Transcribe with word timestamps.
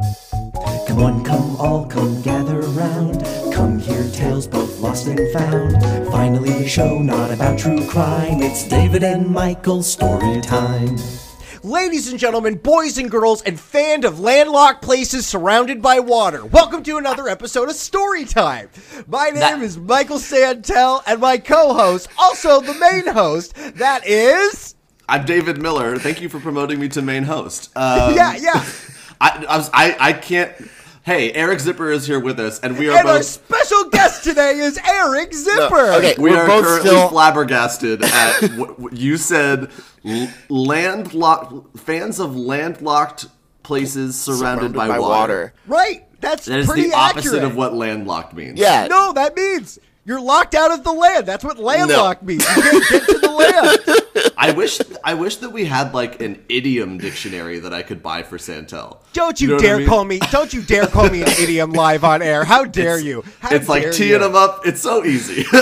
Come 0.00 0.98
on, 1.02 1.24
come 1.24 1.56
all, 1.56 1.84
come 1.86 2.22
gather 2.22 2.60
round. 2.60 3.22
Come 3.52 3.78
hear 3.78 4.08
tales 4.12 4.46
both 4.46 4.80
lost 4.80 5.06
and 5.06 5.30
found. 5.32 5.74
Finally, 6.10 6.64
a 6.64 6.68
show 6.68 6.98
not 7.00 7.30
about 7.30 7.58
true 7.58 7.86
crime. 7.86 8.40
It's 8.40 8.66
David 8.66 9.02
and 9.04 9.26
Michael's 9.28 9.90
story 9.92 10.40
time. 10.40 10.96
Ladies 11.62 12.10
and 12.10 12.18
gentlemen, 12.18 12.54
boys 12.54 12.96
and 12.96 13.10
girls, 13.10 13.42
and 13.42 13.60
fans 13.60 14.06
of 14.06 14.18
landlocked 14.20 14.80
places 14.80 15.26
surrounded 15.26 15.82
by 15.82 16.00
water, 16.00 16.46
welcome 16.46 16.82
to 16.84 16.96
another 16.96 17.28
episode 17.28 17.68
of 17.68 17.74
Storytime. 17.74 18.68
My 19.06 19.26
name 19.26 19.34
That- 19.40 19.60
is 19.60 19.76
Michael 19.76 20.18
Santel, 20.18 21.02
and 21.06 21.20
my 21.20 21.36
co-host, 21.36 22.08
also 22.16 22.60
the 22.62 22.72
main 22.74 23.06
host, 23.12 23.54
that 23.76 24.06
is 24.06 24.74
I'm 25.10 25.26
David 25.26 25.60
Miller. 25.60 25.98
Thank 25.98 26.22
you 26.22 26.30
for 26.30 26.40
promoting 26.40 26.80
me 26.80 26.88
to 26.90 27.02
main 27.02 27.24
host. 27.24 27.68
Um, 27.76 28.14
yeah, 28.14 28.36
yeah, 28.36 28.64
I, 29.20 29.44
I, 29.48 29.56
was, 29.56 29.70
I, 29.72 29.96
I 30.00 30.12
can't. 30.12 30.52
Hey, 31.02 31.32
Eric 31.32 31.60
Zipper 31.60 31.90
is 31.90 32.06
here 32.06 32.20
with 32.20 32.38
us, 32.38 32.60
and 32.60 32.78
we 32.78 32.88
are 32.88 32.96
and 32.98 33.08
our 33.08 33.22
special 33.22 33.88
guest 33.88 34.22
today 34.22 34.58
is 34.58 34.78
Eric 34.86 35.32
Zipper. 35.34 35.92
okay. 35.94 36.14
we 36.18 36.30
we're 36.30 36.46
both 36.46 36.64
currently 36.64 36.90
still- 36.90 37.08
flabbergasted 37.08 38.02
at 38.04 38.40
what 38.56 38.78
what 38.78 38.96
you 38.96 39.16
said. 39.16 39.70
l- 40.04 40.28
Landlocked 40.48 41.78
fans 41.78 42.20
of 42.20 42.36
landlocked 42.36 43.26
places 43.62 44.18
surrounded, 44.20 44.72
by, 44.72 44.98
water. 44.98 45.52
right? 45.66 46.06
That's 46.20 46.46
That 46.46 46.60
is 46.60 46.66
pretty 46.66 46.88
the 46.90 46.94
opposite 46.94 47.28
accurate. 47.28 47.44
of 47.44 47.56
what 47.56 47.74
landlocked 47.74 48.34
means. 48.34 48.58
Yeah. 48.58 48.86
No, 48.88 49.12
that 49.14 49.34
means 49.36 49.78
you're 50.04 50.20
locked 50.20 50.54
out 50.54 50.70
of 50.72 50.82
the 50.84 50.92
land. 50.92 51.26
That's 51.26 51.44
what 51.44 51.58
landlocked 51.58 52.22
means. 52.22 52.44
You 52.56 52.62
can't 52.62 52.88
get 52.90 53.06
to 53.06 53.18
the 53.18 53.30
land. 53.30 54.32
I 54.36 54.52
wish 54.52 54.80
I 55.04 55.14
wish 55.14 55.36
that 55.36 55.50
we 55.50 55.66
had 55.66 55.92
like 55.92 56.20
an 56.22 56.42
idiom 56.48 56.96
dictionary 56.98 57.58
that 57.60 57.74
I 57.74 57.82
could 57.82 58.02
buy 58.02 58.22
for 58.22 58.38
Santel. 58.38 59.02
Don't 59.12 59.38
you, 59.40 59.48
know 59.48 59.54
what 59.56 59.62
I 59.64 59.66
dare 59.66 59.78
mean? 59.78 59.86
call 59.88 60.04
me! 60.04 60.18
Don't 60.30 60.52
you 60.52 60.62
dare 60.62 60.86
call 60.86 61.10
me 61.10 61.20
an 61.22 61.28
idiom 61.38 61.72
live 61.72 62.04
on 62.04 62.22
air! 62.22 62.44
How 62.44 62.64
dare 62.64 62.98
you? 62.98 63.22
How 63.40 63.54
it's 63.54 63.68
like 63.68 63.92
teeing 63.92 64.10
you. 64.12 64.18
them 64.18 64.34
up. 64.34 64.66
It's 64.66 64.80
so 64.80 65.04
easy. 65.04 65.44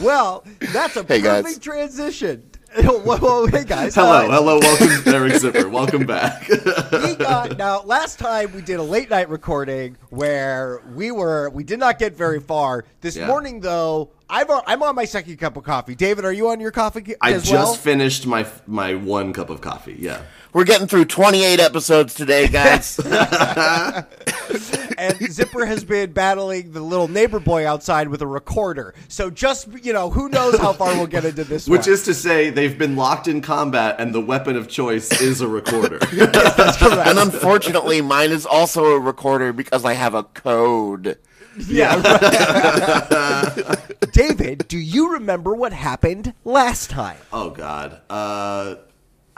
Well, 0.00 0.44
that's 0.72 0.96
a 0.96 1.02
Hey, 1.04 1.20
guys. 1.20 1.42
perfect 1.44 1.62
transition. 1.64 2.50
whoa, 2.84 3.16
whoa, 3.16 3.46
hey 3.46 3.64
guys! 3.64 3.94
hello, 3.94 4.26
Uh, 4.26 4.30
hello, 4.32 4.58
welcome, 4.58 5.14
Eric 5.14 5.34
Zipper. 5.36 5.68
Welcome 5.68 6.04
back. 6.04 6.46
we 6.48 7.14
got 7.14 7.56
now. 7.58 7.80
Last 7.82 8.18
time 8.18 8.52
we 8.54 8.60
did 8.60 8.78
a 8.78 8.82
late 8.82 9.08
night 9.08 9.30
recording 9.30 9.96
where 10.10 10.82
we 10.94 11.10
were 11.10 11.48
we 11.50 11.64
did 11.64 11.78
not 11.78 11.98
get 11.98 12.14
very 12.14 12.38
far. 12.40 12.84
This 13.00 13.16
Yeah. 13.16 13.28
morning 13.28 13.60
though, 13.60 14.10
I've 14.28 14.50
uh, 14.50 14.62
I'm 14.66 14.82
on 14.82 14.96
my 14.96 15.04
second 15.04 15.36
cup 15.36 15.56
of 15.56 15.64
coffee. 15.64 15.94
David, 15.94 16.24
are 16.24 16.32
you 16.32 16.48
on 16.48 16.60
your 16.60 16.72
coffee 16.72 17.14
I 17.20 17.34
just 17.34 17.52
well? 17.52 17.74
finished 17.74 18.26
my 18.26 18.46
my 18.66 18.94
one 18.94 19.32
cup 19.32 19.50
of 19.50 19.60
coffee. 19.60 19.96
Yeah. 19.98 20.22
We're 20.52 20.64
getting 20.64 20.86
through 20.86 21.04
28 21.04 21.60
episodes 21.60 22.14
today, 22.14 22.48
guys. 22.48 22.98
and 24.98 25.16
Zipper 25.30 25.66
has 25.66 25.84
been 25.84 26.12
battling 26.12 26.72
the 26.72 26.80
little 26.80 27.08
neighbor 27.08 27.38
boy 27.38 27.68
outside 27.68 28.08
with 28.08 28.22
a 28.22 28.26
recorder. 28.26 28.94
So 29.08 29.30
just 29.30 29.68
you 29.84 29.92
know, 29.92 30.10
who 30.10 30.28
knows 30.28 30.58
how 30.58 30.72
far 30.72 30.94
we'll 30.96 31.06
get 31.06 31.24
into 31.24 31.44
this 31.44 31.68
Which 31.68 31.82
one. 31.82 31.90
is 31.90 32.02
to 32.04 32.14
say, 32.14 32.50
they've 32.50 32.78
been 32.78 32.96
locked 32.96 33.28
in 33.28 33.42
combat, 33.42 33.96
and 33.98 34.14
the 34.14 34.20
weapon 34.20 34.56
of 34.56 34.68
choice 34.68 35.20
is 35.20 35.40
a 35.40 35.48
recorder. 35.48 35.98
and 36.12 37.18
unfortunately, 37.18 38.00
mine 38.00 38.30
is 38.30 38.46
also 38.46 38.86
a 38.86 38.98
recorder 38.98 39.52
because 39.52 39.84
I 39.84 39.92
have 39.92 40.14
a 40.14 40.24
code. 40.24 41.18
Yeah. 41.68 42.00
right. 42.02 43.78
David, 44.12 44.66
do 44.68 44.78
you 44.78 45.12
remember 45.14 45.54
what 45.54 45.72
happened 45.72 46.34
last 46.44 46.90
time? 46.90 47.18
oh 47.32 47.50
God. 47.50 48.00
Uh, 48.10 48.76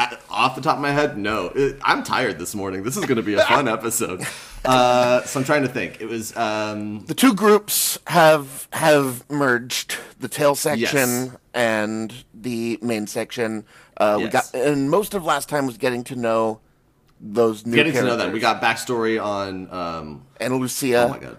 I- 0.01 0.17
off 0.31 0.55
the 0.55 0.61
top 0.61 0.77
of 0.77 0.83
my 0.83 0.93
head, 0.93 1.19
no. 1.19 1.47
It- 1.55 1.79
I'm 1.83 2.03
tired 2.05 2.39
this 2.39 2.55
morning. 2.55 2.83
This 2.85 2.97
is 2.97 3.05
going 3.05 3.17
to 3.17 3.23
be 3.23 3.35
a 3.35 3.43
fun 3.45 3.67
episode. 3.79 4.25
Uh, 4.65 5.23
so 5.23 5.41
I'm 5.41 5.45
trying 5.45 5.63
to 5.63 5.69
think. 5.69 6.01
It 6.01 6.07
was. 6.09 6.37
Um, 6.37 7.05
The 7.07 7.15
two 7.15 7.35
groups 7.35 7.99
have 8.07 8.69
have 8.73 9.29
merged. 9.31 9.97
The 10.21 10.29
tail 10.29 10.55
section 10.55 11.09
Yes. 11.09 11.37
and 11.55 12.15
the 12.35 12.79
main 12.83 13.07
section. 13.09 13.65
Uh, 13.97 14.19
We 14.23 14.29
got 14.29 14.53
and 14.55 14.89
most 14.91 15.15
of 15.15 15.25
last 15.25 15.49
time 15.49 15.67
was 15.67 15.79
getting 15.79 16.05
to 16.05 16.17
know 16.17 16.61
those 17.21 17.67
new 17.67 17.75
getting 17.75 17.93
to 17.95 18.03
know 18.03 18.17
them. 18.17 18.33
We 18.33 18.39
got 18.41 18.63
backstory 18.63 19.21
on. 19.23 19.69
Um, 19.73 20.23
Ana 20.41 20.57
Lucia. 20.57 21.05
Oh 21.05 21.09
my 21.09 21.19
god. 21.19 21.37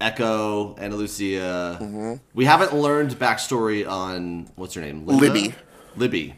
Eko, 0.00 0.78
Ana 0.80 0.94
Lucia. 0.96 1.78
Mm-hmm. 1.80 2.14
We 2.34 2.44
haven't 2.44 2.74
learned 2.74 3.12
backstory 3.18 3.88
on 3.88 4.48
what's 4.56 4.74
her 4.74 4.80
name? 4.80 5.06
Linda? 5.06 5.24
Libby. 5.26 5.54
Libby. 5.96 6.34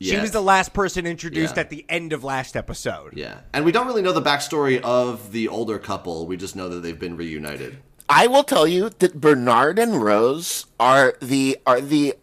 She 0.00 0.16
was 0.16 0.30
the 0.30 0.40
last 0.42 0.72
person 0.72 1.06
introduced 1.06 1.56
Yeah. 1.56 1.60
at 1.62 1.70
the 1.70 1.84
end 1.88 2.12
of 2.12 2.22
last 2.22 2.56
episode. 2.56 3.14
Yeah. 3.16 3.40
And 3.52 3.64
we 3.64 3.72
don't 3.72 3.86
really 3.88 4.02
know 4.02 4.12
the 4.12 4.22
backstory 4.22 4.80
of 4.80 5.32
the 5.32 5.48
older 5.48 5.78
couple. 5.80 6.26
We 6.28 6.36
just 6.36 6.54
know 6.54 6.68
that 6.68 6.80
they've 6.84 6.98
been 6.98 7.16
reunited. 7.16 7.78
I 8.08 8.28
will 8.28 8.44
tell 8.44 8.66
you 8.66 8.90
that 9.00 9.20
Bernard 9.20 9.78
and 9.78 10.00
Rose 10.02 10.66
are 10.78 11.14
the 11.20 11.58
are 11.66 11.80
the 11.80 12.14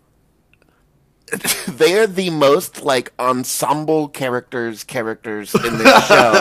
they 1.67 1.99
are 1.99 2.07
the 2.07 2.29
most 2.29 2.81
like 2.83 3.11
ensemble 3.19 4.07
characters 4.07 4.83
characters 4.83 5.53
in 5.53 5.77
this 5.77 6.07
show. 6.07 6.31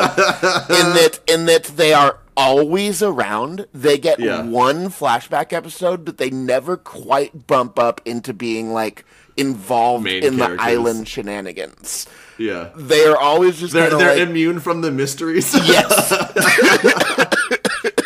in 0.70 0.92
that 0.94 1.20
in 1.26 1.46
that 1.46 1.64
they 1.64 1.92
are 1.92 2.20
always 2.36 3.02
around. 3.02 3.66
They 3.72 3.98
get 3.98 4.18
Yeah. 4.20 4.42
one 4.42 4.88
flashback 4.88 5.52
episode, 5.52 6.04
but 6.04 6.18
they 6.18 6.30
never 6.30 6.76
quite 6.76 7.46
bump 7.46 7.78
up 7.78 8.00
into 8.04 8.32
being 8.34 8.72
like 8.72 9.04
involved 9.36 10.04
Main 10.04 10.22
in 10.22 10.36
characters. 10.36 10.58
the 10.58 10.62
island 10.62 11.08
shenanigans. 11.08 12.06
Yeah. 12.38 12.70
They 12.76 13.04
are 13.04 13.16
always 13.16 13.58
just 13.60 13.72
They're, 13.72 13.90
they're 13.90 14.16
like, 14.18 14.28
immune 14.28 14.60
from 14.60 14.80
the 14.80 14.90
mysteries. 14.90 15.52
yes. 15.54 16.12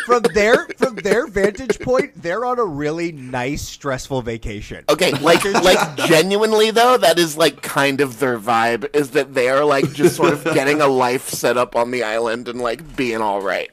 From 0.09 0.23
their 0.33 0.65
from 0.77 0.95
their 0.95 1.27
vantage 1.27 1.79
point, 1.79 2.19
they're 2.19 2.43
on 2.43 2.57
a 2.57 2.65
really 2.65 3.11
nice, 3.11 3.61
stressful 3.61 4.23
vacation. 4.23 4.83
Okay, 4.89 5.11
like 5.11 5.45
like 5.45 5.97
genuinely 5.97 6.71
though, 6.71 6.97
that 6.97 7.19
is 7.19 7.37
like 7.37 7.61
kind 7.61 8.01
of 8.01 8.17
their 8.17 8.39
vibe 8.39 8.95
is 8.95 9.11
that 9.11 9.35
they 9.35 9.49
are 9.49 9.63
like 9.63 9.93
just 9.93 10.15
sort 10.15 10.33
of 10.33 10.43
getting 10.45 10.81
a 10.81 10.87
life 10.87 11.29
set 11.29 11.57
up 11.57 11.75
on 11.75 11.91
the 11.91 12.01
island 12.01 12.47
and 12.47 12.59
like 12.59 12.95
being 12.95 13.21
all 13.21 13.39
right. 13.39 13.69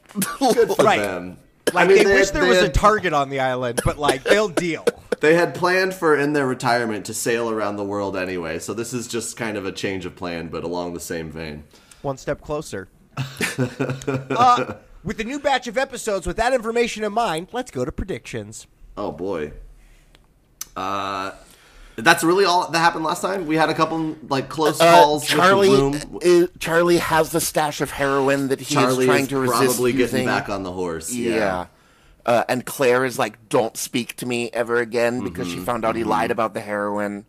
Right. 0.78 0.98
them. 0.98 1.38
Like 1.72 1.88
I 1.88 1.92
mean, 1.94 2.04
they, 2.04 2.14
wish 2.14 2.30
there 2.30 2.44
was 2.44 2.58
had, 2.58 2.68
a 2.68 2.72
target 2.72 3.14
on 3.14 3.30
the 3.30 3.41
island, 3.41 3.80
but 3.82 3.97
like 3.98 4.22
they'll 4.22 4.48
deal. 4.48 4.84
They 5.18 5.34
had 5.34 5.54
planned 5.54 5.94
for 5.94 6.14
in 6.14 6.34
their 6.34 6.47
retirement 6.47 7.06
to 7.06 7.14
sail 7.14 7.48
around 7.48 7.76
the 7.76 7.84
world 7.84 8.18
anyway, 8.18 8.58
so 8.58 8.74
this 8.74 8.92
is 8.92 9.08
just 9.08 9.34
kind 9.38 9.56
of 9.56 9.64
a 9.64 9.72
change 9.72 10.04
of 10.04 10.14
plan, 10.14 10.48
but 10.48 10.62
along 10.62 10.92
the 10.92 11.00
same 11.00 11.30
vein. 11.30 11.64
One 12.03 12.18
step 12.18 12.42
closer. 12.42 12.88
uh, 13.58 14.74
with 15.06 15.16
the 15.16 15.24
new 15.24 15.38
batch 15.38 15.66
of 15.66 15.78
episodes, 15.78 16.26
with 16.26 16.36
that 16.36 16.52
information 16.52 17.02
in 17.04 17.12
mind, 17.14 17.48
let's 17.52 17.70
go 17.70 17.84
to 17.86 17.90
predictions. 17.92 18.66
Oh 18.96 19.10
boy. 19.12 19.52
Uh, 20.76 21.32
that's 21.96 22.22
really 22.22 22.44
all 22.44 22.70
that 22.70 22.78
happened 22.78 23.04
last 23.04 23.22
time. 23.22 23.46
We 23.46 23.56
had 23.56 23.70
a 23.70 23.74
couple 23.74 24.16
like 24.28 24.50
close 24.50 24.78
Uh, 24.80 24.92
calls 24.92 25.26
Charlie 25.26 25.70
with 25.70 26.20
the 26.20 26.26
is, 26.26 26.48
Charlie 26.58 26.98
has 26.98 27.30
the 27.30 27.40
stash 27.40 27.80
of 27.80 27.90
heroin 27.90 28.48
that 28.48 28.60
he 28.60 28.74
Charlie 28.74 29.04
is 29.04 29.08
trying 29.08 29.22
is 29.22 29.28
to 29.28 29.38
resist 29.38 29.58
probably 29.76 29.92
getting 29.92 30.02
using. 30.16 30.26
back 30.26 30.50
on 30.50 30.62
the 30.62 30.72
horse. 30.72 31.10
yeah. 31.14 31.34
Yeah. 31.34 31.66
Uh, 32.26 32.42
and 32.48 32.66
Claire 32.66 33.04
is 33.04 33.18
like, 33.20 33.48
"Don't 33.48 33.76
speak 33.76 34.16
to 34.16 34.26
me 34.26 34.50
ever 34.52 34.78
again," 34.78 35.22
because 35.22 35.46
Mm-hmm. 35.46 35.60
she 35.60 35.64
found 35.64 35.84
out 35.84 35.94
he 35.94 36.02
lied 36.04 36.32
about 36.32 36.54
the 36.54 36.60
heroin. 36.60 37.24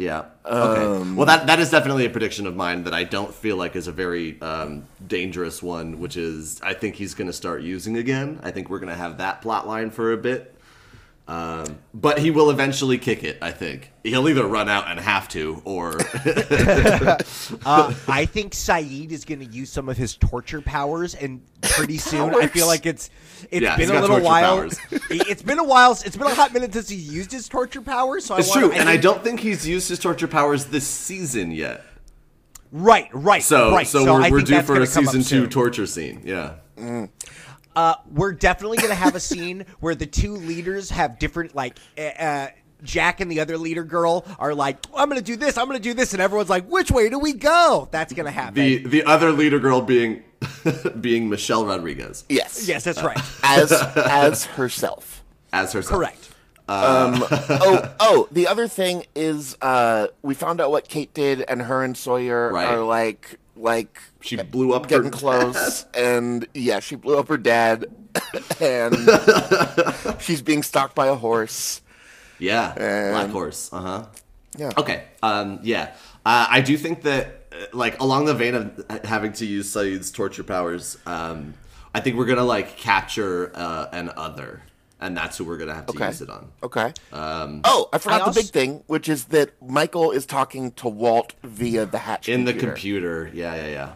Yeah. 0.00 0.24
Okay. 0.46 1.12
well, 1.14 1.26
that 1.26 1.46
that 1.46 1.60
is 1.60 1.70
definitely 1.70 2.06
a 2.06 2.10
prediction 2.10 2.46
of 2.46 2.56
mine 2.56 2.84
that 2.84 2.94
I 2.94 3.04
don't 3.04 3.34
feel 3.34 3.56
like 3.56 3.76
is 3.76 3.86
a 3.86 3.92
very 3.92 4.40
um, 4.40 4.86
dangerous 5.06 5.62
one, 5.62 6.00
which 6.00 6.16
is 6.16 6.58
I 6.62 6.72
think 6.72 6.94
he's 6.96 7.12
going 7.12 7.26
to 7.26 7.34
start 7.34 7.60
using 7.60 7.98
again. 7.98 8.40
I 8.42 8.50
think 8.50 8.70
we're 8.70 8.78
going 8.78 8.88
to 8.88 8.94
have 8.94 9.18
that 9.18 9.42
plot 9.42 9.68
line 9.68 9.90
for 9.90 10.12
a 10.12 10.16
bit. 10.16 10.56
Um, 11.30 11.78
but 11.94 12.18
he 12.18 12.32
will 12.32 12.50
eventually 12.50 12.98
kick 12.98 13.22
it. 13.22 13.38
I 13.40 13.52
think 13.52 13.92
he'll 14.02 14.28
either 14.28 14.44
run 14.44 14.68
out 14.68 14.88
and 14.88 14.98
have 14.98 15.28
to, 15.28 15.62
or 15.64 15.92
Uh, 15.96 17.16
I 18.08 18.26
think 18.26 18.52
Sayid 18.52 19.12
is 19.12 19.24
going 19.24 19.38
to 19.38 19.46
use 19.46 19.70
some 19.70 19.88
of 19.88 19.96
his 19.96 20.16
torture 20.16 20.60
powers, 20.60 21.14
and 21.14 21.40
pretty 21.62 21.98
soon 22.10 22.34
I 22.34 22.48
feel 22.48 22.66
like 22.66 22.84
it's 22.84 23.10
it's 23.48 23.62
Yeah, 23.62 23.76
been 23.76 23.90
a 23.94 24.00
little 24.00 24.20
while. 24.20 24.68
it's 24.90 25.42
been 25.42 25.60
a 25.60 25.64
while. 25.64 25.92
It's 25.92 26.16
been 26.16 26.26
a 26.26 26.34
hot 26.34 26.52
minute 26.52 26.72
since 26.72 26.88
he 26.88 26.96
used 26.96 27.30
his 27.30 27.48
torture 27.48 27.80
powers. 27.82 28.24
So 28.24 28.34
it's 28.34 28.50
I 28.50 28.56
wanna, 28.56 28.68
true. 28.72 28.76
and 28.80 28.88
I 28.88 28.96
don't 28.96 29.22
think 29.22 29.38
he's 29.38 29.64
used 29.68 29.88
his 29.88 30.00
torture 30.00 30.26
powers 30.26 30.64
this 30.64 30.84
season 30.86 31.52
yet. 31.52 31.84
Right, 32.72 33.08
right. 33.12 33.42
So, 33.42 33.70
right. 33.72 33.86
so, 33.86 34.02
I 34.16 34.30
we're, 34.30 34.38
we're 34.38 34.42
due 34.42 34.62
for 34.62 34.80
a 34.80 34.86
season 34.86 35.20
two 35.20 35.42
soon. 35.42 35.50
torture 35.50 35.86
scene. 35.86 36.22
Yeah. 36.24 36.54
Uh, 37.80 37.94
we're 38.12 38.32
definitely 38.32 38.76
going 38.76 38.90
to 38.90 38.94
have 38.94 39.14
a 39.14 39.20
scene 39.20 39.64
where 39.80 39.94
the 39.94 40.04
two 40.06 40.34
leaders 40.34 40.90
have 40.90 41.18
different, 41.18 41.54
like, 41.54 41.78
uh, 41.96 42.02
uh, 42.02 42.48
Jack 42.82 43.20
and 43.20 43.30
the 43.30 43.40
other 43.40 43.56
leader 43.56 43.84
girl 43.84 44.24
are 44.38 44.54
like, 44.54 44.78
I'm 44.94 45.08
going 45.08 45.20
to 45.20 45.24
do 45.24 45.36
this, 45.36 45.56
I'm 45.56 45.66
going 45.66 45.78
to 45.78 45.82
do 45.82 45.94
this. 45.94 46.12
And 46.12 46.20
everyone's 46.20 46.50
like, 46.50 46.66
which 46.66 46.90
way 46.90 47.08
do 47.08 47.18
we 47.18 47.32
go? 47.32 47.88
That's 47.90 48.12
going 48.12 48.26
to 48.26 48.30
happen. 48.32 48.54
The 48.54 48.78
the 48.86 49.04
other 49.04 49.32
leader 49.32 49.58
girl 49.58 49.80
being 49.82 50.22
being 51.00 51.28
Michelle 51.28 51.66
Rodriguez 51.66 52.24
Yes, 52.28 52.66
yes, 52.68 52.84
that's 52.84 53.02
right. 53.02 53.18
as 53.42 53.70
as 53.72 54.44
herself. 54.46 55.22
as 55.52 55.72
herself. 55.74 55.94
Correct. 55.98 56.30
oh, 56.68 57.94
oh, 58.00 58.28
the 58.30 58.46
other 58.46 58.66
thing 58.68 59.04
is 59.14 59.56
uh, 59.60 60.06
we 60.22 60.34
found 60.34 60.60
out 60.60 60.70
what 60.70 60.88
Kate 60.88 61.12
did, 61.12 61.42
and 61.42 61.62
her 61.62 61.82
and 61.84 61.96
Sawyer 61.96 62.50
Right. 62.52 62.68
are 62.68 62.82
like 62.84 63.38
like 63.56 64.00
She 64.20 64.36
blew 64.36 64.72
up 64.74 64.86
getting 64.88 65.04
her 65.06 65.10
close, 65.10 65.86
and 65.94 66.46
yeah, 66.54 66.80
she 66.80 66.94
blew 66.96 67.18
up 67.18 67.28
her 67.28 67.38
dad, 67.38 67.86
and 68.60 68.94
she's 70.20 70.42
being 70.42 70.62
stalked 70.62 70.94
by 70.94 71.06
a 71.06 71.14
horse. 71.14 71.80
Yeah, 72.38 72.72
Black 72.74 73.24
And- 73.24 73.32
Horse. 73.32 73.70
Uh 73.72 73.80
huh. 73.80 74.06
Yeah. 74.56 74.70
Okay. 74.76 75.04
Um. 75.22 75.60
Yeah. 75.62 75.94
Uh, 76.26 76.46
I 76.50 76.60
do 76.60 76.76
think 76.76 77.02
that, 77.02 77.46
uh, 77.52 77.56
like, 77.72 77.98
along 78.00 78.26
the 78.26 78.34
vein 78.34 78.54
of 78.54 78.84
having 79.04 79.32
to 79.34 79.46
use 79.46 79.70
Sayid's 79.74 80.10
torture 80.10 80.42
powers, 80.42 80.98
um, 81.06 81.54
I 81.94 82.00
think 82.00 82.16
we're 82.16 82.26
gonna 82.26 82.44
like 82.44 82.76
capture 82.76 83.52
uh, 83.54 83.86
an 83.92 84.10
other, 84.16 84.62
and 85.00 85.16
that's 85.16 85.38
who 85.38 85.44
we're 85.44 85.56
gonna 85.56 85.74
have 85.74 85.86
to 85.86 85.92
Okay. 85.92 86.08
use 86.08 86.20
it 86.20 86.28
on. 86.28 86.48
Okay. 86.62 86.92
Um, 87.12 87.60
Oh, 87.64 87.88
I 87.92 87.98
forgot 87.98 88.22
I 88.22 88.30
the 88.30 88.40
big 88.40 88.50
thing, 88.50 88.82
which 88.86 89.08
is 89.08 89.26
that 89.26 89.50
Michael 89.66 90.10
is 90.10 90.26
talking 90.26 90.72
to 90.72 90.88
Walt 90.88 91.32
via 91.42 91.86
the 91.86 91.98
hatch 91.98 92.28
in 92.28 92.44
the 92.44 92.52
computer. 92.52 92.72
computer. 93.26 93.30
Yeah, 93.32 93.54
yeah, 93.54 93.68
yeah. 93.68 93.92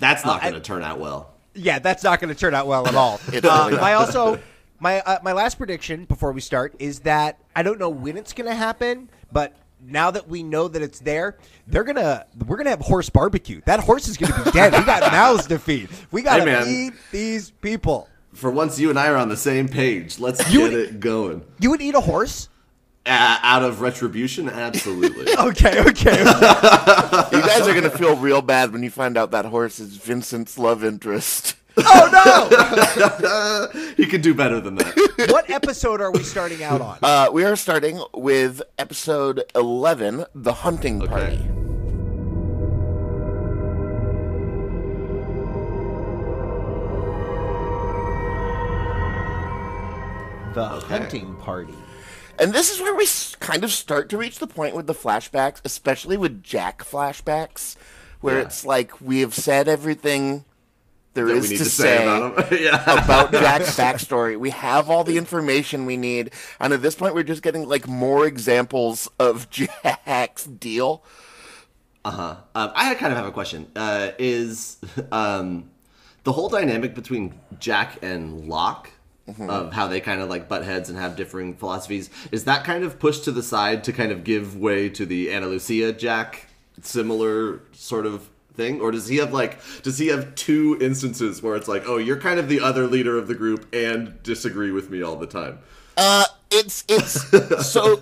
That's 0.00 0.24
not 0.24 0.42
Uh, 0.42 0.50
gonna 0.50 0.60
turn 0.60 0.82
out 0.82 0.98
well. 0.98 1.30
Yeah, 1.54 1.78
that's 1.80 2.02
not 2.04 2.20
going 2.20 2.32
to 2.32 2.38
turn 2.38 2.54
out 2.54 2.66
well 2.68 2.86
at 2.86 2.94
all. 2.94 3.20
It's 3.32 3.44
uh, 3.46 3.50
really 3.62 3.72
not. 3.72 3.80
my 3.80 3.94
also 3.94 4.38
my 4.78 5.00
uh, 5.00 5.18
my 5.22 5.32
last 5.32 5.58
prediction 5.58 6.04
before 6.04 6.30
we 6.32 6.40
start 6.40 6.74
is 6.78 7.00
that 7.00 7.38
I 7.56 7.62
don't 7.64 7.78
know 7.78 7.88
when 7.90 8.16
it's 8.16 8.32
going 8.32 8.48
to 8.48 8.54
happen, 8.54 9.10
but 9.32 9.56
now 9.82 10.10
that 10.12 10.28
we 10.28 10.42
know 10.44 10.68
that 10.68 10.80
it's 10.80 11.00
there, 11.00 11.38
they're 11.66 11.82
gonna 11.84 12.24
we're 12.46 12.56
gonna 12.56 12.70
have 12.70 12.80
horse 12.80 13.10
barbecue. 13.10 13.60
That 13.66 13.80
horse 13.80 14.06
is 14.08 14.16
going 14.16 14.32
to 14.32 14.44
be 14.44 14.50
dead. 14.52 14.72
We 14.74 14.84
got 14.84 15.10
mouths 15.10 15.46
to 15.48 15.58
feed. 15.58 15.88
We 16.12 16.22
got 16.22 16.36
to 16.36 16.44
man. 16.44 16.64
feed 16.66 16.92
these 17.10 17.50
people. 17.50 18.08
For 18.34 18.50
once, 18.50 18.78
you 18.78 18.90
and 18.90 18.98
I 18.98 19.08
are 19.08 19.16
on 19.16 19.28
the 19.28 19.36
same 19.36 19.66
page. 19.68 20.18
Let's 20.20 20.38
You 20.52 20.60
get 20.68 20.72
would- 20.72 20.80
it 20.80 21.00
going. 21.00 21.42
You 21.58 21.70
would 21.70 21.82
eat 21.82 21.96
a 21.96 22.00
horse? 22.00 22.48
Uh, 23.10 23.38
out 23.42 23.64
of 23.64 23.80
retribution, 23.80 24.48
absolutely. 24.48 25.26
Okay, 25.40 25.80
okay. 25.80 26.18
You 27.32 27.40
guys 27.42 27.66
are 27.66 27.74
gonna 27.74 27.90
feel 27.90 28.14
real 28.16 28.40
bad 28.40 28.72
when 28.72 28.82
you 28.84 28.90
find 28.90 29.16
out 29.16 29.32
that 29.32 29.46
horse 29.46 29.80
is 29.80 29.96
Vincent's 29.96 30.58
love 30.58 30.84
interest. 30.84 31.56
oh 31.76 33.68
no 33.72 33.80
he 33.96 34.06
could 34.06 34.22
do 34.22 34.32
better 34.34 34.60
than 34.60 34.76
that. 34.76 35.26
What 35.30 35.50
episode 35.50 36.00
are 36.00 36.12
we 36.12 36.22
starting 36.22 36.62
out 36.62 36.80
on? 36.80 36.98
Uh, 37.02 37.30
we 37.32 37.44
are 37.44 37.56
starting 37.56 38.00
with 38.14 38.62
episode 38.78 39.42
eleven, 39.54 40.24
the 40.34 40.52
hunting 40.52 41.00
party. 41.00 41.38
the 50.54 50.66
hunting 50.66 51.34
party. 51.36 51.74
And 52.40 52.52
this 52.54 52.70
is 52.72 52.80
where 52.80 52.94
we 52.94 53.06
kind 53.38 53.62
of 53.64 53.70
start 53.70 54.08
to 54.08 54.16
reach 54.16 54.38
the 54.38 54.46
point 54.46 54.74
with 54.74 54.86
the 54.86 54.94
flashbacks, 54.94 55.60
especially 55.64 56.16
with 56.16 56.42
Jack 56.42 56.82
flashbacks, 56.82 57.76
where 58.20 58.36
Yeah. 58.38 58.44
it's 58.46 58.64
like 58.64 59.00
we 59.00 59.20
have 59.20 59.34
said 59.34 59.68
everything 59.68 60.44
there 61.12 61.26
That 61.26 61.36
is 61.36 61.48
to, 61.50 61.58
to, 61.58 61.64
say, 61.66 61.82
say 61.98 62.04
about 62.04 62.52
yeah. 62.60 62.82
about 63.04 63.32
Jack's 63.44 63.76
backstory. 63.76 64.38
We 64.38 64.50
have 64.50 64.88
all 64.88 65.04
the 65.04 65.18
information 65.18 65.84
we 65.84 65.96
need, 65.96 66.30
and 66.58 66.72
at 66.72 66.82
this 66.82 66.94
point, 66.94 67.14
we're 67.14 67.24
just 67.24 67.42
getting 67.42 67.68
like 67.68 67.86
more 67.86 68.26
examples 68.26 69.08
of 69.18 69.50
Jack's 69.50 70.44
deal. 70.44 71.02
Uh 72.04 72.10
huh. 72.10 72.36
Um, 72.54 72.72
I 72.74 72.94
kind 72.94 73.12
of 73.12 73.18
have 73.18 73.26
a 73.26 73.32
question. 73.32 73.70
Uh, 73.76 74.12
is 74.18 74.78
um, 75.12 75.68
the 76.24 76.32
whole 76.32 76.48
dynamic 76.48 76.94
between 76.94 77.34
Jack 77.58 77.98
and 78.02 78.48
Locke 78.48 78.90
of 79.38 79.72
how 79.72 79.86
they 79.86 80.00
kind 80.00 80.20
of 80.20 80.28
like 80.28 80.48
butt 80.48 80.64
heads 80.64 80.88
and 80.90 80.98
have 80.98 81.14
differing 81.14 81.54
philosophies 81.54 82.10
is 82.32 82.44
that 82.44 82.64
kind 82.64 82.82
of 82.82 82.98
pushed 82.98 83.24
to 83.24 83.30
the 83.30 83.42
side 83.42 83.84
to 83.84 83.92
kind 83.92 84.10
of 84.10 84.24
give 84.24 84.56
way 84.56 84.88
to 84.88 85.06
the 85.06 85.30
Ana 85.30 85.46
Lucia 85.46 85.92
Jack 85.92 86.48
similar 86.82 87.60
sort 87.72 88.06
of 88.06 88.28
thing, 88.54 88.80
or 88.80 88.90
does 88.90 89.08
he 89.08 89.16
have 89.18 89.32
like 89.32 89.58
does 89.82 89.98
he 89.98 90.08
have 90.08 90.34
two 90.34 90.76
instances 90.80 91.42
where 91.42 91.56
it's 91.56 91.68
like, 91.68 91.84
oh, 91.86 91.96
you're 91.96 92.20
kind 92.20 92.38
of 92.38 92.48
the 92.48 92.60
other 92.60 92.86
leader 92.86 93.18
of 93.18 93.28
the 93.28 93.34
group 93.34 93.66
and 93.74 94.22
disagree 94.22 94.70
with 94.70 94.90
me 94.90 95.02
all 95.02 95.16
the 95.16 95.26
time? 95.26 95.58
Uh, 95.96 96.24
it's 96.50 96.84
it's 96.88 97.66
so 97.70 97.98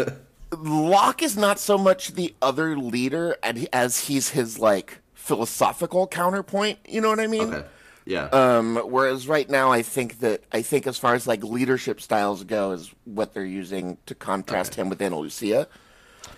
Locke 0.57 1.23
is 1.23 1.37
not 1.37 1.59
so 1.59 1.77
much 1.77 2.13
the 2.13 2.35
other 2.41 2.77
leader 2.77 3.37
and 3.43 3.69
as 3.73 4.07
he's 4.07 4.31
his 4.31 4.59
like 4.59 4.99
philosophical 5.15 6.07
counterpoint. 6.07 6.79
You 6.89 7.01
know 7.01 7.09
what 7.11 7.21
I 7.21 7.27
mean? 7.27 7.55
Okay, 7.55 7.67
yeah. 8.09 8.25
Um, 8.33 8.77
whereas 8.77 9.29
right 9.29 9.49
now, 9.49 9.71
I 9.71 9.83
think 9.83 10.21
that 10.21 10.43
I 10.51 10.63
think 10.63 10.87
as 10.87 10.97
far 10.99 11.15
as 11.15 11.27
like 11.27 11.45
leadership 11.45 12.01
styles 12.01 12.43
go, 12.43 12.73
is 12.73 12.91
what 13.05 13.35
they're 13.35 13.45
using 13.45 13.99
to 14.07 14.15
contrast 14.15 14.75
him 14.77 14.89
with 14.89 15.01
Ana 15.03 15.19
Lucia. 15.19 15.69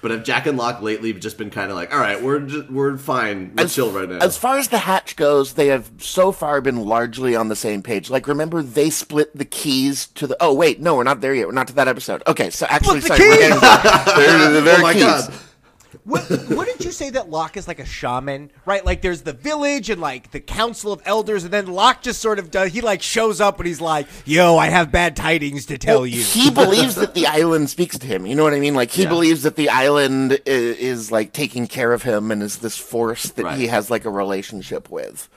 but 0.03 0.11
have 0.11 0.25
Jack 0.25 0.47
and 0.47 0.59
Locke 0.59 0.83
lately 0.83 1.13
just 1.13 1.39
been 1.39 1.51
kind 1.51 1.71
of 1.71 1.77
like, 1.77 1.93
all 1.93 2.01
right, 2.01 2.21
we're 2.23 2.41
just, 2.41 2.71
we're 2.71 2.97
fine, 2.97 3.53
we're 3.57 3.69
chill 3.69 3.91
right 3.93 4.09
now. 4.09 4.19
As 4.19 4.37
far 4.37 4.59
as 4.59 4.69
the 4.69 4.79
hatch 4.79 5.15
goes, 5.17 5.55
they 5.55 5.69
have 5.69 5.91
so 5.99 6.33
far 6.33 6.61
been 6.61 6.81
largely 6.85 7.37
on 7.37 7.49
the 7.49 7.57
same 7.57 7.83
page. 7.83 8.11
Like, 8.11 8.27
remember 8.27 8.63
they 8.63 8.91
split 8.91 9.37
the 9.37 9.45
keys 9.45 10.07
to 10.17 10.27
the. 10.27 10.37
Oh 10.41 10.53
wait, 10.55 10.81
no, 10.81 10.97
we're 10.97 11.05
not 11.05 11.21
there 11.21 11.35
yet. 11.35 11.47
We're 11.47 11.53
not 11.53 11.69
to 11.69 11.75
that 11.75 11.87
episode. 11.89 12.23
Okay, 12.27 12.51
so 12.51 12.67
actually, 12.69 13.01
Split 13.01 13.19
the 13.19 13.25
sorry, 13.25 13.31
we're 13.31 13.37
getting 13.37 13.61
there. 13.61 13.81
They're, 14.17 14.51
they're, 14.51 14.61
they're 14.63 14.79
oh 14.79 14.83
my 14.83 14.93
keys. 14.95 15.03
god. 15.03 15.35
What, 16.05 16.23
what 16.49 16.67
did 16.67 16.85
you 16.85 16.93
say 16.93 17.11
that 17.11 17.29
Locke 17.31 17.57
is 17.57 17.67
like 17.69 17.79
a 17.81 17.85
shaman, 17.85 18.51
right? 18.65 18.85
Like 18.85 19.03
there's 19.03 19.23
the 19.23 19.33
village 19.33 19.91
and 19.91 20.01
like 20.01 20.31
the 20.31 20.41
council 20.41 20.93
of 20.93 21.03
elders, 21.05 21.45
and 21.45 21.53
then 21.53 21.67
Locke 21.67 22.03
just 22.03 22.21
sort 22.21 22.39
of 22.39 22.51
does. 22.51 22.73
He 22.73 22.81
like 22.81 23.03
shows 23.03 23.41
up 23.41 23.59
and 23.59 23.67
he's 23.67 23.81
like, 23.81 24.07
"Yo, 24.25 24.57
I 24.57 24.69
have 24.69 24.93
bad 24.93 25.17
tidings 25.17 25.67
to 25.67 25.79
tell 25.79 26.07
you." 26.07 26.23
He 26.23 26.51
believes 26.51 26.95
that 26.97 27.15
the 27.15 27.27
island 27.27 27.71
speaks 27.71 27.99
to 27.99 28.07
him. 28.07 28.27
You 28.27 28.35
know 28.35 28.45
what 28.45 28.55
I 28.55 28.61
mean? 28.61 28.75
Like 28.75 28.91
he 28.91 29.03
Yeah. 29.03 29.09
believes 29.09 29.43
that 29.43 29.57
the 29.57 29.69
island 29.69 30.41
is, 30.47 30.77
is 30.79 31.13
like 31.13 31.33
taking 31.33 31.67
care 31.67 31.93
of 31.93 32.03
him 32.03 32.31
and 32.31 32.43
is 32.43 32.59
this 32.59 32.77
force 32.79 33.31
that 33.31 33.45
Right. 33.45 33.59
he 33.59 33.67
has 33.67 33.91
like 33.91 34.05
a 34.05 34.11
relationship 34.11 34.91
with. 34.91 35.29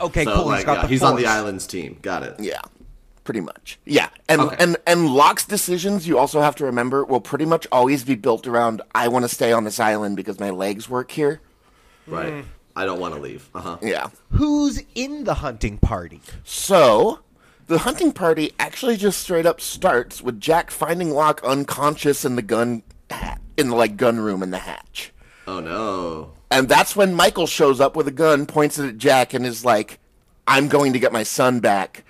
Okay, 0.00 0.24
So 0.24 0.34
cool. 0.36 0.46
like, 0.46 0.58
he's 0.58 0.64
got 0.64 0.74
yeah, 0.76 0.82
the 0.82 0.88
he's 0.88 1.02
on 1.02 1.16
the 1.16 1.26
island's 1.26 1.66
team. 1.66 1.98
Got 2.02 2.22
it. 2.22 2.36
Yeah, 2.38 2.60
pretty 3.28 3.40
much. 3.42 3.78
Yeah, 3.84 4.08
and 4.26 4.40
Okay. 4.40 4.56
and 4.58 4.78
and 4.86 5.06
Locke's 5.06 5.44
decisions 5.44 6.08
you 6.08 6.16
also 6.16 6.40
have 6.40 6.54
to 6.56 6.64
remember 6.64 7.04
will 7.04 7.20
pretty 7.20 7.44
much 7.44 7.66
always 7.70 8.02
be 8.02 8.14
built 8.14 8.46
around 8.46 8.80
I 8.94 9.08
want 9.08 9.26
to 9.26 9.28
stay 9.28 9.52
on 9.52 9.64
this 9.64 9.78
island 9.78 10.16
because 10.16 10.40
my 10.40 10.48
legs 10.48 10.88
work 10.88 11.10
here. 11.10 11.42
Right. 12.06 12.42
I 12.74 12.86
don't 12.86 12.98
want 13.00 13.14
to 13.16 13.20
leave. 13.20 13.50
Uh 13.54 13.60
huh. 13.60 13.76
Yeah. 13.82 14.06
Who's 14.30 14.82
in 14.94 15.24
the 15.24 15.34
hunting 15.34 15.76
party? 15.76 16.22
So, 16.42 17.18
the 17.66 17.80
hunting 17.80 18.12
party 18.12 18.54
actually 18.58 18.96
just 18.96 19.20
straight 19.20 19.44
up 19.44 19.60
starts 19.60 20.22
with 20.22 20.40
Jack 20.40 20.70
finding 20.70 21.10
Locke 21.10 21.42
unconscious 21.44 22.24
in 22.24 22.34
the 22.36 22.40
gun 22.40 22.82
ha- 23.10 23.36
in 23.58 23.68
the 23.68 23.76
like 23.76 23.98
gun 23.98 24.18
room 24.20 24.42
in 24.42 24.52
the 24.52 24.58
hatch. 24.60 25.12
Oh 25.46 25.60
no. 25.60 26.30
And 26.50 26.66
that's 26.66 26.96
when 26.96 27.12
Michael 27.12 27.46
shows 27.46 27.78
up 27.78 27.94
with 27.94 28.08
a 28.08 28.16
gun, 28.24 28.46
points 28.46 28.78
it 28.78 28.88
at 28.88 28.96
Jack, 28.96 29.34
and 29.34 29.44
is 29.44 29.66
like, 29.66 29.98
I'm 30.46 30.68
going 30.68 30.94
to 30.94 30.98
get 30.98 31.12
my 31.12 31.24
son 31.24 31.60
back. 31.60 32.04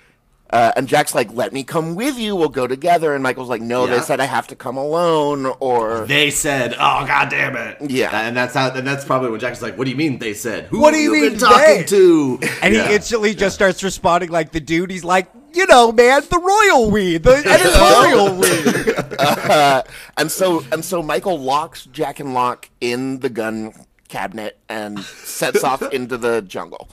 Uh, 0.51 0.71
and 0.75 0.87
Jack's 0.87 1.13
like, 1.13 1.31
let 1.33 1.53
me 1.53 1.63
come 1.63 1.93
with 1.93 2.17
you. 2.17 2.35
We'll 2.35 2.49
go 2.49 2.65
together. 2.65 3.13
And 3.13 3.21
Michael's 3.21 3.49
like, 3.49 3.61
no, 3.61 3.85
they 3.85 3.99
said 3.99 4.19
I 4.19 4.25
have 4.25 4.47
to 4.47 4.55
come 4.55 4.77
alone. 4.77 5.45
Or, 5.59 6.05
They 6.07 6.31
said, 6.31 6.73
"Oh 6.73 7.05
god 7.05 7.29
damn 7.29 7.55
it!" 7.55 7.77
Yeah. 7.91 8.09
and 8.27 8.35
that's 8.35 8.53
how. 8.55 8.71
And 8.71 8.85
that's 8.87 9.05
probably 9.05 9.29
when 9.29 9.39
Jack's 9.39 9.61
like, 9.61 9.77
"What 9.77 9.85
do 9.85 9.91
you 9.91 9.97
mean 9.97 10.17
they 10.17 10.33
said? 10.33 10.65
Who 10.65 10.79
What 10.79 10.91
do 10.91 10.95
have 10.97 11.03
you 11.03 11.11
been 11.11 11.31
mean 11.33 11.39
talking 11.39 11.77
they?" 11.77 11.83
to?" 11.83 12.39
And 12.63 12.73
Yeah. 12.73 12.87
he 12.87 12.95
instantly 12.95 13.35
just 13.35 13.53
starts 13.55 13.83
responding 13.83 14.31
like 14.31 14.51
the 14.51 14.59
dude. 14.59 14.89
He's 14.89 15.03
like, 15.03 15.29
you 15.53 15.65
know, 15.67 15.91
man, 15.91 16.23
the 16.29 16.39
royal 16.39 16.89
weed, 16.89 17.23
the 17.23 17.35
editorial 17.45 18.35
weed. 18.35 19.83
and 20.17 20.31
so, 20.31 20.63
and 20.71 20.83
so 20.83 21.01
Michael 21.03 21.39
locks 21.39 21.85
Jack 21.85 22.19
and 22.19 22.33
Locke 22.33 22.69
in 22.81 23.19
the 23.19 23.29
gun 23.29 23.73
cabinet 24.07 24.57
and 24.67 24.99
sets 24.99 25.63
off 25.63 25.81
into 25.93 26.17
the 26.17 26.41
jungle. 26.41 26.89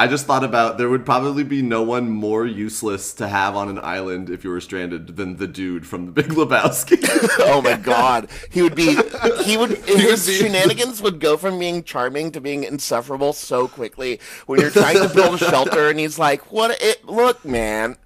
I 0.00 0.06
just 0.06 0.24
thought 0.24 0.44
about 0.44 0.78
there 0.78 0.88
would 0.88 1.04
probably 1.04 1.44
be 1.44 1.60
no 1.60 1.82
one 1.82 2.08
more 2.08 2.46
useless 2.46 3.12
to 3.12 3.28
have 3.28 3.54
on 3.54 3.68
an 3.68 3.78
island 3.80 4.30
if 4.30 4.44
you 4.44 4.48
were 4.48 4.62
stranded 4.62 5.18
than 5.18 5.36
the 5.36 5.46
dude 5.46 5.86
from 5.86 6.06
the 6.06 6.12
Big 6.12 6.28
Lebowski. 6.28 6.96
Oh 7.40 7.60
my 7.60 7.76
god. 7.76 8.30
He 8.50 8.62
would 8.62 8.74
be 8.74 8.96
he 9.44 9.58
would 9.58 9.72
his 9.86 10.26
be- 10.26 10.32
shenanigans 10.32 11.02
would 11.02 11.20
go 11.20 11.36
from 11.36 11.58
being 11.58 11.84
charming 11.84 12.32
to 12.32 12.40
being 12.40 12.64
insufferable 12.64 13.34
so 13.34 13.68
quickly 13.68 14.20
when 14.46 14.58
you're 14.58 14.70
trying 14.70 15.06
to 15.06 15.14
build 15.14 15.34
a 15.34 15.38
shelter 15.38 15.90
and 15.90 15.98
he's 15.98 16.18
like, 16.18 16.50
What 16.50 16.80
it 16.80 17.04
look, 17.04 17.44
man. 17.44 17.98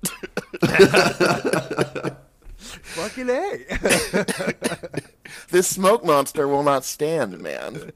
Fucking 2.58 3.30
a. 3.30 3.66
This 5.50 5.68
smoke 5.68 6.04
monster 6.04 6.48
will 6.48 6.64
not 6.64 6.84
stand, 6.84 7.38
man. 7.38 7.92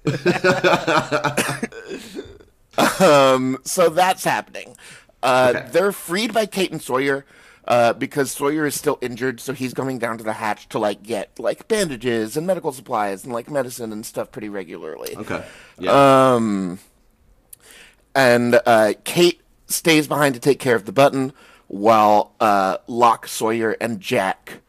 Um 3.00 3.58
so 3.64 3.88
that's 3.88 4.25
happening. 4.25 4.76
Uh 5.23 5.52
Okay. 5.56 5.68
they're 5.73 5.92
freed 5.92 6.32
by 6.32 6.47
Kate 6.47 6.70
and 6.73 6.82
Sawyer. 6.82 7.25
Uh, 7.66 7.92
because 7.92 8.32
Sawyer 8.32 8.64
is 8.64 8.75
still 8.75 8.97
injured, 9.02 9.40
so 9.40 9.52
he's 9.52 9.75
going 9.75 9.99
down 9.99 10.16
to 10.16 10.25
the 10.25 10.32
hatch 10.32 10.66
to 10.70 10.78
like 10.78 11.02
get 11.02 11.38
like 11.38 11.68
bandages 11.68 12.35
and 12.35 12.47
medical 12.47 12.73
supplies 12.73 13.25
and 13.25 13.32
like 13.35 13.50
medicine 13.50 13.92
and 13.92 14.06
stuff 14.06 14.32
pretty 14.32 14.49
regularly. 14.49 15.14
okay. 15.18 15.44
Yeah. 15.78 16.32
Um, 16.35 16.78
and 18.14 18.58
uh, 18.64 18.94
Kate 19.04 19.42
stays 19.66 20.08
behind 20.08 20.35
to 20.35 20.40
take 20.40 20.58
care 20.61 20.76
of 20.76 20.87
the 20.87 20.92
button, 20.92 21.35
while 21.66 22.32
uh, 22.40 22.78
Locke, 22.87 23.28
Sawyer, 23.28 23.73
and 23.82 24.00
Jack 24.00 24.61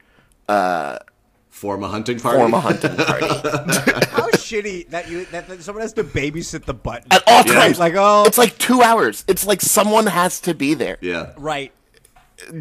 Form 1.49 1.83
a 1.83 1.87
hunting 1.87 2.19
party. 2.19 2.37
form 2.37 2.53
a 2.53 2.59
hunting 2.59 2.95
party. 2.97 3.27
How 4.50 4.58
shitty 4.58 4.89
that 4.89 5.10
you 5.10 5.25
that, 5.25 5.48
that 5.48 5.62
someone 5.62 5.82
has 5.82 5.94
to 5.94 6.03
babysit 6.03 6.65
the 6.65 6.74
button 6.74 7.08
At 7.12 7.24
all 7.27 7.44
Yeah. 7.46 7.53
times. 7.53 7.79
Like, 7.79 7.94
oh. 7.96 8.24
It's 8.25 8.38
like 8.38 8.58
two 8.58 8.82
hours. 8.82 9.24
It's 9.27 9.46
like 9.46 9.62
someone 9.62 10.08
has 10.08 10.39
to 10.41 10.53
be 10.53 10.74
there. 10.74 10.98
Yeah. 11.01 11.34
Right. 11.38 11.72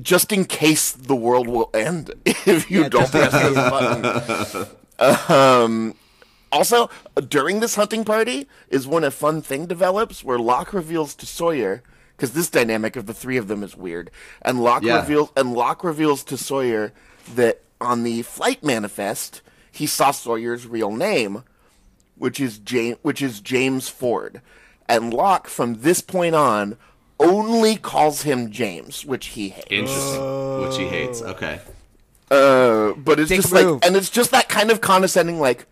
just 0.02 0.32
in 0.32 0.44
case 0.44 0.90
the 0.92 1.14
world 1.16 1.46
will 1.46 1.70
end 1.72 2.12
if 2.26 2.70
you 2.70 2.82
Yeah, 2.82 2.88
don't 2.88 3.10
press 3.10 3.32
this 3.32 3.54
button. 3.54 4.66
um, 5.28 5.94
also, 6.50 6.90
during 7.28 7.60
this 7.60 7.74
hunting 7.76 8.04
party 8.04 8.48
is 8.70 8.86
when 8.88 9.04
a 9.04 9.10
fun 9.10 9.40
thing 9.42 9.66
develops 9.66 10.24
where 10.24 10.38
Locke 10.38 10.72
reveals 10.72 11.14
to 11.16 11.26
Sawyer, 11.26 11.82
because 12.16 12.32
this 12.32 12.50
dynamic 12.50 12.96
of 12.96 13.06
the 13.06 13.14
three 13.14 13.36
of 13.36 13.46
them 13.48 13.62
is 13.62 13.76
weird, 13.76 14.10
and 14.42 14.62
Locke 14.64 14.82
Yeah. 14.82 15.00
reveals 15.00 15.30
and 15.36 15.52
Locke 15.54 15.84
reveals 15.84 16.24
to 16.24 16.36
Sawyer 16.36 16.92
that 17.34 17.60
on 17.80 18.02
the 18.02 18.22
flight 18.22 18.64
manifest 18.64 19.42
he 19.70 19.86
saw 19.86 20.10
Sawyer's 20.10 20.66
real 20.66 20.90
name, 20.90 21.44
which 22.18 22.40
is 22.40 22.58
James, 22.58 22.98
which 23.02 23.22
is 23.22 23.40
James 23.40 23.88
Ford, 23.88 24.40
and 24.88 25.12
Locke 25.12 25.48
from 25.48 25.80
this 25.82 26.00
point 26.00 26.34
on 26.34 26.76
only 27.20 27.76
calls 27.76 28.22
him 28.22 28.50
James, 28.50 29.04
which 29.04 29.26
he 29.28 29.48
hates. 29.50 29.66
Interesting. 29.70 30.60
Which 30.62 30.76
he 30.76 30.86
hates. 30.86 31.20
Okay. 31.22 31.60
Uh, 32.30 32.92
but 32.92 33.18
it's 33.18 33.28
Dick 33.30 33.40
just 33.40 33.52
move. 33.52 33.74
like, 33.80 33.86
and 33.86 33.96
it's 33.96 34.10
just 34.10 34.30
that 34.32 34.48
kind 34.48 34.70
of 34.70 34.80
condescending, 34.80 35.40
like, 35.40 35.66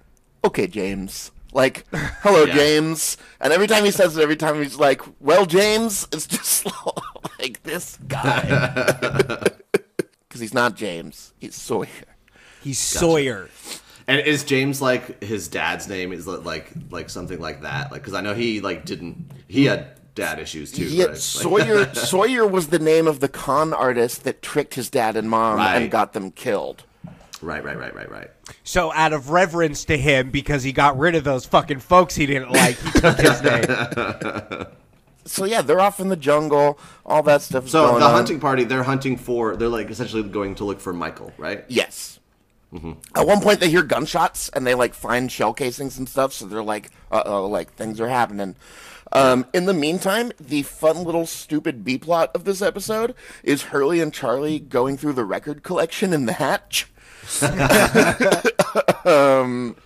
okay, 0.44 0.66
James, 0.66 1.30
like, 1.52 1.84
hello, 1.92 2.44
Yeah. 2.46 2.54
James, 2.54 3.16
and 3.40 3.52
every 3.52 3.66
time 3.66 3.84
he 3.84 3.90
says 3.90 4.16
it, 4.16 4.22
every 4.22 4.36
time 4.36 4.62
he's 4.62 4.76
like, 4.76 5.02
well, 5.20 5.44
James, 5.46 6.08
it's 6.12 6.26
just 6.26 6.66
like 7.38 7.62
this 7.62 7.98
guy, 8.08 8.40
because 10.28 10.40
he's 10.40 10.54
not 10.54 10.76
James, 10.76 11.32
he's 11.38 11.54
Sawyer. 11.54 11.88
He's 12.62 12.78
Sawyer. 12.78 13.48
And 14.08 14.20
is 14.20 14.44
James 14.44 14.80
like 14.80 15.22
his 15.22 15.48
dad's 15.48 15.88
name? 15.88 16.12
Is 16.12 16.26
it 16.28 16.44
like 16.44 16.70
like 16.90 17.10
something 17.10 17.40
like 17.40 17.62
that? 17.62 17.90
Like 17.90 18.02
because 18.02 18.14
I 18.14 18.20
know 18.20 18.34
he 18.34 18.60
like 18.60 18.84
didn't. 18.84 19.32
He 19.48 19.64
had 19.64 19.88
dad 20.14 20.38
issues 20.38 20.70
too. 20.72 20.84
Yeah, 20.84 21.04
right? 21.04 21.10
Like- 21.12 21.18
Sawyer. 21.18 21.94
Sawyer 21.94 22.46
was 22.46 22.68
the 22.68 22.78
name 22.78 23.06
of 23.06 23.20
the 23.20 23.28
con 23.28 23.72
artist 23.74 24.24
that 24.24 24.42
tricked 24.42 24.74
his 24.74 24.88
dad 24.90 25.16
and 25.16 25.28
mom 25.28 25.58
and 25.58 25.90
got 25.90 26.12
them 26.12 26.30
killed. 26.30 26.84
right, 27.42 27.62
right, 27.64 27.76
right, 27.78 27.94
right, 27.94 28.10
right. 28.10 28.30
So 28.62 28.92
out 28.92 29.12
of 29.12 29.30
reverence 29.30 29.84
to 29.86 29.96
him, 29.98 30.30
because 30.30 30.62
he 30.62 30.72
got 30.72 30.96
rid 30.96 31.16
of 31.16 31.24
those 31.24 31.44
fucking 31.44 31.80
folks 31.80 32.14
he 32.14 32.26
didn't 32.26 32.52
like, 32.52 32.76
he 32.78 32.90
took 33.00 33.18
his 33.18 33.42
name. 33.42 34.66
So 35.24 35.44
yeah, 35.44 35.60
they're 35.62 35.80
off 35.80 35.98
in 35.98 36.08
the 36.08 36.16
jungle. 36.16 36.78
All 37.04 37.22
that 37.24 37.42
stuff 37.42 37.68
So 37.68 37.88
going 37.88 38.00
the 38.00 38.06
on. 38.06 38.12
hunting 38.14 38.38
party, 38.38 38.62
they're 38.62 38.84
hunting 38.84 39.16
for. 39.16 39.56
They're 39.56 39.68
like 39.68 39.90
essentially 39.90 40.22
going 40.22 40.54
to 40.56 40.64
look 40.64 40.78
for 40.80 40.92
Michael, 40.92 41.32
right? 41.36 41.64
Yes. 41.66 42.15
At 43.14 43.26
one 43.26 43.40
point, 43.40 43.60
they 43.60 43.70
hear 43.70 43.82
gunshots 43.82 44.48
and 44.50 44.66
they 44.66 44.74
like 44.74 44.94
find 44.94 45.30
shell 45.30 45.52
casings 45.54 45.98
and 45.98 46.08
stuff. 46.08 46.32
So 46.32 46.46
they're 46.46 46.62
like, 46.62 46.90
"Uh 47.10 47.22
oh, 47.26 47.46
like 47.46 47.72
things 47.74 48.00
are 48.00 48.08
happening." 48.08 48.56
Um, 49.12 49.46
in 49.54 49.66
the 49.66 49.74
meantime, 49.74 50.32
the 50.40 50.62
fun 50.62 51.04
little 51.04 51.26
stupid 51.26 51.84
B 51.84 51.96
plot 51.96 52.30
of 52.34 52.44
this 52.44 52.60
episode 52.60 53.14
is 53.44 53.64
Hurley 53.64 54.00
and 54.00 54.12
Charlie 54.12 54.58
going 54.58 54.96
through 54.96 55.12
the 55.12 55.24
record 55.24 55.62
collection 55.62 56.12
in 56.12 56.26
the 56.26 56.32
hatch. 56.34 56.88
um, 59.04 59.76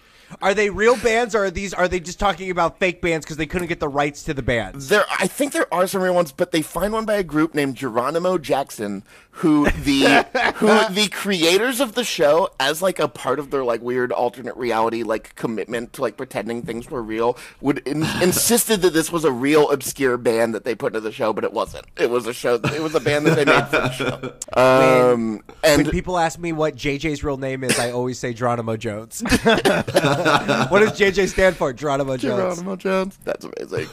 Are 0.43 0.55
they 0.55 0.71
real 0.71 0.97
bands, 0.97 1.35
or 1.35 1.45
are 1.45 1.51
these? 1.51 1.75
Are 1.75 1.89
they 1.89 2.01
just 2.01 2.21
talking 2.21 2.51
about 2.51 2.79
fake 2.79 3.03
bands 3.03 3.27
because 3.27 3.37
they 3.37 3.47
couldn't 3.47 3.69
get 3.69 3.81
the 3.81 3.89
rights 3.89 4.23
to 4.25 4.35
the 4.35 4.43
bands? 4.43 4.89
There, 4.89 5.05
I 5.19 5.27
think 5.27 5.53
there 5.53 5.73
are 5.73 5.87
some 5.87 6.03
real 6.03 6.15
ones, 6.15 6.33
but 6.33 6.53
they 6.53 6.63
find 6.63 6.93
one 6.93 7.05
by 7.05 7.15
a 7.15 7.23
group 7.23 7.55
named 7.55 7.77
Geronimo 7.77 8.39
Jackson, 8.39 9.03
who 9.33 9.65
the 9.71 10.27
who 10.57 10.67
the 10.95 11.09
creators 11.11 11.81
of 11.81 11.95
the 11.95 12.05
show, 12.05 12.51
as 12.59 12.83
like 12.83 12.99
a 12.99 13.09
part 13.09 13.39
of 13.39 13.51
their 13.51 13.65
like 13.65 13.81
weird 13.81 14.13
alternate 14.13 14.57
reality 14.57 15.03
like 15.03 15.35
commitment 15.35 15.93
to 15.95 16.03
like 16.03 16.17
pretending 16.17 16.63
things 16.63 16.91
were 16.91 17.03
real, 17.03 17.39
would 17.61 17.79
in, 17.87 18.03
insisted 18.23 18.83
that 18.83 18.93
this 18.93 19.11
was 19.11 19.25
a 19.25 19.33
real 19.33 19.71
obscure 19.71 20.17
band 20.17 20.55
that 20.55 20.65
they 20.65 20.75
put 20.75 20.89
into 20.89 21.01
the 21.01 21.13
show, 21.13 21.33
but 21.33 21.45
it 21.45 21.53
wasn't. 21.53 21.87
It 21.97 22.11
was 22.11 22.27
a 22.27 22.35
show. 22.35 22.55
It 22.55 22.83
was 22.83 22.95
a 22.95 23.01
band 23.01 23.27
that 23.27 23.37
they 23.37 23.45
made 23.45 23.67
for 23.69 23.77
the 23.77 23.91
show. 23.93 24.35
Um, 24.53 25.43
When 25.61 25.81
and 25.81 25.91
people 25.91 26.19
ask 26.19 26.39
me 26.39 26.53
what 26.53 26.75
JJ's 26.75 27.23
real 27.23 27.37
name 27.37 27.63
is, 27.63 27.79
I 27.79 27.93
always 27.93 28.19
say 28.19 28.33
Geronimo 28.33 28.77
Jones. 28.77 29.23
what 29.23 30.81
does 30.81 30.99
JJ 30.99 31.29
stand 31.29 31.57
for? 31.57 31.73
Geronimo 31.73 32.17
Jones. 32.17 32.57
Geronimo 32.57 32.77
Jones. 32.77 33.19
That's 33.25 33.45
amazing. 33.47 33.87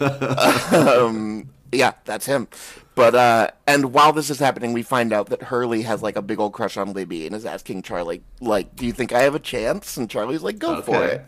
um, 0.74 1.50
yeah, 1.72 1.94
that's 2.06 2.26
him. 2.26 2.48
But 2.96 3.16
uh, 3.16 3.52
and 3.68 3.94
while 3.94 4.14
this 4.14 4.30
is 4.30 4.40
happening, 4.40 4.74
we 4.74 4.84
find 4.84 5.14
out 5.14 5.28
that 5.30 5.44
Hurley 5.44 5.84
has 5.84 6.02
like 6.02 6.16
a 6.16 6.22
big 6.22 6.40
old 6.40 6.54
crush 6.54 6.78
on 6.78 6.94
Libby 6.94 7.26
and 7.26 7.36
is 7.36 7.46
asking 7.46 7.84
Charlie, 7.84 8.24
like, 8.42 8.76
"Do 8.76 8.86
you 8.86 8.94
think 8.94 9.14
I 9.14 9.22
have 9.22 9.36
a 9.36 9.40
chance?" 9.40 9.98
And 9.98 10.10
Charlie's 10.10 10.42
like, 10.42 10.60
"Go 10.60 10.82
for 10.82 11.06
it." 11.06 11.24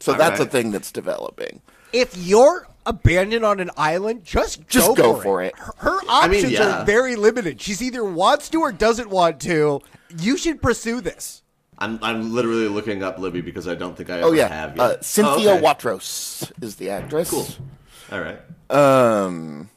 So 0.00 0.12
All 0.12 0.18
that's 0.18 0.40
a 0.40 0.46
thing 0.46 0.70
that's 0.70 0.90
developing. 0.90 1.60
If 1.92 2.16
you're 2.16 2.66
abandoned 2.86 3.44
on 3.44 3.60
an 3.60 3.70
island, 3.76 4.24
just 4.24 4.66
Just 4.66 4.88
go, 4.88 4.94
go 4.94 5.14
for, 5.14 5.22
for 5.22 5.42
it. 5.42 5.54
it. 5.54 5.58
Her, 5.58 5.72
her 5.78 6.00
mean, 6.00 6.10
options 6.10 6.52
yeah. 6.52 6.82
are 6.82 6.84
very 6.84 7.16
limited. 7.16 7.60
She's 7.60 7.82
either 7.82 8.04
wants 8.04 8.48
to 8.50 8.60
or 8.60 8.72
doesn't 8.72 9.10
want 9.10 9.40
to. 9.40 9.80
You 10.18 10.36
should 10.36 10.60
pursue 10.60 11.00
this. 11.00 11.42
I'm 11.78 11.98
I'm 12.02 12.32
literally 12.32 12.68
looking 12.68 13.02
up 13.02 13.18
Libby 13.18 13.40
because 13.40 13.66
I 13.66 13.74
don't 13.74 13.96
think 13.96 14.08
I 14.08 14.18
ever 14.18 14.28
Oh 14.28 14.32
yeah, 14.32 14.48
have 14.48 14.78
uh. 14.78 15.00
Cynthia 15.00 15.50
oh, 15.50 15.54
okay. 15.56 15.64
Watros 15.64 16.52
is 16.62 16.76
the 16.76 16.90
actress. 16.90 17.30
Cool. 17.30 17.46
All 18.12 18.20
right. 18.20 18.40
Um, 18.74 19.70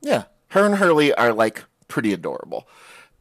yeah, 0.00 0.24
her 0.48 0.64
and 0.66 0.76
Hurley 0.76 1.12
are 1.14 1.32
like 1.32 1.64
pretty 1.88 2.12
adorable, 2.12 2.66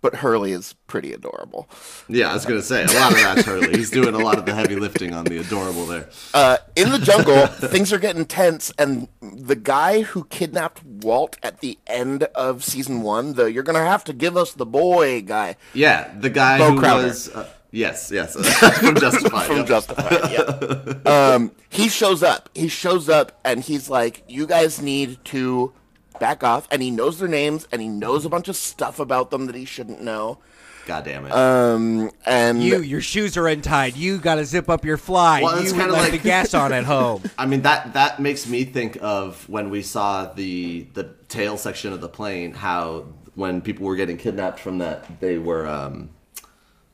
but 0.01 0.15
Hurley 0.15 0.51
is 0.53 0.73
pretty 0.87 1.11
adorable. 1.13 1.69
Yeah, 2.07 2.31
I 2.31 2.33
was 2.33 2.45
gonna 2.45 2.61
say 2.61 2.83
a 2.83 2.87
lot 2.87 3.11
of 3.11 3.17
that's 3.19 3.45
Hurley. 3.45 3.71
He's 3.77 3.91
doing 3.91 4.15
a 4.15 4.19
lot 4.19 4.37
of 4.39 4.45
the 4.45 4.53
heavy 4.55 4.75
lifting 4.77 5.13
on 5.13 5.25
the 5.25 5.37
adorable 5.37 5.85
there. 5.85 6.09
Uh, 6.33 6.57
in 6.75 6.89
the 6.91 6.99
jungle, 6.99 7.45
things 7.47 7.91
are 7.93 7.99
getting 7.99 8.25
tense, 8.25 8.71
and 8.77 9.07
the 9.21 9.55
guy 9.55 10.01
who 10.01 10.23
kidnapped 10.25 10.83
Walt 10.83 11.37
at 11.43 11.59
the 11.59 11.77
end 11.87 12.23
of 12.35 12.63
season 12.63 13.01
one, 13.01 13.33
the 13.33 13.51
"you're 13.51 13.63
gonna 13.63 13.79
have 13.85 14.03
to 14.05 14.13
give 14.13 14.35
us 14.37 14.53
the 14.53 14.65
boy" 14.65 15.21
guy 15.21 15.55
Yeah, 15.73 16.09
the 16.19 16.29
guy 16.29 16.57
Bo 16.57 16.71
who 16.71 16.79
Crowder. 16.79 17.03
was 17.07 17.29
uh, 17.29 17.47
yes, 17.71 18.11
yes, 18.11 18.33
from 18.79 18.95
Justified. 18.95 19.47
from 19.47 19.57
yep. 19.57 19.67
Justified, 19.67 20.31
yeah. 20.31 21.33
um, 21.35 21.51
he 21.69 21.89
shows 21.89 22.23
up. 22.23 22.49
He 22.53 22.67
shows 22.67 23.09
up, 23.09 23.39
and 23.43 23.61
he's 23.61 23.89
like, 23.89 24.23
"You 24.27 24.45
guys 24.47 24.81
need 24.81 25.23
to 25.25 25.73
back 26.19 26.43
off." 26.43 26.67
And 26.71 26.81
he 26.81 26.91
knows 26.91 27.19
their 27.19 27.27
names, 27.27 27.67
and 27.71 27.81
he 27.81 27.87
knows 27.87 28.25
a 28.25 28.29
bunch 28.29 28.47
of 28.47 28.55
stuff 28.55 28.99
about 28.99 29.31
them 29.31 29.45
that 29.47 29.55
he 29.55 29.65
shouldn't 29.65 30.01
know. 30.01 30.39
God 30.87 31.05
damn 31.05 31.25
it. 31.27 31.31
Um, 31.31 32.09
and 32.25 32.61
You, 32.63 32.81
your 32.81 33.01
shoes 33.01 33.37
are 33.37 33.47
untied. 33.47 33.95
You 33.95 34.17
got 34.17 34.35
to 34.35 34.45
zip 34.45 34.67
up 34.67 34.83
your 34.83 34.97
fly. 34.97 35.43
Well, 35.43 35.63
you 35.63 35.69
kinda 35.69 35.93
left 35.93 36.11
like- 36.11 36.11
the 36.11 36.17
gas 36.27 36.55
on 36.55 36.73
at 36.73 36.85
home. 36.85 37.21
I 37.37 37.45
mean 37.45 37.61
that 37.61 37.93
that 37.93 38.19
makes 38.19 38.47
me 38.47 38.63
think 38.65 38.97
of 38.99 39.47
when 39.47 39.69
we 39.69 39.83
saw 39.83 40.25
the 40.33 40.87
the 40.95 41.13
tail 41.29 41.57
section 41.57 41.93
of 41.93 42.01
the 42.01 42.09
plane. 42.09 42.53
How 42.53 43.05
when 43.35 43.61
people 43.61 43.85
were 43.85 43.95
getting 43.95 44.17
kidnapped 44.17 44.59
from 44.59 44.79
that, 44.79 45.19
they 45.21 45.37
were 45.37 45.67
um, 45.67 46.09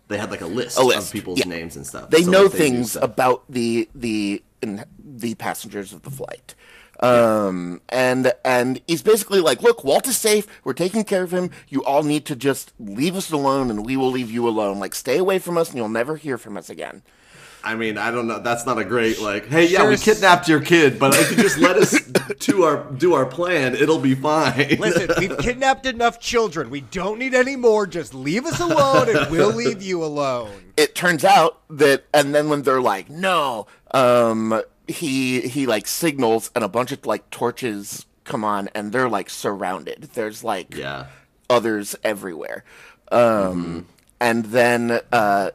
they 0.08 0.18
had 0.18 0.32
like 0.32 0.42
a 0.42 0.48
list, 0.48 0.78
A 0.78 0.84
list, 0.84 1.08
of 1.08 1.14
people's 1.14 1.40
yeah. 1.40 1.46
names 1.46 1.76
and 1.76 1.86
stuff. 1.86 2.10
they 2.10 2.24
So, 2.24 2.32
know 2.32 2.44
like, 2.44 2.54
knew 2.54 2.58
things 2.60 2.96
about 2.96 3.44
the 3.50 3.90
the 3.94 4.42
in, 4.62 4.84
the 5.00 5.36
passengers 5.36 5.94
of 5.94 6.02
the 6.04 6.12
flight. 6.12 6.56
Um 7.00 7.82
and 7.90 8.34
and 8.44 8.82
he's 8.88 9.04
basically 9.04 9.40
like, 9.40 9.62
look, 9.62 9.84
Walt 9.84 10.08
is 10.08 10.18
safe. 10.18 10.48
We're 10.64 10.74
taking 10.74 11.04
care 11.04 11.22
of 11.24 11.32
him. 11.32 11.52
You 11.70 11.84
all 11.84 12.02
need 12.04 12.26
to 12.26 12.36
just 12.36 12.74
leave 12.80 13.16
us 13.16 13.30
alone, 13.32 13.70
and 13.70 13.86
we 13.86 13.96
will 13.96 14.10
leave 14.10 14.32
you 14.32 14.48
alone. 14.48 14.80
Like, 14.80 14.96
stay 14.96 15.18
away 15.18 15.38
from 15.40 15.58
us, 15.58 15.70
and 15.70 15.78
you'll 15.78 15.90
never 15.90 16.16
hear 16.16 16.38
from 16.40 16.58
us 16.58 16.70
again. 16.72 17.04
I 17.68 17.76
mean, 17.76 17.98
I 17.98 18.12
don't 18.12 18.28
know. 18.28 18.40
That's 18.40 18.66
not 18.66 18.80
a 18.80 18.86
great 18.86 19.20
like. 19.20 19.48
Hey, 19.48 19.66
yeah, 19.66 19.80
Sure 19.80 19.90
we 19.90 19.98
kidnapped 19.98 20.48
your 20.48 20.62
kid, 20.62 20.98
but 20.98 21.14
if 21.16 21.32
you 21.32 21.36
just 21.36 21.58
let 21.58 21.76
us 21.76 22.00
do 22.40 22.64
our 22.64 22.90
do 22.94 23.14
our 23.14 23.26
plan, 23.26 23.76
it'll 23.76 24.00
be 24.00 24.16
fine. 24.16 24.78
Listen, 24.80 25.10
we've 25.20 25.38
kidnapped 25.40 25.86
enough 25.86 26.18
children. 26.22 26.70
We 26.70 26.80
don't 26.80 27.20
need 27.20 27.34
any 27.34 27.58
more. 27.58 27.86
Just 27.86 28.14
leave 28.14 28.46
us 28.46 28.62
alone, 28.62 29.10
and 29.14 29.30
we'll 29.30 29.54
leave 29.64 29.82
you 29.82 30.02
alone. 30.02 30.72
It 30.78 30.96
turns 30.96 31.26
out 31.26 31.60
that, 31.70 32.06
and 32.14 32.34
then 32.34 32.48
when 32.48 32.62
they're 32.62 32.80
like, 32.80 33.10
no, 33.10 33.68
um, 33.92 34.62
he 34.88 35.42
he 35.42 35.66
like 35.66 35.88
signals, 35.88 36.50
and 36.56 36.64
a 36.64 36.70
bunch 36.70 36.94
of 36.94 37.06
like 37.06 37.30
torches 37.32 38.06
come 38.24 38.46
on, 38.46 38.70
and 38.76 38.94
they're 38.94 39.10
like 39.10 39.30
surrounded. 39.30 40.04
There's 40.14 40.42
like 40.42 40.74
yeah. 40.74 41.08
others 41.50 41.98
everywhere. 42.02 42.64
Um, 43.12 43.88
And 44.20 44.46
then 44.46 45.00
uh, 45.12 45.52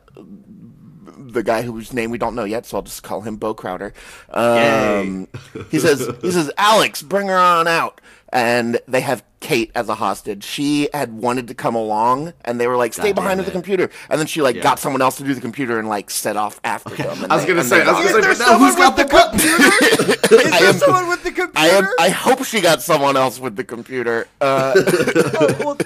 the 1.32 1.42
guy 1.42 1.62
whose 1.62 1.92
name 1.92 2.10
we 2.10 2.18
don't 2.18 2.34
know 2.34 2.44
yet, 2.44 2.66
so 2.66 2.76
I'll 2.78 2.82
just 2.82 3.02
call 3.02 3.22
him 3.22 3.36
Bo 3.36 3.54
Crowder. 3.54 3.92
Um, 4.30 5.28
he 5.70 5.78
says, 5.78 6.08
"He 6.22 6.30
says, 6.30 6.50
Alex, 6.58 7.02
bring 7.02 7.28
her 7.28 7.36
on 7.38 7.66
out." 7.68 8.00
And 8.34 8.80
they 8.88 9.02
have 9.02 9.22
Kate 9.40 9.70
as 9.74 9.90
a 9.90 9.94
hostage. 9.96 10.42
She 10.42 10.88
had 10.94 11.12
wanted 11.12 11.48
to 11.48 11.54
come 11.54 11.74
along, 11.74 12.32
and 12.46 12.58
they 12.58 12.66
were 12.66 12.78
like, 12.78 12.94
"Stay 12.94 13.08
God 13.10 13.16
behind 13.16 13.30
damn 13.32 13.38
with 13.38 13.46
the 13.46 13.52
computer." 13.52 13.90
And 14.08 14.18
then 14.18 14.26
she 14.26 14.40
like 14.40 14.56
Yeah. 14.56 14.62
got 14.62 14.78
someone 14.78 15.02
else 15.02 15.16
to 15.16 15.24
do 15.24 15.34
the 15.34 15.40
computer 15.42 15.78
and 15.78 15.86
like 15.86 16.08
set 16.10 16.36
off 16.38 16.58
after 16.64 16.94
them. 16.96 17.24
and 17.24 17.30
I 17.32 17.36
was 17.36 17.44
they- 17.44 17.48
gonna 17.52 17.64
say, 17.64 17.80
they 17.80 17.84
I 17.84 17.92
was 17.92 18.10
got- 18.12 18.20
gonna 18.22 18.28
Is 18.32 18.38
say, 18.38 18.44
there 18.44 18.46
but 18.46 18.52
now 18.52 18.58
who's 18.58 18.72
someone 18.72 18.96
got 18.96 18.96
the 18.96 19.02
with 19.04 19.42
the 19.42 20.06
computer? 20.08 20.42
Is 20.46 20.52
I 20.54 20.58
there 20.60 20.68
am- 20.70 20.78
someone 20.78 21.08
with 21.08 21.22
the 21.24 21.30
computer? 21.32 21.58
I 21.58 21.66
am. 21.68 21.88
I 22.00 22.08
hope 22.08 22.44
she 22.44 22.60
got 22.62 22.80
someone 22.80 23.16
else 23.18 23.38
with 23.38 23.54
the 23.56 23.64
computer. 23.64 24.26
Uh, 24.40 24.72
oh, 24.76 25.56
well, 25.60 25.78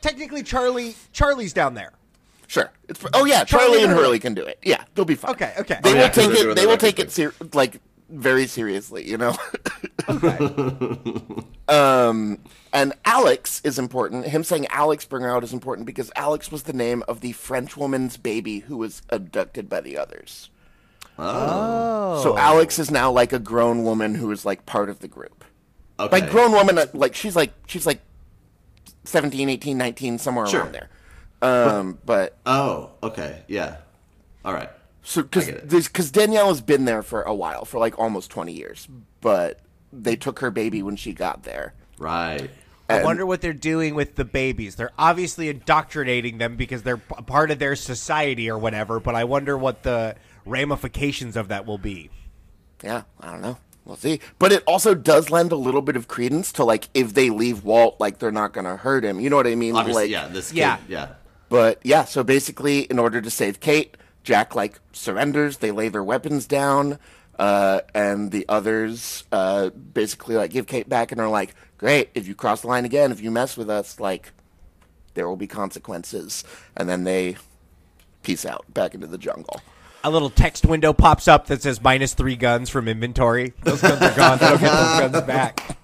technically, 0.00 0.42
Charlie. 0.42 0.94
Charlie's 1.12 1.52
down 1.52 1.74
there. 1.74 1.92
Sure. 2.50 2.68
It's 2.88 3.00
oh 3.14 3.26
yeah, 3.26 3.44
Charlie 3.44 3.66
Charlie, 3.66 3.74
and 3.76 3.84
and 3.84 3.92
Hurley. 3.92 4.02
Hurley 4.06 4.18
can 4.18 4.34
do 4.34 4.42
it. 4.44 4.58
Yeah, 4.64 4.82
they'll 4.96 5.04
be 5.04 5.14
fine. 5.14 5.30
Okay, 5.30 5.52
okay. 5.60 5.78
They 5.84 5.90
Oh, 5.90 5.92
will 5.94 6.00
yeah, 6.00 6.08
'cause 6.08 6.26
take 6.26 6.34
it. 6.38 6.56
They 6.56 6.62
will 6.66 6.72
record 6.72 6.80
take 6.80 6.98
it 6.98 7.12
ser- 7.12 7.32
like 7.52 7.80
very 8.08 8.48
seriously, 8.48 9.08
you 9.08 9.16
know. 9.18 9.36
um, 11.68 12.38
and 12.72 12.92
Alex 13.04 13.60
is 13.62 13.78
important. 13.78 14.26
Him 14.26 14.42
saying 14.42 14.66
Alex 14.68 15.04
bring 15.04 15.22
her 15.22 15.30
out 15.30 15.44
is 15.44 15.52
important 15.52 15.86
because 15.86 16.10
Alex 16.16 16.50
was 16.50 16.64
the 16.64 16.72
name 16.72 17.04
of 17.06 17.20
the 17.20 17.30
French 17.32 17.76
woman's 17.76 18.16
baby 18.16 18.60
who 18.60 18.76
was 18.76 19.02
abducted 19.10 19.68
by 19.68 19.80
the 19.80 19.96
others. 19.96 20.50
Oh. 21.18 22.20
So 22.22 22.36
Alex 22.36 22.78
is 22.80 22.90
now 22.90 23.12
like 23.12 23.32
a 23.32 23.38
grown 23.38 23.84
woman 23.84 24.14
who 24.16 24.30
is 24.32 24.44
like 24.44 24.66
part 24.66 24.88
of 24.90 24.98
the 25.00 25.08
group. 25.08 25.44
Okay. 26.00 26.20
By 26.20 26.26
grown 26.28 26.52
woman, 26.52 26.78
uh, 26.78 26.86
like 26.94 27.14
she's 27.14 27.36
like 27.36 27.52
she's 27.66 27.86
like 27.86 28.00
17, 29.04 29.48
18, 29.48 29.78
19, 29.78 30.18
somewhere 30.18 30.46
Sure. 30.46 30.62
around 30.62 30.72
there. 30.72 30.88
Um, 31.42 31.98
but 32.04 32.36
Oh, 32.46 32.90
okay. 33.02 33.42
Yeah. 33.48 33.76
All 34.44 34.52
right. 34.52 34.68
so 35.02 35.22
because 35.22 35.48
I 35.48 35.52
get 35.52 35.60
it. 35.64 35.68
because 35.86 36.10
Danielle 36.10 36.48
has 36.48 36.60
been 36.60 36.84
there 36.84 37.02
for 37.02 37.22
a 37.22 37.34
while, 37.34 37.64
for 37.64 37.78
like 37.78 37.98
almost 37.98 38.30
twenty 38.30 38.52
years, 38.52 38.88
but 39.20 39.60
they 39.92 40.16
took 40.16 40.38
her 40.40 40.50
baby 40.50 40.82
when 40.82 40.96
she 40.96 41.12
got 41.12 41.42
there. 41.44 41.74
Right. 41.98 42.50
I 42.88 43.04
wonder 43.04 43.24
what 43.24 43.40
they're 43.40 43.52
doing 43.52 43.94
with 43.94 44.16
the 44.16 44.24
babies. 44.24 44.74
They're 44.74 44.90
obviously 44.98 45.48
indoctrinating 45.48 46.38
them 46.38 46.56
because 46.56 46.82
they're 46.82 46.96
p- 46.96 47.22
part 47.24 47.52
of 47.52 47.60
their 47.60 47.76
society 47.76 48.50
or 48.50 48.58
whatever, 48.58 48.98
but 48.98 49.14
I 49.14 49.22
wonder 49.22 49.56
what 49.56 49.84
the 49.84 50.16
ramifications 50.44 51.36
of 51.36 51.48
that 51.48 51.66
will 51.66 51.78
be. 51.78 52.10
Yeah, 52.82 53.02
I 53.20 53.30
don't 53.30 53.42
know. 53.42 53.58
We'll 53.84 53.96
see. 53.96 54.18
But 54.40 54.50
it 54.52 54.64
also 54.66 54.94
does 54.96 55.30
lend 55.30 55.52
a 55.52 55.56
little 55.56 55.82
bit 55.82 55.94
of 55.96 56.08
credence 56.08 56.50
to 56.54 56.64
like 56.64 56.88
if 56.92 57.14
they 57.14 57.30
leave 57.30 57.62
Walt, 57.64 57.96
like 58.00 58.18
they're 58.18 58.32
not 58.32 58.52
gonna 58.52 58.76
hurt 58.76 59.04
him. 59.04 59.20
You 59.20 59.30
know 59.30 59.36
what 59.36 59.46
I 59.46 59.54
mean? 59.54 59.76
Obviously, 59.76 60.04
like, 60.04 60.10
yeah. 60.10 60.26
This 60.28 60.50
kid, 60.50 60.58
Yeah. 60.58 60.78
yeah. 60.88 61.08
But 61.50 61.80
yeah, 61.82 62.06
so 62.06 62.24
basically, 62.24 62.82
in 62.82 62.98
order 62.98 63.20
to 63.20 63.28
save 63.28 63.60
Kate, 63.60 63.96
Jack 64.22 64.54
like 64.54 64.80
surrenders. 64.92 65.58
They 65.58 65.70
lay 65.70 65.88
their 65.88 66.04
weapons 66.04 66.46
down, 66.46 66.98
uh, 67.38 67.80
and 67.94 68.30
the 68.30 68.46
others 68.48 69.24
uh, 69.32 69.70
basically 69.70 70.36
like 70.36 70.50
give 70.50 70.66
Kate 70.66 70.88
back 70.88 71.12
and 71.12 71.20
are 71.20 71.28
like, 71.28 71.54
"Great, 71.78 72.10
if 72.14 72.28
you 72.28 72.34
cross 72.34 72.60
the 72.60 72.68
line 72.68 72.84
again, 72.84 73.12
if 73.12 73.20
you 73.20 73.30
mess 73.30 73.56
with 73.56 73.70
us, 73.70 73.98
like 73.98 74.32
there 75.14 75.28
will 75.28 75.36
be 75.36 75.46
consequences." 75.46 76.44
And 76.76 76.88
then 76.88 77.04
they 77.04 77.36
peace 78.22 78.44
out 78.44 78.72
back 78.72 78.94
into 78.94 79.06
the 79.06 79.18
jungle. 79.18 79.60
A 80.04 80.10
little 80.10 80.30
text 80.30 80.64
window 80.64 80.92
pops 80.92 81.28
up 81.28 81.46
that 81.46 81.62
says 81.62 81.82
minus 81.82 82.14
three 82.14 82.36
guns 82.36 82.70
from 82.70 82.88
inventory. 82.88 83.52
Those 83.62 83.82
guns 83.82 84.00
are 84.00 84.16
gone. 84.16 84.38
They 84.38 84.48
don't 84.48 84.60
get 84.60 84.72
those 84.72 85.10
guns 85.10 85.26
back. 85.26 85.76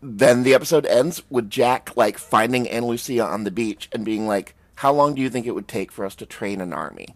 Then 0.00 0.42
the 0.42 0.54
episode 0.54 0.84
ends 0.86 1.22
with 1.30 1.48
Jack 1.50 1.96
like 1.96 2.18
finding 2.18 2.68
Ana 2.68 2.86
Lucia 2.86 3.24
on 3.24 3.44
the 3.44 3.50
beach 3.50 3.88
and 3.92 4.04
being 4.04 4.26
like, 4.26 4.54
"How 4.82 4.92
long 4.92 5.14
do 5.14 5.22
you 5.22 5.30
think 5.30 5.46
it 5.46 5.52
would 5.52 5.68
take 5.68 5.90
for 5.92 6.04
us 6.04 6.14
to 6.16 6.26
train 6.26 6.60
an 6.60 6.72
army?" 6.72 7.08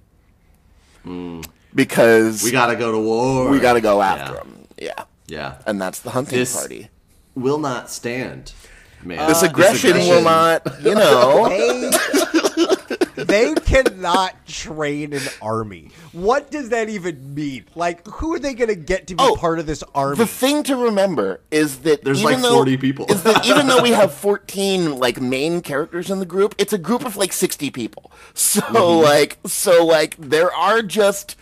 Because 1.75 2.43
We 2.43 2.51
gotta 2.51 2.77
go 2.77 2.93
to 2.93 2.99
war. 2.99 3.51
we 3.51 3.59
got 3.61 3.75
to 3.75 3.81
go 3.81 4.01
after 4.03 4.33
Yeah. 4.35 4.39
them. 4.39 4.67
Yeah. 4.79 5.05
Yeah. 5.29 5.55
and 5.67 5.81
that's 5.81 6.01
the 6.01 6.11
hunting 6.11 6.39
This- 6.39 6.57
party. 6.57 6.89
Will 7.35 7.59
not 7.59 7.91
stand. 7.91 8.53
Man. 9.03 9.29
This 9.29 9.43
uh, 9.43 9.47
aggression 9.47 9.93
will 9.99 10.23
not, 10.23 10.63
you 10.83 10.95
know. 10.95 11.91
They, 13.27 13.53
they 13.55 13.61
cannot 13.61 14.47
train 14.47 15.13
an 15.13 15.23
army. 15.43 15.91
What 16.13 16.51
does 16.51 16.71
that 16.71 16.89
even 16.89 17.35
mean? 17.35 17.65
Like, 17.75 18.07
who 18.07 18.35
are 18.35 18.39
they 18.39 18.55
going 18.55 18.69
to 18.69 18.75
get 18.77 19.07
to 19.09 19.15
be 19.15 19.23
Oh, 19.23 19.37
part 19.37 19.59
of 19.59 19.67
this 19.67 19.83
army? 19.95 20.17
the 20.17 20.27
thing 20.27 20.63
to 20.65 20.77
remember 20.77 21.41
is 21.51 21.79
that 21.81 22.05
There's 22.05 22.23
like 22.25 22.41
though- 22.41 22.55
40 22.55 22.77
people. 22.77 23.07
is 23.09 23.23
that 23.25 23.45
even 23.47 23.67
though 23.67 23.83
we 23.83 23.91
have 23.93 24.13
14 24.15 24.99
like 24.99 25.21
main 25.21 25.61
characters 25.61 26.11
in 26.11 26.19
the 26.19 26.27
group, 26.27 26.55
it's 26.59 26.73
a 26.73 26.79
group 26.79 27.05
of 27.05 27.17
like 27.17 27.33
60 27.33 27.71
people. 27.71 28.11
So 28.35 28.61
Mm-hmm. 28.61 29.03
like, 29.05 29.39
so 29.47 29.85
like, 29.85 30.17
there 30.19 30.53
are 30.53 30.83
just 30.83 31.37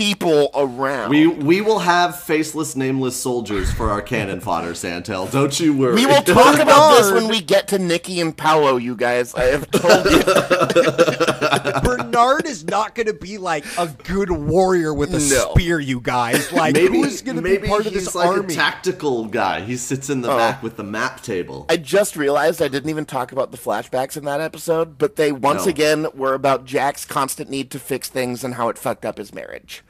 people 0.00 0.50
around. 0.54 1.10
We 1.10 1.26
we 1.26 1.60
will 1.60 1.80
have 1.80 2.18
faceless, 2.18 2.74
nameless 2.74 3.16
soldiers 3.16 3.70
for 3.70 3.90
our 3.90 4.00
cannon 4.00 4.40
fodder, 4.40 4.74
Santel. 4.74 5.26
Don't 5.26 5.60
you 5.60 5.76
worry. 5.76 5.94
We 5.94 6.06
will 6.06 6.22
talk 6.22 6.58
about 6.58 6.96
this 6.96 7.12
when 7.12 7.28
we 7.28 7.42
get 7.42 7.68
to 7.68 7.78
Nikki 7.78 8.18
and 8.20 8.34
Paolo, 8.34 8.78
you 8.78 8.96
guys. 8.96 9.34
I 9.34 9.44
have 9.44 9.70
told 9.70 10.06
you. 10.06 10.22
Bernard 11.82 12.46
is 12.46 12.64
not 12.64 12.94
going 12.94 13.08
to 13.08 13.12
be 13.12 13.36
like 13.36 13.66
a 13.76 13.88
good 14.04 14.30
warrior 14.30 14.94
with 14.94 15.10
a 15.10 15.18
No. 15.18 15.52
spear, 15.52 15.78
you 15.78 16.00
guys. 16.00 16.50
Like, 16.50 16.74
maybe 16.74 16.96
who's 16.98 17.20
going 17.20 17.36
to 17.36 17.42
be 17.42 17.58
part 17.58 17.86
of 17.86 17.92
this 17.92 18.14
like 18.14 18.26
army? 18.26 18.54
a 18.54 18.56
tactical 18.56 19.26
guy. 19.26 19.60
He 19.60 19.76
sits 19.76 20.08
in 20.08 20.22
the 20.22 20.30
oh. 20.30 20.36
back 20.36 20.62
with 20.62 20.76
the 20.76 20.84
map 20.84 21.22
table. 21.22 21.66
I 21.68 21.76
just 21.76 22.16
realized 22.16 22.62
I 22.62 22.68
didn't 22.68 22.90
even 22.90 23.04
talk 23.04 23.32
about 23.32 23.50
the 23.50 23.58
flashbacks 23.58 24.16
in 24.16 24.24
that 24.24 24.40
episode, 24.40 24.96
but 24.98 25.16
they 25.16 25.30
once 25.30 25.66
No. 25.66 25.70
again 25.70 26.06
were 26.14 26.34
about 26.34 26.64
Jack's 26.64 27.04
constant 27.04 27.50
need 27.50 27.70
to 27.72 27.78
fix 27.78 28.08
things 28.08 28.42
and 28.44 28.54
how 28.54 28.68
it 28.70 28.78
fucked 28.78 29.04
up 29.04 29.18
his 29.18 29.34
marriage. 29.34 29.82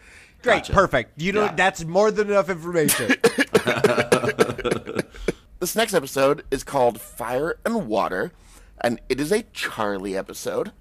Great, 0.42 0.56
Gotcha. 0.58 0.72
perfect. 0.72 1.20
You 1.20 1.32
know, 1.32 1.44
Yeah. 1.44 1.54
that's 1.54 1.84
more 1.84 2.10
than 2.10 2.28
enough 2.30 2.48
information. 2.50 3.14
This 5.60 5.76
next 5.76 5.92
episode 5.92 6.42
is 6.50 6.64
called 6.64 6.98
Fire 6.98 7.58
and 7.66 7.86
Water, 7.86 8.32
and 8.80 8.98
it 9.10 9.20
is 9.20 9.30
a 9.30 9.42
Charlie 9.52 10.16
episode. 10.16 10.72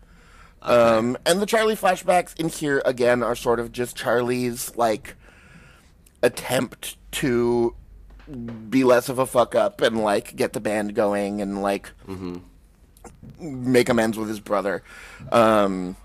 Um, 0.62 1.18
and 1.26 1.42
the 1.42 1.46
Charlie 1.46 1.76
flashbacks 1.76 2.40
in 2.40 2.48
here 2.48 2.82
again 2.86 3.22
are 3.22 3.36
sort 3.36 3.60
of 3.60 3.74
just 3.74 3.98
Charlie's 3.98 4.74
like 4.78 5.16
attempt 6.24 6.96
to 7.12 7.76
be 8.70 8.86
less 8.86 9.10
of 9.10 9.20
a 9.20 9.26
fuck 9.26 9.54
up 9.54 9.82
and 9.82 9.98
like 10.02 10.38
get 10.38 10.54
the 10.54 10.62
band 10.62 10.96
going 10.96 11.42
and 11.42 11.62
like 11.62 11.92
make 13.38 13.90
amends 13.90 14.18
with 14.18 14.30
his 14.30 14.40
brother. 14.40 14.82
Um, 15.30 15.98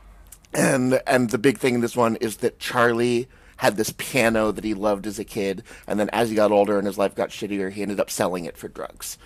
and 0.53 1.01
and 1.07 1.31
the 1.31 1.39
big 1.39 1.59
thing 1.59 1.75
in 1.77 1.81
this 1.81 1.97
one 1.97 2.17
is 2.17 2.39
that 2.39 2.59
Charlie 2.59 3.29
had 3.57 3.77
this 3.77 3.93
piano 3.97 4.51
that 4.53 4.65
he 4.65 4.75
loved 4.75 5.07
as 5.07 5.19
a 5.19 5.25
kid, 5.25 5.63
and 5.87 5.99
then 6.01 6.09
as 6.13 6.29
he 6.31 6.35
got 6.37 6.51
older 6.53 6.77
and 6.79 6.87
his 6.87 6.99
life 6.99 7.15
got 7.15 7.31
shittier, 7.31 7.71
he 7.73 7.83
ended 7.83 8.01
up 8.01 8.11
selling 8.11 8.45
it 8.45 8.57
for 8.57 8.69
drugs. 8.69 9.17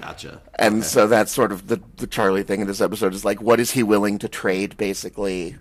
Gotcha. 0.00 0.40
And 0.56 0.84
so 0.84 1.08
that's 1.08 1.32
sort 1.32 1.50
of 1.50 1.66
the 1.66 1.80
the 1.96 2.06
Charlie 2.06 2.44
thing 2.44 2.60
in 2.60 2.66
this 2.68 2.80
episode 2.80 3.14
is 3.14 3.24
like, 3.24 3.42
what 3.42 3.58
is 3.58 3.72
he 3.72 3.82
willing 3.82 4.18
to 4.20 4.28
trade 4.28 4.76
basically 4.76 5.56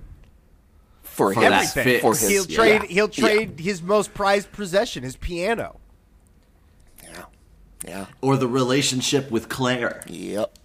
for, 1.02 1.34
For 1.34 1.42
his 1.42 1.52
Everything. 1.76 2.02
for 2.02 2.12
his 2.12 2.28
he'll 2.30 2.46
trade. 2.46 2.82
yeah, 2.84 2.88
He'll 2.88 3.08
trade 3.08 3.60
his 3.60 3.82
most 3.82 4.14
prized 4.14 4.52
possession, 4.52 5.02
his 5.02 5.16
piano. 5.16 5.80
Yeah, 7.04 7.24
yeah, 7.84 8.06
Or 8.22 8.38
the 8.38 8.48
relationship 8.48 9.32
with 9.32 9.50
Claire. 9.50 10.04
yep. 10.08 10.56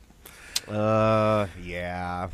Uh, 0.69 1.47
yeah. 1.63 2.29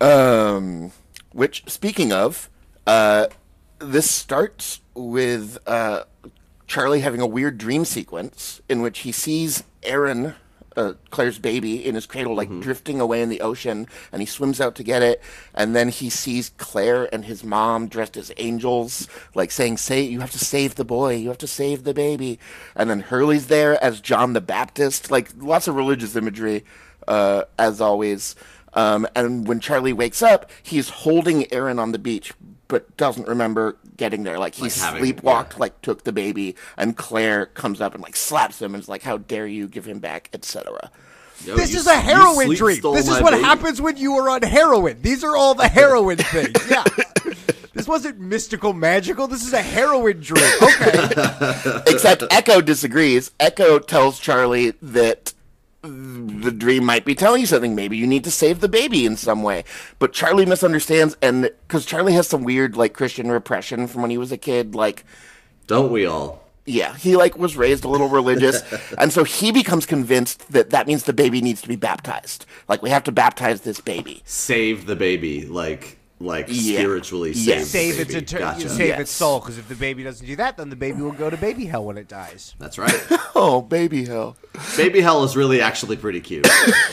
Um, 0.00 0.92
which 1.32 1.64
speaking 1.66 2.12
of, 2.12 2.48
uh, 2.86 3.26
this 3.78 4.10
starts 4.10 4.80
with 4.94 5.58
uh, 5.66 6.04
Charlie 6.66 7.00
having 7.00 7.20
a 7.20 7.26
weird 7.26 7.58
dream 7.58 7.84
sequence 7.84 8.60
in 8.68 8.82
which 8.82 9.00
he 9.00 9.12
sees 9.12 9.62
Aaron, 9.82 10.34
uh, 10.76 10.94
Claire's 11.10 11.38
baby, 11.38 11.84
in 11.84 11.94
his 11.94 12.06
cradle, 12.06 12.34
like 12.34 12.60
drifting 12.60 13.00
away 13.00 13.22
in 13.22 13.28
the 13.28 13.40
ocean, 13.40 13.86
and 14.12 14.20
he 14.20 14.26
swims 14.26 14.60
out 14.60 14.74
to 14.76 14.82
get 14.82 15.02
it, 15.02 15.22
and 15.54 15.74
then 15.74 15.88
he 15.88 16.10
sees 16.10 16.50
Claire 16.58 17.12
and 17.12 17.24
his 17.24 17.42
mom 17.42 17.88
dressed 17.88 18.16
as 18.16 18.32
angels, 18.36 19.08
like 19.34 19.50
saying, 19.50 19.76
"Say, 19.76 20.02
you 20.02 20.20
have 20.20 20.32
to 20.32 20.38
save 20.38 20.74
the 20.74 20.84
boy, 20.84 21.16
you 21.16 21.28
have 21.28 21.38
to 21.38 21.46
save 21.46 21.84
the 21.84 21.94
baby," 21.94 22.38
and 22.74 22.90
then 22.90 23.00
Hurley's 23.00 23.46
there 23.46 23.82
as 23.82 24.00
John 24.00 24.32
the 24.32 24.40
Baptist, 24.40 25.10
like 25.10 25.30
lots 25.38 25.68
of 25.68 25.76
religious 25.76 26.16
imagery, 26.16 26.64
uh, 27.06 27.44
as 27.58 27.80
always. 27.80 28.36
Um, 28.74 29.08
and 29.16 29.48
when 29.48 29.60
Charlie 29.60 29.94
wakes 29.94 30.22
up, 30.22 30.50
he's 30.62 30.90
holding 30.90 31.50
Aaron 31.52 31.78
on 31.78 31.92
the 31.92 31.98
beach, 31.98 32.34
but 32.68 32.96
doesn't 32.96 33.26
remember 33.26 33.76
getting 33.96 34.22
there. 34.24 34.38
Like 34.38 34.54
he 34.54 34.62
Like 34.64 34.72
having- 34.74 35.02
sleepwalked, 35.04 35.52
yeah. 35.52 35.58
like 35.58 35.82
took 35.82 36.04
the 36.04 36.12
baby, 36.12 36.54
and 36.76 36.96
Claire 36.96 37.46
comes 37.46 37.80
up 37.80 37.94
and 37.94 38.02
like 38.02 38.14
slaps 38.16 38.60
him 38.62 38.74
and 38.74 38.82
is 38.82 38.88
like, 38.88 39.02
"How 39.02 39.16
dare 39.18 39.46
you 39.46 39.66
give 39.68 39.84
him 39.86 39.98
back?" 39.98 40.28
etc. 40.32 40.90
Yo, 41.44 41.56
This 41.56 41.72
you 41.72 41.78
is 41.78 41.86
a 41.86 41.94
heroin 41.96 42.54
dream. 42.54 42.80
This 42.82 43.08
is 43.08 43.20
what 43.22 43.30
baby. 43.30 43.44
happens 43.44 43.80
when 43.80 43.96
you 43.96 44.14
are 44.16 44.28
on 44.28 44.42
heroin. 44.42 45.00
These 45.02 45.22
are 45.24 45.36
all 45.36 45.54
the 45.54 45.68
heroin 45.68 46.16
things. 46.18 46.68
Yeah. 46.70 46.82
This 47.74 47.86
wasn't 47.86 48.18
mystical 48.18 48.72
magical. 48.72 49.28
This 49.28 49.46
is 49.46 49.52
a 49.52 49.62
heroin 49.62 50.20
dream. 50.20 50.44
Okay. 50.60 51.08
Except 51.86 52.22
Eko 52.22 52.64
disagrees. 52.64 53.30
Eko 53.38 53.84
tells 53.86 54.18
Charlie 54.18 54.72
that 54.82 55.32
the 55.88 56.52
dream 56.52 56.84
might 56.84 57.04
be 57.04 57.14
telling 57.14 57.40
you 57.40 57.46
something. 57.46 57.74
Maybe 57.74 57.96
you 57.96 58.06
need 58.06 58.24
to 58.24 58.30
save 58.30 58.60
the 58.60 58.68
baby 58.68 59.06
in 59.06 59.16
some 59.16 59.42
way. 59.42 59.64
But 59.98 60.12
Charlie 60.12 60.46
misunderstands, 60.46 61.16
and 61.22 61.50
because 61.66 61.86
Charlie 61.86 62.12
has 62.12 62.26
some 62.26 62.44
weird 62.44 62.76
like 62.76 62.94
Christian 62.94 63.30
repression 63.30 63.86
from 63.86 64.02
when 64.02 64.10
he 64.10 64.18
was 64.18 64.32
a 64.32 64.38
kid, 64.38 64.74
like 64.74 65.04
Don't 65.66 65.90
we 65.90 66.06
all? 66.06 66.44
Yeah, 66.64 66.94
he 66.96 67.16
like 67.16 67.38
was 67.38 67.56
raised 67.56 67.84
a 67.84 67.88
little 67.88 68.08
religious, 68.08 68.62
and 68.98 69.12
so 69.12 69.24
he 69.24 69.52
becomes 69.52 69.86
convinced 69.86 70.52
that 70.52 70.70
that 70.70 70.86
means 70.86 71.04
the 71.04 71.12
baby 71.12 71.40
needs 71.40 71.62
to 71.62 71.68
be 71.68 71.76
baptized. 71.76 72.44
Like 72.68 72.82
we 72.82 72.90
have 72.90 73.04
to 73.04 73.12
baptize 73.12 73.62
this 73.62 73.80
baby. 73.80 74.22
Save 74.24 74.86
the 74.86 74.96
baby. 74.96 75.46
Like 75.46 75.97
like 76.20 76.46
Yeah. 76.48 76.78
spiritually 76.78 77.30
Yes. 77.32 77.68
save, 77.68 77.96
the 77.96 78.00
Save 78.00 78.00
its 78.00 78.08
baby. 78.08 78.18
inter- 78.18 78.38
Gotcha. 78.38 78.68
save 78.68 78.88
Yes. 78.88 79.00
its 79.00 79.10
soul 79.12 79.38
because 79.40 79.56
if 79.58 79.68
the 79.68 79.74
baby 79.76 80.02
doesn't 80.02 80.26
do 80.26 80.34
that, 80.36 80.56
then 80.56 80.68
the 80.70 80.76
baby 80.76 81.00
will 81.00 81.12
go 81.12 81.30
to 81.30 81.36
baby 81.36 81.64
hell 81.66 81.84
when 81.84 81.96
it 81.96 82.08
dies. 82.08 82.54
That's 82.58 82.78
right. 82.78 83.00
Oh, 83.40 83.62
baby 83.62 84.04
hell. 84.04 84.36
Baby 84.76 85.00
Hell 85.00 85.22
is 85.22 85.36
really 85.36 85.60
actually 85.60 85.96
pretty 85.96 86.20
cute. 86.20 86.44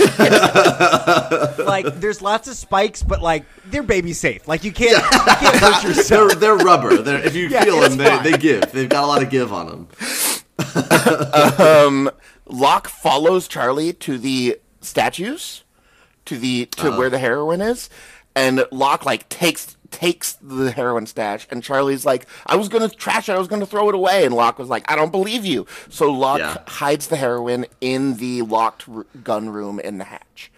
like 1.59 1.85
there's 1.99 2.21
lots 2.21 2.47
of 2.47 2.55
spikes, 2.55 3.01
but 3.01 3.23
like 3.23 3.45
they're 3.65 3.81
baby 3.81 4.13
safe. 4.13 4.47
Like 4.47 4.63
you 4.63 4.71
can't 4.71 5.01
you 5.03 5.09
can't 5.35 5.55
hurt 5.55 5.83
yourself. 5.87 6.29
they're 6.33 6.55
they're 6.55 6.65
rubber. 6.65 6.97
They're, 7.01 7.17
if 7.25 7.33
you 7.35 7.47
Yeah, 7.47 7.63
feel 7.63 7.79
them, 7.81 7.97
they, 7.97 8.05
fine. 8.05 8.23
they 8.23 8.37
give. 8.37 8.71
They've 8.71 8.87
got 8.87 9.03
a 9.03 9.07
lot 9.07 9.23
of 9.23 9.31
give 9.31 9.51
on 9.51 9.87
them. 10.77 12.11
Locke 12.47 12.87
follows 12.89 13.47
Charlie 13.47 13.93
to 13.93 14.17
the 14.19 14.59
statues, 14.81 15.63
to 16.25 16.37
the 16.37 16.67
to 16.77 16.89
Uh-huh. 16.89 16.97
where 16.97 17.09
the 17.09 17.17
heroin 17.17 17.59
is, 17.61 17.89
and 18.35 18.65
Locke 18.71 19.05
like 19.05 19.27
takes 19.29 19.75
takes 19.91 20.33
the 20.41 20.71
heroin 20.71 21.05
stash, 21.05 21.47
and 21.49 21.63
Charlie's 21.63 22.05
like, 22.05 22.27
"I 22.45 22.55
was 22.57 22.67
gonna 22.67 22.89
trash 22.89 23.29
it. 23.29 23.33
I 23.33 23.37
was 23.39 23.47
gonna 23.47 23.65
throw 23.65 23.87
it 23.89 23.95
away," 23.95 24.25
and 24.25 24.35
Locke 24.35 24.59
was 24.59 24.67
like, 24.67 24.89
"I 24.91 24.95
don't 24.95 25.11
believe 25.11 25.45
you." 25.45 25.65
So 25.89 26.11
Locke 26.11 26.39
Yeah. 26.39 26.57
hides 26.67 27.07
the 27.07 27.15
heroin 27.15 27.65
in 27.79 28.17
the 28.17 28.41
locked 28.41 28.85
r- 28.93 29.05
gun 29.23 29.49
room 29.49 29.79
in 29.79 29.97
the 29.99 30.03
hatch. 30.05 30.51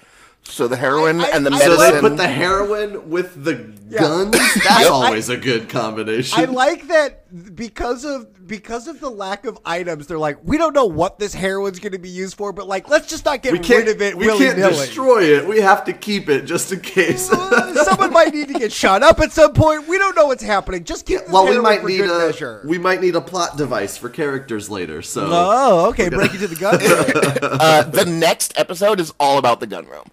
So 0.49 0.67
the 0.67 0.77
heroin 0.77 1.19
I- 1.21 1.25
I- 1.25 1.29
and 1.29 1.45
the 1.45 1.51
I 1.51 1.59
So 1.59 1.69
medicine. 1.77 1.93
they 1.95 2.01
put 2.01 2.17
the 2.17 2.27
heroin 2.27 3.09
with 3.09 3.43
the 3.43 3.53
guns. 3.95 4.31
That's 4.63 4.81
Yep. 4.81 4.91
always 4.91 5.29
a 5.29 5.37
good 5.37 5.69
combination. 5.69 6.39
I 6.39 6.45
like 6.45 6.87
that 6.87 7.55
because 7.55 8.05
of 8.05 8.27
because 8.47 8.87
of 8.87 9.01
the 9.01 9.09
lack 9.09 9.45
of 9.45 9.59
items. 9.65 10.07
They're 10.07 10.17
like, 10.17 10.37
we 10.41 10.57
don't 10.57 10.73
know 10.73 10.85
what 10.85 11.19
this 11.19 11.33
heroin's 11.33 11.79
going 11.79 11.91
to 11.91 11.99
be 11.99 12.09
used 12.09 12.37
for, 12.37 12.53
but 12.53 12.65
like, 12.65 12.89
let's 12.89 13.05
just 13.07 13.25
not 13.25 13.43
get 13.43 13.51
we 13.51 13.59
can't. 13.59 13.85
rid 13.85 13.95
of 13.95 14.01
it. 14.01 14.15
we 14.17 14.25
can't 14.27 14.57
nilly. 14.57 14.71
destroy 14.73 15.23
it. 15.37 15.45
We 15.45 15.59
have 15.59 15.83
to 15.85 15.93
keep 15.93 16.29
it 16.29 16.45
just 16.45 16.71
in 16.71 16.79
case. 16.79 17.27
Someone 17.27 18.13
might 18.13 18.33
need 18.33 18.47
to 18.47 18.53
get 18.53 18.71
shot 18.71 19.03
up 19.03 19.19
at 19.19 19.33
some 19.33 19.53
point. 19.53 19.85
We 19.87 19.97
don't 19.97 20.15
know 20.15 20.27
what's 20.27 20.43
happening. 20.43 20.85
Just 20.85 21.05
keep 21.05 21.19
this 21.19 21.29
well, 21.29 21.45
we 21.45 21.59
might 21.59 21.83
need 21.83 22.01
a 22.01 22.07
measure. 22.07 22.61
we 22.65 22.77
might 22.77 23.01
need 23.01 23.15
a 23.17 23.21
plot 23.21 23.57
device 23.57 23.97
for 23.97 24.07
characters 24.09 24.69
later. 24.69 25.01
So 25.01 25.27
oh, 25.29 25.89
okay. 25.89 26.07
Break 26.09 26.33
into 26.33 26.47
the 26.47 26.55
gun. 26.55 26.79
room. 26.79 27.37
uh, 27.59 27.83
the 27.83 28.05
next 28.05 28.57
episode 28.57 28.99
is 29.01 29.13
all 29.19 29.37
about 29.37 29.59
the 29.59 29.67
gun 29.67 29.85
room. 29.87 30.05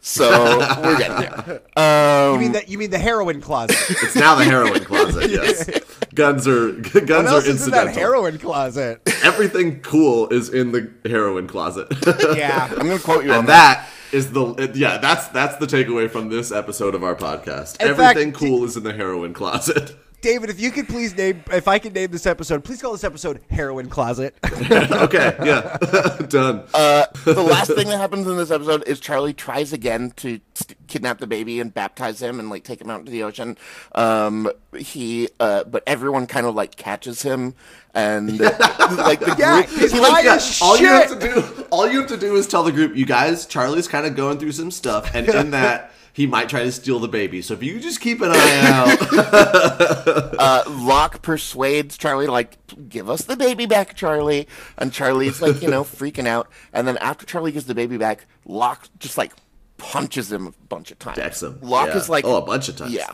So 0.00 0.58
we're 0.82 0.98
getting 0.98 1.16
there. 1.16 1.62
you 2.32 2.38
mean 2.38 2.46
um, 2.48 2.52
that? 2.52 2.68
You 2.68 2.78
mean 2.78 2.90
the 2.90 2.98
heroin 2.98 3.40
closet? 3.40 3.76
it's 4.02 4.14
now 4.14 4.34
the 4.34 4.44
heroin 4.44 4.84
closet. 4.84 5.30
Yes, 5.30 5.68
guns 6.14 6.46
are 6.48 6.72
guns 6.72 7.08
What 7.08 7.10
are 7.10 7.26
else 7.26 7.46
is 7.46 7.64
in 7.66 7.72
that 7.72 7.86
incidental. 7.88 7.94
heroin 7.94 8.38
closet? 8.38 9.00
Everything 9.22 9.80
cool 9.80 10.28
is 10.28 10.48
in 10.48 10.72
the 10.72 10.90
heroin 11.04 11.46
closet. 11.46 11.88
Yeah. 12.36 12.68
I'm 12.70 12.86
gonna 12.86 12.98
quote 12.98 13.24
you 13.24 13.32
on 13.32 13.46
that. 13.46 13.86
that 13.86 13.88
is 14.12 14.32
the 14.32 14.70
yeah 14.74 14.98
that's 14.98 15.28
that's 15.28 15.56
the 15.56 15.66
takeaway 15.66 16.10
from 16.10 16.28
this 16.30 16.50
episode 16.52 16.94
of 16.94 17.02
our 17.04 17.14
podcast. 17.14 17.80
In 17.82 17.88
Everything 17.88 18.32
fact, 18.32 18.38
cool 18.44 18.64
is 18.64 18.76
in 18.76 18.84
the 18.84 18.92
heroin 18.94 19.34
closet. 19.34 19.96
David, 20.20 20.50
if 20.50 20.58
you 20.60 20.72
could 20.72 20.88
please 20.88 21.16
name, 21.16 21.44
if 21.52 21.68
I 21.68 21.78
could 21.78 21.94
name 21.94 22.10
this 22.10 22.26
episode, 22.26 22.64
please 22.64 22.82
call 22.82 22.90
this 22.92 23.04
episode 23.04 23.40
"Heroin 23.50 23.88
Closet." 23.88 24.34
okay, 24.44 25.36
yeah, 25.44 25.76
done. 26.28 26.64
Uh, 26.74 27.04
the 27.24 27.40
last 27.42 27.72
thing 27.72 27.86
that 27.88 27.98
happens 27.98 28.26
in 28.26 28.36
this 28.36 28.50
episode 28.50 28.82
is 28.88 28.98
Charlie 28.98 29.32
tries 29.32 29.72
again 29.72 30.12
to 30.16 30.40
st- 30.54 30.76
kidnap 30.88 31.18
the 31.18 31.28
baby 31.28 31.60
and 31.60 31.72
baptize 31.72 32.20
him 32.20 32.40
and 32.40 32.50
like 32.50 32.64
take 32.64 32.80
him 32.80 32.90
out 32.90 32.98
into 33.00 33.12
the 33.12 33.22
ocean. 33.22 33.56
Um, 33.94 34.50
he, 34.76 35.28
uh, 35.38 35.62
but 35.64 35.84
everyone 35.86 36.26
kind 36.26 36.46
of 36.46 36.54
like 36.56 36.74
catches 36.74 37.22
him 37.22 37.54
and 37.94 38.40
like 38.40 39.20
the 39.20 39.36
Yeah, 39.38 39.62
group. 39.62 39.78
he's 39.78 39.92
he, 39.92 40.00
like, 40.00 40.12
high 40.12 40.22
Yeah, 40.22 40.34
as 40.34 40.58
all 40.60 40.76
you 40.76 40.86
have 40.88 41.08
to 41.10 41.18
do, 41.20 41.66
all 41.70 41.88
you 41.88 42.00
have 42.00 42.08
to 42.08 42.16
do 42.16 42.34
is 42.34 42.48
tell 42.48 42.64
the 42.64 42.72
group, 42.72 42.96
you 42.96 43.06
guys, 43.06 43.46
Charlie's 43.46 43.86
kind 43.86 44.04
of 44.04 44.16
going 44.16 44.38
through 44.38 44.52
some 44.52 44.72
stuff, 44.72 45.14
and 45.14 45.28
in 45.28 45.52
that 45.52 45.92
he 46.12 46.26
might 46.26 46.48
try 46.48 46.62
to 46.64 46.72
steal 46.72 46.98
the 46.98 47.08
baby. 47.08 47.42
So 47.42 47.54
if 47.54 47.62
you 47.62 47.78
just 47.80 48.00
keep 48.00 48.20
an 48.20 48.30
eye 48.32 48.60
out, 48.64 48.98
uh, 50.38 50.64
Locke 50.68 51.22
persuades 51.22 51.96
Charlie 51.96 52.26
to 52.26 52.32
like 52.32 52.56
give 52.88 53.08
us 53.08 53.22
the 53.22 53.36
baby 53.36 53.66
back, 53.66 53.94
Charlie, 53.94 54.48
and 54.76 54.92
Charlie's 54.92 55.40
like 55.42 55.62
you 55.62 55.68
know 55.68 55.84
freaking 55.84 56.26
out. 56.26 56.48
And 56.72 56.86
then 56.88 56.96
after 56.98 57.24
Charlie 57.26 57.52
gives 57.52 57.66
the 57.66 57.74
baby 57.74 57.96
back, 57.96 58.26
Locke 58.44 58.88
just 58.98 59.16
like 59.18 59.32
punches 59.76 60.32
him 60.32 60.46
a 60.48 60.52
bunch 60.68 60.90
of 60.90 60.98
times. 60.98 61.16
Decks 61.18 61.42
him. 61.42 61.58
Locke 61.62 61.88
Yeah. 61.88 61.96
is 61.98 62.08
like 62.08 62.24
Oh, 62.24 62.36
a 62.36 62.42
bunch 62.44 62.68
of 62.68 62.76
times. 62.76 62.92
Yeah, 62.92 63.10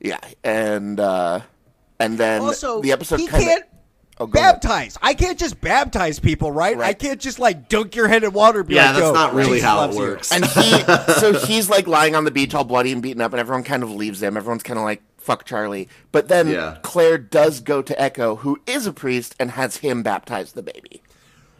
yeah, 0.00 0.20
and 0.44 1.00
uh, 1.00 1.40
and 1.98 2.18
then 2.18 2.42
also, 2.42 2.80
the 2.80 2.92
episode 2.92 3.20
he 3.20 3.26
kinda, 3.26 3.44
can't 3.44 3.64
Oh, 4.18 4.26
go 4.26 4.38
ahead. 4.38 4.60
baptize. 4.60 4.96
I 5.02 5.14
can't 5.14 5.38
just 5.38 5.60
baptize 5.60 6.20
people, 6.20 6.52
right? 6.52 6.78
I 6.78 6.92
can't 6.92 7.20
just 7.20 7.38
like 7.40 7.68
dunk 7.68 7.96
your 7.96 8.06
head 8.06 8.22
in 8.22 8.32
water. 8.32 8.60
And 8.60 8.68
be 8.68 8.74
yeah, 8.76 8.92
like, 8.92 9.02
that's 9.02 9.14
not 9.14 9.34
really 9.34 9.54
Jesus 9.54 9.64
how 9.64 9.88
it 9.90 9.96
works. 9.96 10.30
And 10.30 10.44
he, 10.44 10.78
so 11.18 11.32
he's 11.46 11.68
like 11.68 11.86
lying 11.88 12.14
on 12.14 12.24
the 12.24 12.30
beach, 12.30 12.54
all 12.54 12.62
bloody 12.64 12.92
and 12.92 13.02
beaten 13.02 13.20
up, 13.20 13.32
and 13.32 13.40
everyone 13.40 13.64
kind 13.64 13.82
of 13.82 13.90
leaves 13.90 14.22
him. 14.22 14.36
Everyone's 14.36 14.62
kind 14.62 14.78
of 14.78 14.84
like, 14.84 15.02
"Fuck 15.18 15.44
Charlie." 15.44 15.88
But 16.12 16.28
then 16.28 16.48
Yeah. 16.48 16.78
Claire 16.82 17.18
does 17.18 17.60
go 17.60 17.82
to 17.82 17.94
Eko, 17.96 18.38
who 18.38 18.60
is 18.66 18.86
a 18.86 18.92
priest, 18.92 19.34
and 19.40 19.50
has 19.52 19.78
him 19.78 20.02
baptize 20.04 20.52
the 20.52 20.62
baby. 20.62 21.02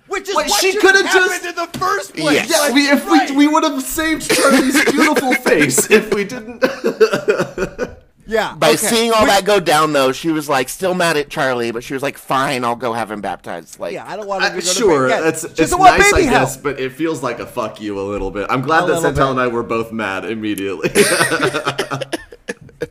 Which 0.06 0.28
is 0.28 0.36
Wait, 0.36 0.48
what 0.48 0.60
she 0.60 0.72
should 0.72 0.80
coulda 0.82 1.04
happened 1.08 1.42
just- 1.42 1.44
in 1.46 1.54
the 1.56 1.78
first 1.78 2.14
place. 2.14 2.34
Yes. 2.34 2.50
yeah, 2.50 2.58
Like, 2.58 2.74
we, 2.74 2.88
if 2.88 3.06
right. 3.06 3.30
we 3.30 3.36
we 3.36 3.48
would 3.48 3.64
have 3.64 3.82
saved 3.82 4.30
Charlie's 4.30 4.84
beautiful 4.84 5.32
face 5.42 5.90
if 5.90 6.12
we 6.14 6.22
didn't. 6.24 6.62
yeah. 8.26 8.54
By 8.54 8.68
okay. 8.68 8.76
seeing 8.76 9.12
all 9.12 9.22
Which- 9.22 9.30
that 9.30 9.44
go 9.44 9.60
down, 9.60 9.92
though, 9.92 10.12
she 10.12 10.30
was 10.30 10.48
like 10.48 10.68
still 10.68 10.94
mad 10.94 11.16
at 11.16 11.28
Charlie, 11.28 11.70
but 11.72 11.84
she 11.84 11.94
was 11.94 12.02
like, 12.02 12.16
"Fine, 12.18 12.64
I'll 12.64 12.76
go 12.76 12.92
have 12.92 13.10
him 13.10 13.20
baptized." 13.20 13.78
Like, 13.78 13.92
yeah, 13.94 14.06
I 14.06 14.16
don't 14.16 14.26
want 14.26 14.44
him 14.44 14.50
to 14.50 14.56
go 14.56 14.72
sure, 14.72 15.08
to 15.08 15.08
baby. 15.08 15.10
Yeah, 15.10 15.30
that's 15.30 15.40
she 15.42 15.46
it's 15.48 15.56
doesn't 15.56 15.78
nice, 15.78 16.12
I 16.12 16.16
baby 16.16 16.26
hell. 16.26 16.40
guess, 16.44 16.56
but 16.56 16.78
it 16.80 16.92
feels 16.92 17.22
like 17.22 17.38
a 17.38 17.46
fuck 17.46 17.80
you 17.80 17.98
a 17.98 18.02
little 18.02 18.30
bit. 18.30 18.46
I'm 18.50 18.62
glad 18.62 18.84
A 18.84 18.86
that 18.86 18.92
little 18.94 19.02
Santel 19.02 19.30
and 19.32 19.40
I 19.40 19.46
were 19.48 19.62
both 19.62 19.92
mad 19.92 20.24
immediately. 20.24 20.90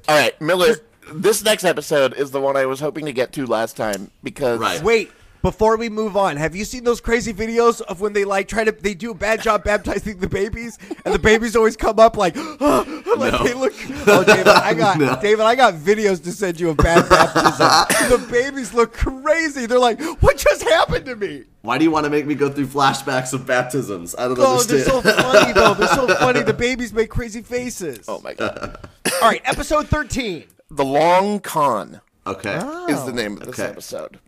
all 0.07 0.15
right, 0.15 0.39
Miller. 0.41 0.75
This 1.13 1.43
next 1.43 1.63
episode 1.63 2.13
is 2.13 2.31
the 2.31 2.41
one 2.41 2.55
I 2.57 2.65
was 2.65 2.79
hoping 2.79 3.05
to 3.05 3.13
get 3.13 3.33
to 3.33 3.45
last 3.45 3.75
time 3.77 4.09
because 4.23 4.59
Right. 4.59 4.81
Wait, 4.81 5.11
before 5.43 5.77
we 5.77 5.89
move 5.89 6.17
on, 6.17 6.37
have 6.37 6.55
you 6.55 6.65
seen 6.65 6.83
those 6.85 6.99
crazy 7.01 7.31
videos 7.33 7.81
of 7.81 8.01
when 8.01 8.13
they 8.13 8.25
like 8.25 8.47
try 8.47 8.63
to 8.63 8.71
they 8.71 8.95
do 8.95 9.11
a 9.11 9.13
bad 9.13 9.41
job 9.43 9.63
baptizing 9.71 10.17
the 10.17 10.27
babies, 10.27 10.79
and 11.05 11.13
the 11.13 11.19
babies 11.19 11.55
always 11.55 11.77
come 11.77 11.99
up 11.99 12.17
like, 12.17 12.35
like 12.59 12.87
No. 12.87 13.43
they 13.43 13.53
look. 13.53 13.73
Oh, 14.07 14.23
David, 14.23 14.47
I 14.47 14.73
got 14.83 14.97
No. 14.97 15.15
David, 15.21 15.41
I 15.41 15.53
got 15.55 15.75
videos 15.75 16.23
to 16.23 16.31
send 16.31 16.59
you 16.59 16.69
of 16.69 16.77
bad 16.77 17.07
baptism. 17.09 18.09
the 18.09 18.27
babies 18.31 18.73
look 18.73 18.93
crazy. 18.93 19.67
They're 19.67 19.77
like, 19.77 20.01
what 20.21 20.37
just 20.37 20.63
happened 20.63 21.05
to 21.05 21.15
me? 21.15 21.43
Why 21.61 21.77
do 21.77 21.83
you 21.83 21.91
want 21.91 22.05
to 22.05 22.09
make 22.09 22.25
me 22.25 22.35
go 22.35 22.49
through 22.49 22.67
flashbacks 22.67 23.33
of 23.33 23.45
baptisms? 23.45 24.15
I 24.17 24.23
don't 24.23 24.39
Oh, 24.39 24.63
they're 24.63 24.79
understand. 24.79 24.83
so 24.85 25.01
funny 25.01 25.53
though. 25.53 25.73
They're 25.75 25.87
so 25.89 26.07
funny. 26.15 26.41
The 26.41 26.53
babies 26.53 26.93
make 26.93 27.09
crazy 27.09 27.41
faces. 27.41 28.05
Oh 28.07 28.19
my 28.21 28.33
god, 28.33 28.79
All 29.21 29.29
right, 29.29 29.41
episode 29.45 29.87
thirteen. 29.87 30.45
the 30.71 30.85
long 30.85 31.39
con 31.41 32.01
okay. 32.25 32.57
is 32.89 33.03
the 33.05 33.11
name 33.13 33.33
of 33.37 33.45
this 33.45 33.59
okay. 33.59 33.69
episode. 33.69 34.19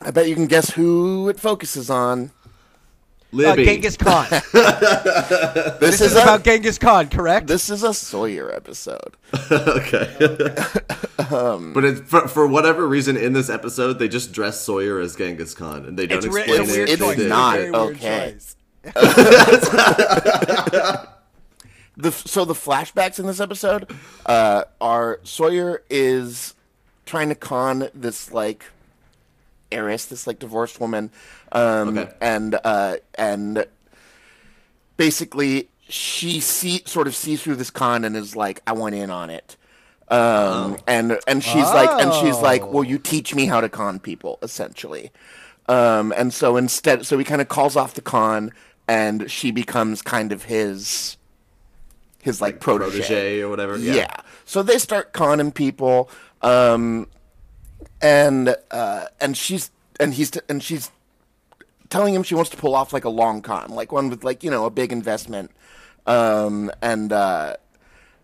I 0.00 0.10
bet 0.10 0.28
you 0.28 0.34
can 0.34 0.46
guess 0.46 0.70
who 0.70 1.28
it 1.28 1.38
focuses 1.40 1.90
on. 1.90 2.30
Uh, 3.36 3.54
Genghis 3.56 3.96
Khan. 3.96 4.26
This, 4.52 5.78
This 5.80 6.00
is, 6.00 6.12
is 6.12 6.16
a, 6.16 6.22
about 6.22 6.44
Genghis 6.44 6.78
Khan, 6.78 7.08
correct? 7.08 7.48
this 7.48 7.68
is 7.68 7.82
a 7.82 7.92
Sawyer 7.92 8.54
episode. 8.54 9.16
okay. 9.50 10.14
but 11.18 11.84
it's, 11.84 12.00
for, 12.02 12.28
for 12.28 12.46
whatever 12.46 12.86
reason 12.86 13.16
in 13.16 13.32
this 13.34 13.50
episode, 13.50 13.98
they 13.98 14.08
just 14.08 14.32
dress 14.32 14.60
Sawyer 14.60 15.00
as 15.00 15.16
Genghis 15.16 15.54
Khan, 15.54 15.84
and 15.84 15.98
they 15.98 16.06
don't 16.06 16.18
It's, 16.24 16.26
re- 16.34 16.42
explain 16.42 16.62
it's 16.62 16.70
it. 16.72 16.76
weird 16.76 16.88
It's 16.88 17.02
choice. 17.02 17.18
Not. 17.28 17.56
Very 17.56 17.74
okay. 17.74 18.36
the 21.96 22.12
so 22.12 22.44
the 22.44 22.54
flashbacks 22.54 23.18
in 23.18 23.26
this 23.26 23.40
episode 23.40 23.90
uh, 24.26 24.64
are 24.80 25.20
Sawyer 25.24 25.82
is 25.90 26.54
trying 27.04 27.28
to 27.28 27.34
con 27.34 27.88
this 27.94 28.32
like 28.32 28.64
heiress, 29.72 30.06
this 30.06 30.26
like 30.26 30.38
divorced 30.38 30.80
woman, 30.80 31.10
um, 31.52 31.98
Okay. 31.98 32.12
and 32.20 32.58
uh, 32.64 32.96
and 33.16 33.66
basically 34.96 35.68
she 35.88 36.40
see 36.40 36.82
sort 36.84 37.06
of 37.06 37.14
sees 37.14 37.42
through 37.42 37.56
this 37.56 37.70
con 37.70 38.04
and 38.04 38.16
is 38.16 38.34
like, 38.34 38.60
I 38.66 38.72
want 38.72 38.94
in 38.94 39.10
on 39.10 39.30
it. 39.30 39.56
Um, 40.08 40.78
and 40.86 41.18
and 41.26 41.42
she's 41.42 41.64
like, 41.64 41.90
and 42.02 42.12
she's 42.14 42.38
like, 42.40 42.62
Oh. 42.62 42.66
well, 42.70 42.84
you 42.84 42.98
teach 42.98 43.34
me 43.34 43.46
how 43.46 43.60
to 43.60 43.68
con 43.68 43.98
people, 43.98 44.38
essentially. 44.42 45.10
Um, 45.68 46.12
and 46.16 46.32
so 46.32 46.56
instead, 46.56 47.04
so 47.06 47.18
he 47.18 47.24
kind 47.24 47.40
of 47.40 47.48
calls 47.48 47.74
off 47.76 47.94
the 47.94 48.00
con, 48.00 48.52
and 48.86 49.28
she 49.28 49.50
becomes 49.50 50.00
kind 50.02 50.30
of 50.30 50.44
his, 50.44 51.16
his 52.22 52.40
like, 52.40 52.60
protege. 52.60 52.98
protege 52.98 53.40
or 53.40 53.48
whatever. 53.48 53.76
Yeah. 53.76 53.94
Yeah. 53.94 54.16
So 54.44 54.62
they 54.62 54.78
start 54.78 55.12
conning 55.12 55.50
people, 55.50 56.08
um, 56.42 57.08
and 58.00 58.56
uh, 58.70 59.06
and 59.20 59.36
she's 59.36 59.70
and 59.98 60.14
he's 60.14 60.36
and 60.48 60.62
she's 60.62 60.90
telling 61.88 62.14
him 62.14 62.22
she 62.22 62.34
wants 62.34 62.50
to 62.50 62.56
pull 62.56 62.74
off 62.74 62.92
like 62.92 63.04
a 63.04 63.08
long 63.08 63.42
con, 63.42 63.70
like 63.70 63.92
one 63.92 64.10
with 64.10 64.24
like 64.24 64.42
you 64.44 64.50
know 64.50 64.64
a 64.64 64.70
big 64.70 64.92
investment, 64.92 65.50
um, 66.06 66.70
and 66.82 67.12
uh, 67.12 67.56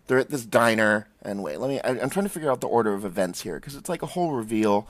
they're 0.06 0.18
at 0.18 0.30
this 0.30 0.44
diner. 0.44 1.08
And 1.22 1.42
wait, 1.42 1.58
let 1.58 1.68
me. 1.68 1.80
I, 1.80 1.90
I'm 2.00 2.10
trying 2.10 2.24
to 2.24 2.30
figure 2.30 2.50
out 2.50 2.60
the 2.60 2.68
order 2.68 2.92
of 2.94 3.04
events 3.04 3.42
here 3.42 3.56
because 3.56 3.76
it's 3.76 3.88
like 3.88 4.02
a 4.02 4.06
whole 4.06 4.32
reveal. 4.32 4.88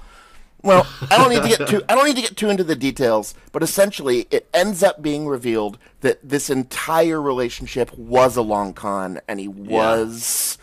Well, 0.62 0.87
I 1.11 1.18
don't 1.18 1.31
need 1.31 1.42
to 1.42 1.59
get 1.59 1.68
too. 1.68 1.83
I 1.88 1.95
don't 1.97 2.07
need 2.07 2.16
to 2.16 2.23
get 2.23 2.37
too 2.37 2.49
into 2.49 2.62
the 2.62 2.77
details, 2.77 3.35
but 3.51 3.62
essentially, 3.64 4.29
it 4.31 4.49
ends 4.55 4.83
up 4.83 5.03
being 5.03 5.27
revealed 5.27 5.77
that 6.03 6.21
this 6.23 6.49
entire 6.51 7.21
relationship 7.21 7.92
was 7.99 8.37
a 8.37 8.42
long 8.42 8.73
con, 8.73 9.21
and 9.27 9.40
he 9.40 9.49
was 9.49 10.59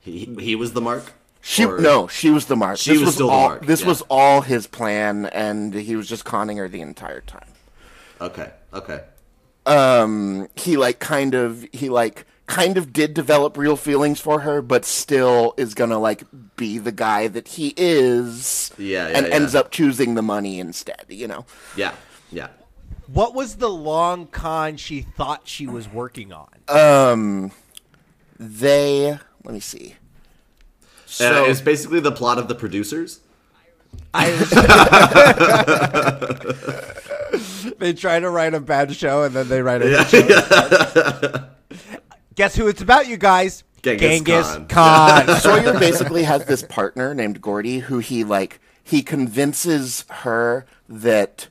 He, 0.00 0.34
he 0.40 0.54
was 0.54 0.72
the 0.72 0.80
mark. 0.80 1.12
She 1.40 1.64
Or- 1.64 1.78
no, 1.78 2.08
she 2.08 2.30
was 2.30 2.46
the 2.46 2.56
mark. 2.56 2.78
She 2.78 2.92
this 2.92 3.00
was 3.00 3.14
still 3.14 3.28
the 3.28 3.32
all, 3.32 3.48
mark, 3.48 3.66
This 3.66 3.82
yeah. 3.82 3.86
was 3.86 4.02
all 4.10 4.40
his 4.42 4.66
plan, 4.66 5.26
and 5.26 5.72
he 5.72 5.96
was 5.96 6.08
just 6.08 6.24
conning 6.24 6.56
her 6.56 6.68
the 6.68 6.80
entire 6.80 7.20
time. 7.20 7.46
Okay. 8.20 8.50
Okay. 8.74 9.00
Um, 9.66 10.48
he 10.56 10.76
like 10.76 10.98
kind 10.98 11.34
of 11.34 11.64
he 11.72 11.88
like 11.88 12.26
kind 12.46 12.78
of 12.78 12.92
did 12.92 13.14
develop 13.14 13.56
real 13.56 13.76
feelings 13.76 14.20
for 14.20 14.40
her, 14.40 14.62
but 14.62 14.84
still 14.84 15.54
is 15.56 15.74
gonna 15.74 15.98
like 15.98 16.22
be 16.56 16.78
the 16.78 16.92
guy 16.92 17.28
that 17.28 17.48
he 17.48 17.74
is. 17.76 18.72
Yeah, 18.78 19.08
yeah, 19.08 19.18
and 19.18 19.26
yeah. 19.26 19.34
ends 19.34 19.54
up 19.54 19.70
choosing 19.70 20.14
the 20.14 20.22
money 20.22 20.58
instead. 20.58 21.04
You 21.08 21.28
know. 21.28 21.46
Yeah. 21.76 21.92
Yeah. 22.32 22.48
What 23.06 23.34
was 23.34 23.56
the 23.56 23.70
long 23.70 24.26
con 24.26 24.76
she 24.76 25.02
thought 25.02 25.42
she 25.44 25.66
was 25.66 25.88
working 25.88 26.32
on? 26.32 26.48
Um, 26.68 27.52
they 28.38 29.18
let 29.44 29.54
me 29.54 29.60
see. 29.60 29.96
Uh, 31.20 31.24
So 31.24 31.44
it's 31.46 31.60
basically 31.60 32.00
the 32.00 32.12
plot 32.12 32.38
of 32.38 32.48
the 32.48 32.54
producers. 32.54 33.20
I 34.14 34.30
they 37.78 37.92
try 37.92 38.20
to 38.20 38.30
write 38.30 38.54
a 38.54 38.60
bad 38.60 38.94
show 38.94 39.24
and 39.24 39.34
then 39.34 39.48
they 39.48 39.60
write 39.62 39.82
a 39.82 39.84
good 39.84 40.06
show. 40.08 41.44
Guess 42.34 42.56
who 42.56 42.68
it's 42.68 42.80
about, 42.80 43.08
you 43.08 43.16
guys? 43.16 43.64
Genghis 43.82 44.22
Khan. 44.22 44.66
Khan. 44.68 45.28
Sawyer 45.40 45.78
basically 45.78 46.24
has 46.24 46.44
this 46.46 46.62
partner 46.62 47.14
named 47.14 47.40
Gordy 47.40 47.80
who 47.80 47.98
he 47.98 48.24
like 48.24 48.60
he 48.82 49.02
convinces 49.02 50.04
her 50.08 50.66
that 50.88 51.48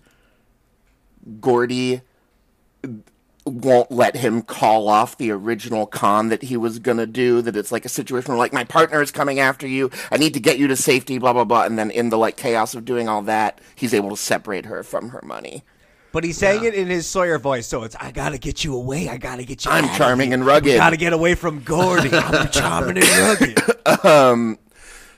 Gordy 1.39 2.01
won't 3.47 3.91
let 3.91 4.15
him 4.17 4.41
call 4.41 4.87
off 4.89 5.17
the 5.17 5.31
original 5.31 5.85
con 5.85 6.29
that 6.29 6.43
he 6.43 6.57
was 6.57 6.79
gonna 6.79 7.05
do. 7.07 7.41
That 7.41 7.55
it's 7.55 7.71
like 7.71 7.85
a 7.85 7.89
situation 7.89 8.29
where 8.31 8.37
like 8.37 8.53
my 8.53 8.63
partner 8.63 9.01
is 9.01 9.11
coming 9.11 9.39
after 9.39 9.67
you. 9.67 9.89
I 10.11 10.17
need 10.17 10.33
to 10.33 10.39
get 10.39 10.57
you 10.59 10.67
to 10.67 10.75
safety. 10.75 11.17
Blah 11.17 11.33
blah 11.33 11.43
blah. 11.45 11.63
And 11.63 11.77
then 11.79 11.91
in 11.91 12.09
the 12.09 12.17
like 12.17 12.37
chaos 12.37 12.75
of 12.75 12.85
doing 12.85 13.07
all 13.09 13.21
that, 13.23 13.59
he's 13.75 13.93
able 13.93 14.09
to 14.11 14.17
separate 14.17 14.65
her 14.65 14.83
from 14.83 15.09
her 15.09 15.21
money. 15.23 15.63
But 16.13 16.23
he's 16.23 16.37
saying 16.37 16.63
it 16.63 16.73
in 16.73 16.87
his 16.87 17.05
Sawyer 17.05 17.37
voice, 17.37 17.67
so 17.67 17.83
it's 17.83 17.95
I 17.97 18.11
gotta 18.11 18.37
get 18.37 18.63
you 18.63 18.75
away. 18.75 19.09
I 19.09 19.17
gotta 19.17 19.43
get 19.43 19.65
you. 19.65 19.71
I'm 19.71 19.85
out 19.85 19.91
of 19.91 19.97
charming 19.97 20.29
here. 20.29 20.35
and 20.35 20.45
rugged. 20.45 20.71
We 20.73 20.77
gotta 20.77 20.97
get 20.97 21.13
away 21.13 21.35
from 21.35 21.61
Gordy. 21.63 22.09
I'm 22.11 22.47
charming 22.51 22.97
and 23.03 23.39
rugged. 23.39 24.05
Um, 24.05 24.57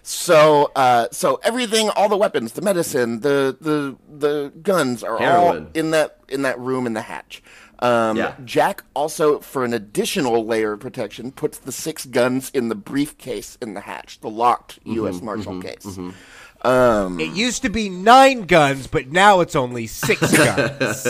So, 0.01 0.71
uh, 0.75 1.07
so 1.11 1.39
everything, 1.43 1.89
all 1.91 2.09
the 2.09 2.17
weapons, 2.17 2.53
the 2.53 2.61
medicine, 2.63 3.19
the 3.19 3.55
the 3.61 3.95
the 4.09 4.51
guns 4.63 5.03
are 5.03 5.21
all 5.21 5.67
in 5.75 5.91
that 5.91 6.17
in 6.27 6.41
that 6.41 6.59
room 6.59 6.87
in 6.87 6.93
the 6.93 7.01
hatch. 7.03 7.43
Um, 7.81 8.17
Yeah. 8.17 8.33
Jack 8.43 8.83
also, 8.93 9.39
for 9.39 9.63
an 9.63 9.73
additional 9.73 10.45
layer 10.45 10.73
of 10.73 10.79
protection, 10.81 11.31
puts 11.31 11.57
the 11.59 11.71
six 11.71 12.05
guns 12.05 12.49
in 12.53 12.69
the 12.69 12.75
briefcase 12.75 13.57
in 13.61 13.73
the 13.73 13.81
hatch, 13.81 14.19
the 14.21 14.29
locked 14.29 14.79
Mm-hmm, 14.81 14.93
U.S. 14.95 15.21
Marshal 15.21 15.61
case. 15.61 15.85
It 17.21 17.31
used 17.33 17.61
to 17.61 17.69
be 17.69 17.89
nine 17.89 18.41
guns, 18.43 18.87
but 18.87 19.07
now 19.07 19.39
it's 19.39 19.55
only 19.55 19.87
six 19.87 20.19
guns. 20.37 21.07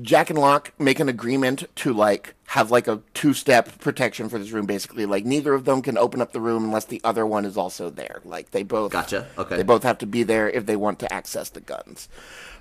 Jack 0.00 0.30
and 0.30 0.38
Locke 0.38 0.72
make 0.78 1.00
an 1.00 1.08
agreement 1.08 1.64
to 1.76 1.92
like 1.92 2.34
have 2.46 2.70
like 2.70 2.86
a 2.86 3.02
two-step 3.14 3.78
protection 3.80 4.28
for 4.28 4.38
this 4.38 4.52
room. 4.52 4.64
Basically, 4.64 5.06
like 5.06 5.24
neither 5.24 5.54
of 5.54 5.64
them 5.64 5.82
can 5.82 5.98
open 5.98 6.22
up 6.22 6.32
the 6.32 6.40
room 6.40 6.64
unless 6.64 6.84
the 6.84 7.00
other 7.04 7.26
one 7.26 7.44
is 7.44 7.56
also 7.58 7.90
there. 7.90 8.20
Like 8.24 8.52
they 8.52 8.62
both 8.62 8.92
Gotcha, 8.92 9.26
okay. 9.36 9.56
They 9.56 9.64
both 9.64 9.82
have 9.82 9.98
to 9.98 10.06
be 10.06 10.22
there 10.22 10.48
if 10.48 10.66
they 10.66 10.76
want 10.76 11.00
to 11.00 11.12
access 11.12 11.50
the 11.50 11.60
guns. 11.60 12.08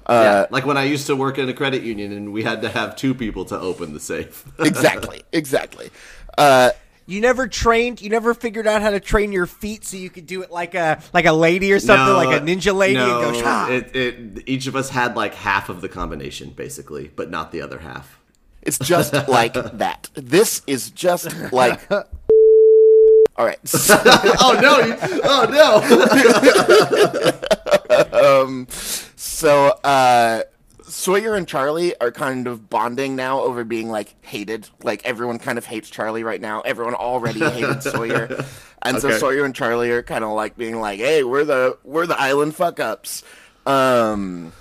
Yeah. 0.10 0.46
Like 0.50 0.66
when 0.66 0.78
I 0.78 0.84
used 0.86 1.08
to 1.08 1.16
work 1.16 1.38
in 1.38 1.50
a 1.50 1.54
credit 1.54 1.84
union 1.84 2.12
and 2.12 2.32
we 2.34 2.44
had 2.44 2.62
to 2.62 2.70
have 2.70 2.96
two 2.96 3.14
people 3.14 3.46
to 3.46 3.60
open 3.60 3.94
the 3.94 4.00
safe. 4.00 4.46
exactly, 4.60 5.24
exactly. 5.32 5.90
Uh, 6.38 6.72
You 7.08 7.22
never 7.22 7.48
trained. 7.48 8.02
You 8.02 8.10
never 8.10 8.34
figured 8.34 8.68
out 8.68 8.82
how 8.82 8.90
to 8.92 9.00
train 9.00 9.32
your 9.32 9.46
feet 9.48 9.86
so 9.86 9.96
you 9.98 10.10
could 10.10 10.28
do 10.28 10.42
it 10.44 10.52
like 10.52 10.76
a 10.76 11.02
like 11.14 11.26
a 11.26 11.32
lady 11.32 11.72
or 11.72 11.80
something, 11.80 12.14
like 12.16 12.42
a 12.42 12.44
ninja 12.46 12.76
lady, 12.76 12.96
no, 12.96 13.22
and 13.22 13.34
go. 13.34 13.42
Shah. 13.42 13.68
It, 13.70 13.96
it, 13.96 14.44
each 14.46 14.68
of 14.68 14.76
us 14.76 14.90
had 14.90 15.16
like 15.16 15.34
half 15.34 15.70
of 15.70 15.80
the 15.82 15.88
combination, 15.90 16.50
basically, 16.50 17.10
but 17.16 17.30
not 17.30 17.52
the 17.54 17.62
other 17.62 17.80
half. 17.80 18.20
it's 18.62 18.78
just 18.80 19.14
like 19.30 19.54
that. 19.78 20.10
This 20.16 20.62
is 20.68 20.90
just 20.92 21.32
like. 21.54 21.88
All 23.38 23.46
right. 23.46 23.60
Oh 24.40 24.58
no! 24.62 24.80
You, 24.80 24.96
oh 25.24 25.48
no! 28.12 28.44
um, 28.44 28.68
so 28.70 29.68
uh, 29.84 30.44
Sawyer 30.84 31.36
and 31.36 31.48
Charlie 31.48 31.96
are 32.00 32.12
kind 32.12 32.48
of 32.48 32.70
bonding 32.70 33.16
now 33.16 33.42
over 33.42 33.64
being 33.64 33.90
like 33.90 34.16
hated. 34.26 34.70
Like 34.84 35.06
everyone 35.06 35.40
kind 35.40 35.58
of 35.58 35.66
hates 35.66 35.90
Charlie 35.90 36.24
right 36.24 36.42
now. 36.42 36.62
Everyone 36.62 36.94
already 36.96 37.40
hated 37.40 37.84
Sawyer, 37.84 38.46
and 38.82 39.00
so 39.00 39.12
Sawyer 39.18 39.46
and 39.46 39.54
Charlie 39.54 39.92
are 39.92 40.04
kind 40.04 40.24
of 40.24 40.32
like 40.32 40.58
being 40.58 40.80
like, 40.80 41.00
"Hey, 41.00 41.24
we're 41.24 41.46
the 41.46 41.78
we're 41.84 42.08
the 42.08 42.20
island 42.20 42.56
fuck 42.56 42.80
ups." 42.80 43.24
Um, 43.66 44.54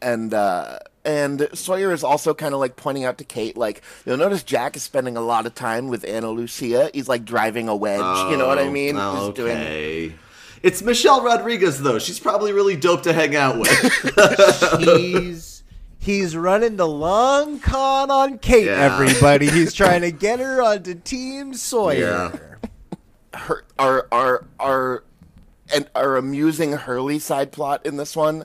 and 0.00 0.32
uh, 0.32 0.78
and 1.04 1.48
Sawyer 1.52 1.92
is 1.92 2.04
also 2.04 2.34
kind 2.34 2.54
of 2.54 2.60
like 2.60 2.76
pointing 2.76 3.04
out 3.04 3.18
to 3.18 3.24
Kate, 3.24 3.56
like 3.56 3.82
you'll 4.06 4.16
notice 4.16 4.42
Jack 4.42 4.76
is 4.76 4.82
spending 4.82 5.16
a 5.16 5.20
lot 5.20 5.46
of 5.46 5.54
time 5.54 5.88
with 5.88 6.04
Ana 6.04 6.30
Lucia. 6.30 6.90
He's 6.94 7.08
like 7.08 7.24
driving 7.24 7.68
a 7.68 7.76
wedge. 7.76 8.30
you 8.30 8.36
know 8.36 8.46
what 8.46 8.58
I 8.58 8.62
oh, 8.62 8.70
mean? 8.70 8.96
Oh, 8.96 9.26
He's 9.26 9.34
doing- 9.34 9.56
okay. 9.56 10.14
It's 10.62 10.80
Michelle 10.80 11.22
Rodriguez 11.22 11.80
though. 11.82 11.98
She's 11.98 12.20
probably 12.20 12.52
really 12.52 12.76
dope 12.76 13.02
to 13.02 13.12
hang 13.12 13.34
out 13.34 13.58
with. 13.58 14.78
he's 14.78 15.64
he's 15.98 16.36
running 16.36 16.76
the 16.76 16.86
long 16.86 17.58
con 17.58 18.12
on 18.12 18.38
Kate. 18.38 18.66
Yeah. 18.66 18.94
Everybody, 18.94 19.50
he's 19.50 19.72
trying 19.72 20.02
to 20.02 20.12
get 20.12 20.38
her 20.38 20.62
onto 20.62 20.94
Team 20.94 21.52
Sawyer. 21.54 22.60
her 23.34 23.64
our 23.76 24.06
our 24.12 24.46
our 24.60 25.04
and 25.74 25.88
our 25.96 26.16
amusing 26.16 26.72
Hurley 26.72 27.18
side 27.18 27.50
plot 27.50 27.84
in 27.84 27.96
this 27.96 28.14
one 28.14 28.44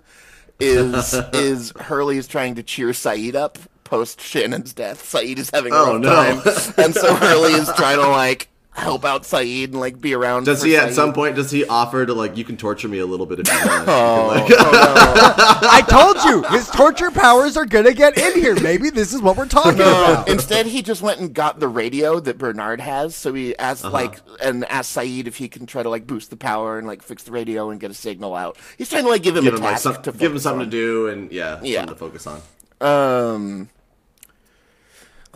is 0.60 1.14
is 1.34 1.74
Hurley 1.80 2.18
is 2.18 2.28
trying 2.28 2.56
to 2.56 2.64
cheer 2.64 2.90
Sayid 2.90 3.36
up 3.36 3.58
post 3.84 4.20
Shannon's 4.22 4.74
death. 4.74 5.04
Sayid 5.04 5.38
is 5.38 5.50
having 5.54 5.72
a 5.74 5.76
Oh, 5.78 5.94
rough 5.94 6.02
no. 6.02 6.10
time, 6.10 6.84
and 6.86 6.94
so 6.94 7.14
Hurley 7.16 7.54
is 7.54 7.72
trying 7.78 7.98
to 8.00 8.08
like 8.08 8.50
help 8.78 9.04
out 9.04 9.24
Sayid 9.24 9.66
and 9.66 9.80
like 9.80 10.00
be 10.00 10.14
around. 10.14 10.44
Does 10.46 10.62
for 10.62 10.68
he 10.68 10.78
at 10.78 10.90
Sayid. 10.90 10.94
some 10.94 11.12
point? 11.14 11.36
Does 11.36 11.50
he 11.52 11.66
offer 11.66 12.06
to 12.06 12.14
like 12.14 12.38
you 12.38 12.44
can 12.46 12.56
torture 12.58 12.88
me 12.88 13.00
a 13.00 13.06
little 13.06 13.26
bit 13.26 13.40
if 13.40 13.48
you 13.52 13.68
want? 13.70 13.86
Oh, 13.90 14.34
You 14.48 14.56
can, 14.56 14.66
like- 14.66 14.74
I 15.70 15.82
told 15.90 16.24
you 16.26 16.44
his 16.56 16.70
torture 16.70 17.10
powers 17.12 17.58
are 17.58 17.66
gonna 17.66 17.94
get 17.94 18.18
in 18.18 18.34
here. 18.40 18.54
Maybe 18.62 18.90
this 18.92 19.14
is 19.14 19.22
what 19.22 19.36
we're 19.36 19.48
talking 19.48 19.80
No, 19.80 19.90
about. 20.14 20.30
instead 20.30 20.68
he 20.68 20.82
just 20.84 21.02
went 21.02 21.20
and 21.20 21.34
got 21.34 21.60
the 21.60 21.68
radio 21.68 22.20
that 22.20 22.38
Bernard 22.38 22.80
has. 22.80 23.16
So 23.16 23.34
he 23.34 23.58
asked 23.58 23.84
Uh-huh. 23.84 23.94
like 23.94 24.20
and 24.42 24.64
asked 24.66 24.96
Sayid 24.96 25.26
if 25.28 25.38
he 25.38 25.48
can 25.50 25.66
try 25.66 25.82
to 25.84 25.90
like 25.90 26.06
boost 26.06 26.30
the 26.30 26.38
power 26.38 26.78
and 26.78 26.86
like 26.88 27.02
fix 27.02 27.24
the 27.24 27.32
radio 27.32 27.72
and 27.72 27.80
get 27.80 27.90
a 27.92 27.96
signal 27.96 28.36
out. 28.36 28.58
He's 28.78 28.90
trying 28.90 29.04
to 29.04 29.10
like 29.10 29.24
give 29.24 29.36
him 29.36 29.44
give 29.44 29.54
a 29.56 29.58
him 29.58 29.64
like 29.64 29.74
task 29.74 29.84
some, 29.84 30.02
to 30.04 30.12
give 30.12 30.32
him 30.32 30.40
something 30.40 30.62
on. 30.62 30.66
to 30.66 30.72
do 30.72 31.08
and 31.08 31.32
yeah, 31.32 31.60
Yeah. 31.64 31.80
something 31.80 31.96
to 31.96 32.00
focus 32.00 32.28
on. 32.28 32.42
Um, 32.80 33.70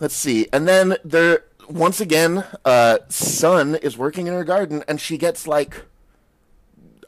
let's 0.00 0.14
see. 0.14 0.46
And 0.52 0.68
then 0.68 0.96
there, 1.04 1.44
once 1.68 2.00
again, 2.00 2.44
uh, 2.64 2.98
Sun 3.08 3.76
is 3.76 3.96
working 3.98 4.26
in 4.26 4.34
her 4.34 4.44
garden, 4.44 4.84
and 4.88 5.00
she 5.00 5.16
gets 5.18 5.46
like 5.46 5.84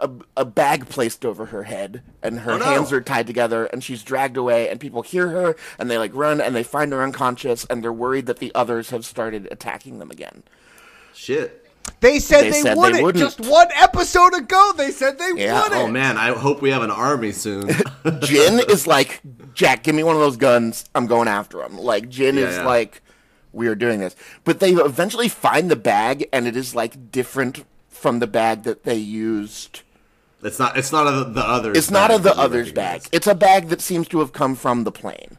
a, 0.01 0.11
a 0.37 0.45
bag 0.45 0.89
placed 0.89 1.25
over 1.25 1.47
her 1.47 1.65
head, 1.65 2.03
and 2.23 2.41
her 2.41 2.53
Oh, 2.53 2.59
no. 2.59 2.65
hands 2.65 2.93
are 2.93 3.01
tied 3.01 3.27
together, 3.27 3.67
and 3.67 3.83
she's 3.83 4.03
dragged 4.03 4.37
away, 4.37 4.69
and 4.69 4.81
people 4.81 5.03
hear 5.03 5.29
her, 5.29 5.57
and 5.79 5.91
they 5.91 5.99
like 5.99 6.11
run, 6.15 6.41
and 6.41 6.55
they 6.55 6.63
find 6.65 6.93
her 6.93 7.03
unconscious, 7.03 7.65
and 7.71 7.83
they're 7.83 7.93
worried 7.93 8.27
that 8.27 8.39
the 8.39 8.53
others 8.55 8.91
have 8.91 9.05
started 9.05 9.47
attacking 9.51 9.99
them 10.01 10.11
again. 10.11 10.43
Shit. 11.15 11.61
They 12.01 12.19
said 12.19 12.45
They 12.45 12.51
they, 12.51 12.61
said 12.63 12.77
wouldn't. 12.77 13.03
wouldn't. 13.03 13.23
Just 13.23 13.41
one 13.49 13.69
episode 13.75 14.35
ago, 14.35 14.73
they 14.77 14.91
said 14.91 15.19
they 15.19 15.31
Yeah. 15.37 15.63
wouldn't. 15.63 15.81
Oh 15.81 15.87
man, 15.87 16.17
I 16.17 16.33
hope 16.33 16.61
we 16.63 16.71
have 16.71 16.83
an 16.83 16.91
army 16.91 17.31
soon. 17.33 17.69
Jin 18.21 18.61
is 18.69 18.87
like, 18.87 19.21
Jack, 19.53 19.85
give 19.85 19.95
me 19.95 20.03
one 20.03 20.17
of 20.17 20.21
those 20.23 20.37
guns. 20.39 20.87
I'm 20.95 21.07
going 21.07 21.29
after 21.29 21.63
him. 21.63 21.79
Like 21.79 22.09
Jin 22.09 22.37
Yeah, 22.37 22.47
is 22.49 22.57
yeah. 22.57 22.67
like, 22.67 23.03
we 23.55 23.69
are 23.69 23.75
doing 23.75 24.01
this. 24.01 24.17
But 24.45 24.61
they 24.61 24.73
eventually 24.73 25.29
find 25.29 25.71
the 25.71 25.77
bag, 25.77 26.29
and 26.33 26.47
it 26.47 26.57
is 26.57 26.75
like 26.75 27.11
different 27.11 27.65
from 27.89 28.19
the 28.19 28.27
bag 28.27 28.65
that 28.65 28.85
they 28.85 28.97
used. 28.97 29.83
it's 30.43 30.59
not. 30.59 30.77
It's 30.77 30.93
not 30.93 31.07
a, 31.07 31.25
the 31.25 31.41
others. 31.41 31.77
It's 31.77 31.91
not 31.91 32.13
a 32.13 32.19
the 32.19 32.37
other's 32.37 32.73
bag. 32.73 33.03
It's 33.13 33.27
a 33.27 33.35
bag 33.35 33.69
that 33.69 33.81
seems 33.81 34.09
to 34.09 34.19
have 34.19 34.33
come 34.33 34.55
from 34.55 34.85
the 34.85 34.93
plane. 34.93 35.39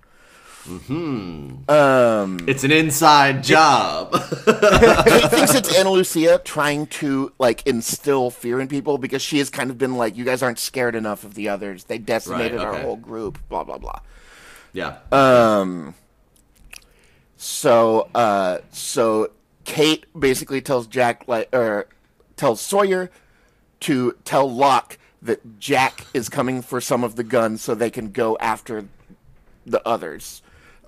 Hmm. 0.65 1.69
Um. 1.69 2.39
It's 2.47 2.63
an 2.63 2.71
inside 2.71 3.43
job. 3.43 4.13
Kate 4.45 5.29
thinks 5.29 5.53
it's 5.53 5.77
Ana 5.77 5.91
Lucia 5.91 6.41
trying 6.43 6.87
to 6.87 7.31
like 7.37 7.65
instill 7.67 8.31
fear 8.31 8.59
in 8.59 8.67
people 8.67 8.97
because 8.97 9.21
she 9.21 9.37
has 9.37 9.51
kind 9.51 9.69
of 9.69 9.77
been 9.77 9.95
like, 9.95 10.17
you 10.17 10.25
guys 10.25 10.41
aren't 10.41 10.57
scared 10.57 10.95
enough 10.95 11.23
of 11.23 11.35
the 11.35 11.49
others. 11.49 11.83
They 11.83 11.99
decimated 11.99 12.59
our 12.59 12.73
okay. 12.73 12.81
whole 12.81 12.95
group. 12.95 13.37
Blah 13.47 13.63
blah 13.63 13.77
blah. 13.77 13.99
yeah. 14.73 14.97
So, 17.45 18.09
uh, 18.15 18.57
so 18.71 19.29
Kate 19.65 20.07
basically 20.19 20.61
tells 20.61 20.87
Jack, 20.87 21.25
like, 21.27 21.47
or 21.53 21.85
tells 22.37 22.59
Sawyer 22.59 23.11
to 23.81 24.17
tell 24.25 24.51
Locke 24.51 24.97
that 25.21 25.59
Jack 25.59 26.07
is 26.15 26.27
coming 26.27 26.63
for 26.63 26.81
some 26.81 27.03
of 27.03 27.17
the 27.17 27.23
guns 27.23 27.61
so 27.61 27.75
they 27.75 27.91
can 27.91 28.11
go 28.11 28.35
after 28.39 28.87
the 29.63 29.79
others. 29.87 30.41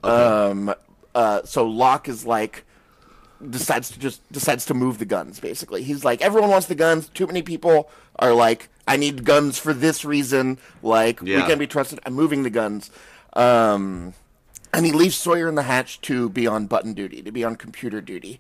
Um, 0.04 0.74
uh, 1.14 1.44
so 1.44 1.64
Locke 1.64 2.10
is 2.10 2.26
like, 2.26 2.64
decides 3.48 3.92
to 3.92 4.00
just 4.00 4.28
decides 4.32 4.66
to 4.66 4.74
move 4.74 4.98
the 4.98 5.06
guns. 5.06 5.40
Basically, 5.40 5.84
he's 5.84 6.04
like, 6.04 6.24
everyone 6.24 6.50
wants 6.50 6.66
the 6.66 6.76
guns. 6.76 7.08
Too 7.10 7.28
many 7.28 7.44
people 7.44 7.88
are 8.18 8.34
like, 8.34 8.70
I 8.88 8.98
need 8.98 9.26
guns 9.26 9.60
for 9.60 9.74
this 9.74 10.04
reason. 10.04 10.58
Like, 10.82 11.22
we 11.22 11.34
Yeah. 11.34 11.46
can 11.46 11.60
be 11.60 11.68
trusted. 11.68 12.00
I'm 12.04 12.16
moving 12.16 12.42
the 12.42 12.50
guns. 12.50 12.90
Um, 13.34 14.16
and 14.74 14.86
he 14.86 14.92
leaves 14.92 15.16
Sawyer 15.16 15.48
in 15.48 15.56
the 15.56 15.64
hatch 15.64 16.02
to 16.02 16.30
be 16.30 16.48
on 16.48 16.68
button 16.68 16.94
duty, 16.94 17.22
to 17.22 17.32
be 17.32 17.44
on 17.44 17.56
computer 17.56 18.02
duty. 18.02 18.40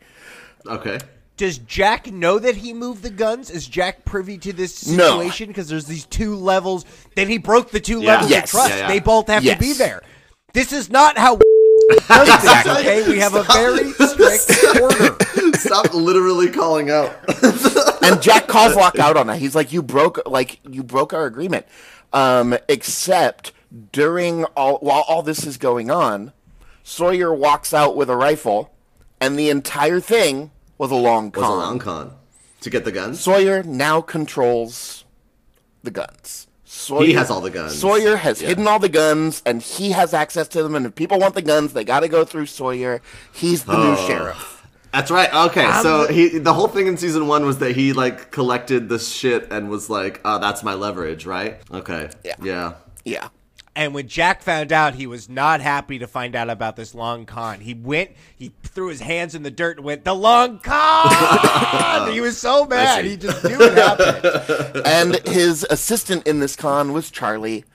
Okay. 0.65 0.99
Does 1.37 1.59
Jack 1.59 2.11
know 2.11 2.39
that 2.39 2.55
he 2.57 2.73
moved 2.73 3.03
the 3.03 3.11
guns? 3.11 3.51
Is 3.51 3.67
Jack 3.67 4.05
privy 4.05 4.37
to 4.39 4.51
this 4.53 4.73
situation? 4.73 5.47
Because 5.49 5.67
there's 5.69 5.85
these 5.85 6.05
two 6.05 6.35
levels. 6.35 6.83
Then 7.15 7.27
he 7.29 7.37
broke 7.37 7.69
the 7.69 7.79
two 7.79 8.01
Yeah. 8.01 8.13
levels 8.13 8.31
Yes. 8.31 8.43
of 8.45 8.49
trust. 8.49 8.69
Yeah, 8.71 8.77
yeah. 8.77 8.87
They 8.87 8.99
both 8.99 9.27
have 9.27 9.43
to 9.43 9.55
be 9.57 9.73
there. 9.73 10.01
This 10.53 10.73
is 10.73 10.89
not 10.89 11.17
how 11.17 11.35
does 12.07 12.41
things, 12.41 12.67
okay? 12.77 13.07
We 13.07 13.19
have 13.19 13.35
a 13.35 13.43
very 13.43 13.91
strict 13.91 14.81
order. 14.81 15.15
Stop 15.57 15.93
literally 15.93 16.49
calling 16.49 16.89
out. 16.89 17.15
and 18.03 18.19
Jack 18.21 18.47
calls 18.47 18.75
Locke 18.75 18.97
out 18.99 19.15
on 19.15 19.27
that. 19.27 19.37
He's 19.37 19.53
like, 19.55 19.71
"You 19.71 19.83
broke, 19.83 20.19
like, 20.25 20.59
you 20.67 20.81
broke 20.83 21.13
our 21.13 21.25
agreement." 21.25 21.65
Um, 22.13 22.57
except 22.67 23.51
during 23.91 24.45
all 24.56 24.77
while 24.80 25.03
all 25.08 25.21
this 25.23 25.45
is 25.45 25.58
going 25.58 25.89
on, 25.91 26.32
Sawyer 26.84 27.34
walks 27.34 27.73
out 27.73 27.95
with 27.97 28.10
a 28.10 28.15
rifle, 28.15 28.73
and 29.19 29.38
the 29.38 29.49
entire 29.49 29.99
thing 29.99 30.51
was 30.77 30.91
a 30.91 30.95
long 30.95 31.32
con. 31.32 31.41
was 31.43 31.49
a 31.51 31.53
long 31.56 31.80
con 31.80 32.13
to 32.62 32.69
get 32.69 32.86
the 32.86 32.91
guns. 32.91 33.19
Sawyer 33.19 33.63
now 33.63 34.01
controls 34.01 35.03
the 35.84 35.91
guns. 35.91 36.47
Sawyer, 36.63 37.06
He 37.08 37.13
has 37.13 37.30
all 37.30 37.41
the 37.41 37.49
guns. 37.49 37.77
Sawyer 37.80 38.17
has 38.17 38.41
Yeah. 38.41 38.49
hidden 38.49 38.67
all 38.67 38.80
the 38.80 38.89
guns, 38.89 39.41
and 39.45 39.62
he 39.62 39.91
has 39.91 40.13
access 40.13 40.47
to 40.49 40.62
them. 40.63 40.75
And 40.75 40.86
if 40.86 40.95
people 40.95 41.17
want 41.19 41.34
the 41.34 41.41
guns, 41.41 41.73
they 41.73 41.84
got 41.84 42.01
to 42.01 42.08
go 42.08 42.23
through 42.25 42.45
Sawyer. 42.47 43.01
He's 43.32 43.63
the 43.63 43.73
new 43.77 43.95
Oh. 43.97 44.08
sheriff. 44.08 44.53
That's 44.93 45.10
right. 45.12 45.32
Okay, 45.34 45.65
um, 45.65 45.84
so 45.84 46.08
he 46.08 46.38
the 46.39 46.53
whole 46.53 46.67
thing 46.67 46.88
in 46.88 46.97
season 46.97 47.27
one 47.27 47.45
was 47.45 47.58
that 47.60 47.75
he 47.75 47.93
like 47.93 48.32
collected 48.32 48.89
this 48.89 49.10
shit 49.10 49.47
and 49.51 49.69
was 49.69 49.89
like, 49.89 50.19
"Oh, 50.25 50.39
that's 50.39 50.63
my 50.63 50.73
leverage," 50.73 51.25
right? 51.25 51.60
Okay. 51.73 52.10
Yeah. 52.23 52.36
Yeah. 52.41 52.73
Yeah. 53.06 53.27
And 53.77 53.93
when 53.93 54.07
Jack 54.07 54.41
found 54.41 54.71
out, 54.71 54.95
he 54.95 55.05
was 55.05 55.29
not 55.29 55.61
happy 55.61 55.99
to 55.99 56.07
find 56.07 56.35
out 56.35 56.49
about 56.49 56.75
this 56.77 56.95
long 56.95 57.27
con. 57.27 57.59
He 57.59 57.75
went, 57.75 58.09
he 58.35 58.51
threw 58.63 58.87
his 58.89 59.01
hands 59.01 59.35
in 59.35 59.43
the 59.43 59.51
dirt 59.51 59.77
and 59.77 59.85
went, 59.85 60.03
"The 60.03 60.15
long 60.15 60.57
con!" 60.59 62.11
he 62.11 62.19
was 62.19 62.39
so 62.39 62.65
mad. 62.69 63.05
He 63.05 63.15
just 63.17 63.43
knew 63.43 63.57
it 63.61 63.77
happened. 63.77 64.81
and 64.85 65.15
his 65.27 65.63
assistant 65.69 66.25
in 66.25 66.39
this 66.39 66.55
con 66.55 66.91
was 66.91 67.11
Charlie, 67.11 67.65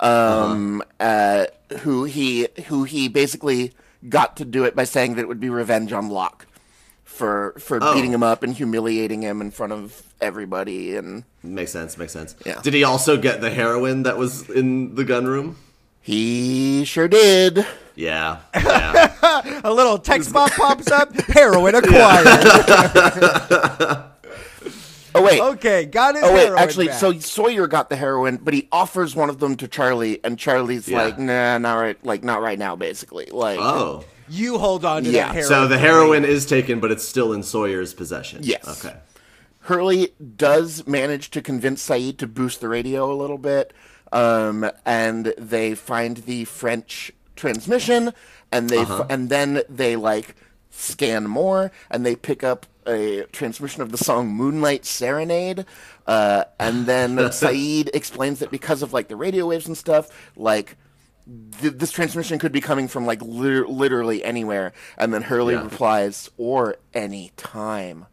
um, 0.00 0.82
uh 0.98 1.44
who 1.80 2.04
he 2.04 2.48
who 2.68 2.84
he 2.84 3.08
basically 3.08 3.72
got 4.08 4.36
to 4.38 4.44
do 4.46 4.64
it 4.64 4.74
by 4.74 4.84
saying 4.84 5.14
that 5.16 5.20
it 5.22 5.28
would 5.28 5.38
be 5.40 5.50
revenge 5.50 5.92
on 5.92 6.08
Locke 6.08 6.46
for 7.04 7.54
for 7.58 7.78
Oh. 7.80 7.94
beating 7.94 8.12
him 8.12 8.22
up 8.22 8.42
and 8.42 8.54
humiliating 8.54 9.22
him 9.22 9.40
in 9.42 9.50
front 9.50 9.72
of 9.74 10.11
everybody. 10.22 10.96
And 10.96 11.24
Makes 11.42 11.72
sense. 11.72 11.98
Makes 11.98 12.12
sense. 12.12 12.34
Yeah. 12.46 12.60
Did 12.62 12.74
he 12.74 12.84
also 12.84 13.16
get 13.16 13.40
the 13.40 13.50
heroin 13.50 14.04
that 14.04 14.16
was 14.16 14.48
in 14.50 14.94
the 14.94 15.04
gun 15.04 15.26
room? 15.26 15.56
he 16.04 16.84
sure 16.84 17.08
did. 17.08 17.66
Yeah. 17.94 18.38
Yeah. 18.54 19.60
A 19.64 19.72
little 19.72 19.98
text 19.98 20.32
box 20.32 20.56
pops 20.56 20.90
up. 20.90 21.14
Heroin 21.28 21.74
acquired. 21.74 22.26
Oh 25.14 25.22
wait. 25.22 25.40
Okay, 25.40 25.84
got 25.84 26.16
it 26.16 26.22
Oh 26.24 26.32
wait, 26.32 26.48
actually, 26.58 26.86
back. 26.88 26.98
so 26.98 27.12
Sawyer 27.18 27.66
got 27.66 27.90
the 27.90 27.96
heroin, 27.96 28.38
but 28.42 28.54
he 28.54 28.66
offers 28.72 29.14
one 29.14 29.28
of 29.28 29.38
them 29.40 29.56
to 29.56 29.68
Charlie, 29.68 30.18
and 30.24 30.38
Charlie's 30.38 30.88
Yeah. 30.88 31.02
like, 31.02 31.18
"Nah, 31.18 31.58
not 31.58 31.74
right, 31.74 32.02
like 32.02 32.24
not 32.24 32.40
right 32.40 32.58
now." 32.58 32.76
Basically, 32.76 33.26
like, 33.26 33.58
oh. 33.60 34.04
you 34.30 34.56
hold 34.56 34.86
on 34.86 35.04
to 35.04 35.10
Yeah, 35.10 35.26
that 35.26 35.34
heroin. 35.34 35.48
So 35.48 35.68
the 35.68 35.76
heroin 35.76 36.24
is 36.24 36.46
taken, 36.46 36.80
but 36.80 36.90
it's 36.90 37.06
still 37.06 37.34
in 37.34 37.42
Sawyer's 37.42 37.92
possession. 37.92 38.40
Yes. 38.42 38.66
Okay. 38.82 38.96
Hurley 39.62 40.12
does 40.36 40.86
manage 40.86 41.30
to 41.30 41.42
convince 41.42 41.86
Sayid 41.86 42.18
to 42.18 42.26
boost 42.26 42.60
the 42.60 42.68
radio 42.68 43.12
a 43.12 43.14
little 43.14 43.38
bit, 43.38 43.72
um, 44.12 44.68
and 44.84 45.26
they 45.38 45.74
find 45.74 46.18
the 46.18 46.44
French 46.44 47.12
transmission, 47.36 48.12
and 48.50 48.68
they 48.68 48.78
f- 48.80 49.06
and 49.08 49.28
then 49.30 49.62
they 49.68 49.96
like 49.96 50.34
scan 50.70 51.26
more, 51.28 51.70
and 51.90 52.04
they 52.04 52.16
pick 52.16 52.42
up 52.42 52.66
a 52.86 53.22
transmission 53.32 53.82
of 53.82 53.92
the 53.92 53.98
song 53.98 54.28
"Moonlight 54.28 54.84
Serenade," 54.84 55.64
uh, 56.06 56.44
and 56.58 56.86
then 56.86 57.16
Sayid 57.30 57.88
explains 57.94 58.40
that 58.40 58.50
because 58.50 58.82
of 58.82 58.92
like 58.92 59.08
the 59.08 59.16
radio 59.16 59.46
waves 59.46 59.66
and 59.66 59.76
stuff, 59.76 60.08
like. 60.36 60.76
Th- 61.60 61.72
this 61.72 61.92
transmission 61.92 62.40
could 62.40 62.50
be 62.50 62.60
coming 62.60 62.88
from 62.88 63.06
like 63.06 63.22
lit- 63.22 63.68
literally 63.68 64.24
anywhere, 64.24 64.72
and 64.98 65.14
then 65.14 65.22
Hurley 65.22 65.54
Yeah. 65.54 65.62
replies, 65.62 66.28
"Or 66.36 66.74
any 66.94 67.30
time." 67.36 68.06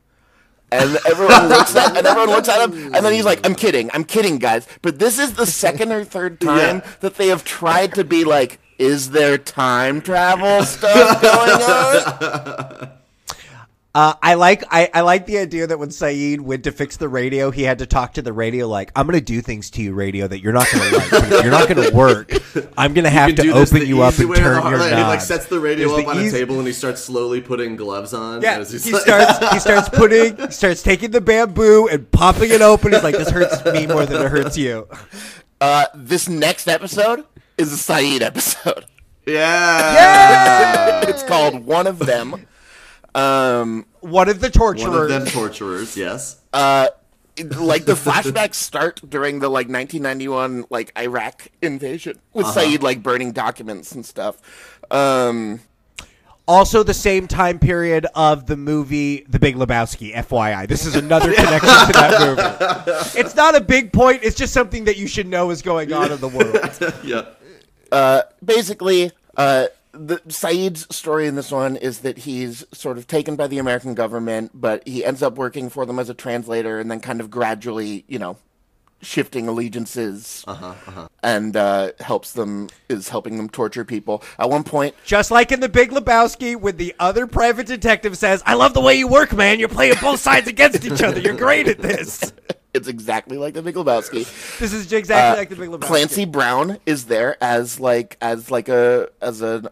And 0.72 0.98
everyone 1.08 1.48
looks 1.50 1.76
at 1.76 1.98
and 1.98 2.06
everyone 2.06 2.30
looks 2.30 2.48
at 2.48 2.62
him, 2.70 2.94
and 2.94 3.04
then 3.06 3.12
he's 3.14 3.26
like, 3.26 3.44
"I'm 3.46 3.56
kidding, 3.56 3.90
I'm 3.94 4.04
kidding, 4.04 4.38
guys." 4.38 4.68
But 4.84 5.00
this 5.00 5.18
is 5.18 5.34
the 5.34 5.46
second 5.48 5.92
or 5.92 6.04
third 6.04 6.40
time 6.50 6.58
Yeah. 6.78 6.88
that 7.00 7.16
they 7.16 7.28
have 7.30 7.44
tried 7.44 7.96
to 7.96 8.04
be 8.04 8.24
like, 8.24 8.60
"Is 8.78 9.10
there 9.12 9.38
time 9.40 10.00
travel 10.02 10.64
stuff 10.64 11.22
going 11.22 11.62
on?" 11.62 12.90
Uh, 14.00 14.14
I 14.24 14.36
like 14.36 14.64
I, 14.72 14.90
I 14.94 15.02
like 15.02 15.26
the 15.26 15.40
idea 15.40 15.68
that 15.68 15.78
when 15.78 15.90
Sayid 15.90 16.40
went 16.40 16.64
to 16.64 16.72
fix 16.72 16.96
the 16.96 17.10
radio, 17.10 17.52
he 17.52 17.64
had 17.64 17.80
to 17.80 17.86
talk 17.86 18.14
to 18.14 18.22
the 18.22 18.32
radio 18.32 18.66
like, 18.66 18.94
"I'm 18.96 19.06
going 19.06 19.20
to 19.20 19.26
do 19.26 19.42
things 19.42 19.70
to 19.72 19.82
you, 19.82 19.94
radio, 19.94 20.26
that 20.26 20.40
you're 20.40 20.54
not 20.54 20.68
going 20.72 20.90
to 20.90 20.98
like. 20.98 21.30
you're 21.44 21.52
not 21.52 21.68
going 21.68 21.86
to 21.90 21.94
work. 21.94 22.32
I'm 22.78 22.94
going 22.94 23.04
to 23.04 23.10
have 23.10 23.32
to 23.32 23.36
can 23.36 23.46
do 23.48 23.52
this 23.54 23.74
open 23.74 23.86
you 23.86 24.02
up 24.02 24.18
and 24.18 24.30
way 24.30 24.38
or 24.38 24.40
the 24.40 24.62
turn 24.62 24.72
your 24.72 24.80
way. 24.80 24.92
knobs." 24.92 24.96
He 24.96 25.04
like 25.04 25.20
sets 25.20 25.48
the 25.48 25.60
radio 25.60 25.90
There's 25.90 26.00
up 26.00 26.14
the 26.14 26.20
on 26.22 26.26
a 26.28 26.32
table 26.32 26.60
and 26.60 26.66
he 26.66 26.72
starts 26.72 27.04
slowly 27.04 27.42
putting 27.42 27.76
gloves 27.76 28.14
on. 28.14 28.42
Yeah, 28.42 28.60
as 28.60 28.72
he's 28.72 28.86
he 28.86 28.94
like- 28.94 29.02
starts. 29.02 29.38
He 29.54 29.60
starts 29.60 29.90
putting. 29.90 30.38
He 30.38 30.52
starts 30.52 30.82
taking 30.82 31.12
the 31.12 31.20
bamboo 31.20 31.90
and 31.90 32.10
popping 32.10 32.52
it 32.52 32.62
open. 32.62 32.94
He's 32.94 33.04
like, 33.04 33.18
"This 33.18 33.30
hurts 33.32 33.66
me 33.66 33.86
more 33.86 34.06
than 34.06 34.22
it 34.22 34.32
hurts 34.32 34.58
you." 34.58 34.88
Uh, 35.60 35.88
this 35.94 36.30
next 36.30 36.70
episode 36.70 37.26
is 37.58 37.74
a 37.74 37.76
Sayid 37.76 38.22
episode. 38.22 38.86
Yeah, 39.26 39.94
yeah. 39.94 41.06
It's 41.10 41.24
called 41.24 41.66
"One 41.66 41.86
of 41.86 42.00
Them." 42.00 42.46
Um, 43.16 43.86
One 44.02 44.30
of 44.30 44.40
the 44.40 44.50
torturers. 44.50 44.84
One 44.84 44.92
torturers. 44.94 45.12
of 45.16 45.26
them 45.26 45.34
torturers. 45.34 45.98
Yes. 45.98 46.38
uh, 46.54 46.88
like 47.58 47.86
the 47.86 47.94
flashbacks 47.94 48.56
start 48.56 49.02
during 49.10 49.40
the 49.40 49.48
like 49.48 49.70
1991 49.70 50.66
like 50.70 50.92
Iraq 50.98 51.48
invasion 51.62 52.20
with 52.34 52.46
Sayid 52.48 52.82
like 52.82 53.02
burning 53.02 53.32
documents 53.32 53.94
and 53.94 54.06
stuff. 54.06 54.38
Um, 54.92 55.62
Also, 56.48 56.82
the 56.84 56.94
same 56.96 57.28
time 57.28 57.60
period 57.60 58.08
of 58.16 58.48
the 58.48 58.58
movie 58.58 59.24
The 59.30 59.38
Big 59.40 59.56
Lebowski. 59.56 60.14
FYI, 60.16 60.68
this 60.68 60.86
is 60.86 60.96
another 60.96 61.32
connection 61.32 61.70
to 61.70 61.94
that 61.94 62.20
movie. 63.16 63.20
It's 63.22 63.36
not 63.36 63.56
a 63.56 63.62
big 63.62 63.94
point. 63.94 64.22
It's 64.24 64.36
just 64.36 64.52
something 64.52 64.84
that 64.86 64.98
you 64.98 65.08
should 65.08 65.28
know 65.28 65.52
is 65.52 65.62
going 65.62 65.94
on 65.94 66.12
in 66.12 66.20
the 66.20 66.28
world. 66.28 66.94
Yeah. 67.04 67.26
Uh, 67.92 68.24
basically, 68.44 69.12
uh, 69.38 69.68
the 70.00 70.22
Sayid's 70.30 70.88
story 70.96 71.28
in 71.28 71.36
this 71.36 71.52
one 71.52 71.76
is 71.76 72.00
that 72.00 72.20
he's 72.20 72.66
sort 72.74 72.98
of 72.98 73.06
taken 73.08 73.36
by 73.36 73.48
the 73.48 73.58
American 73.58 73.94
government, 73.94 74.52
but 74.54 74.88
he 74.88 75.04
ends 75.04 75.22
up 75.22 75.36
working 75.36 75.70
for 75.70 75.86
them 75.86 76.00
as 76.00 76.10
a 76.10 76.14
translator, 76.14 76.80
and 76.80 76.90
then 76.90 77.00
kind 77.00 77.20
of 77.20 77.30
gradually, 77.30 78.06
you 78.08 78.18
know, 78.18 78.38
shifting 79.02 79.48
allegiances, 79.48 80.44
and 81.24 81.56
uh, 81.56 81.92
helps 82.00 82.34
them 82.34 82.70
is 82.90 83.10
helping 83.10 83.38
them 83.38 83.50
torture 83.50 83.86
people. 83.86 84.24
At 84.38 84.50
one 84.50 84.64
point, 84.64 84.96
Just 85.06 85.32
like 85.32 85.52
in 85.52 85.60
The 85.60 85.70
Big 85.70 85.92
Lebowski, 85.92 86.56
when 86.56 86.78
the 86.78 86.96
other 87.00 87.28
private 87.28 87.68
detective 87.68 88.18
says, 88.18 88.42
"I 88.46 88.54
love 88.56 88.74
the 88.74 88.82
way 88.82 88.96
you 88.96 89.08
work, 89.08 89.34
man. 89.34 89.60
You're 89.60 89.70
playing 89.70 89.96
both 90.02 90.20
sides 90.20 90.48
against 90.48 90.86
each 90.86 91.02
other. 91.02 91.20
You're 91.20 91.36
great 91.36 91.68
at 91.68 91.80
this." 91.80 92.34
it's 92.74 92.88
exactly 92.88 93.38
like 93.38 93.54
the 93.54 93.62
Big 93.62 93.76
Lebowski. 93.76 94.26
This 94.60 94.74
is 94.74 94.92
exactly 94.94 95.38
Uh, 95.38 95.42
like 95.42 95.50
The 95.50 95.56
Big 95.56 95.70
Lebowski. 95.70 95.82
Clancy 95.88 96.26
Brown 96.26 96.78
is 96.86 97.06
there 97.06 97.42
as 97.44 97.80
like 97.80 98.18
as 98.22 98.52
like 98.52 98.70
a 98.70 99.10
as 99.22 99.42
an 99.42 99.68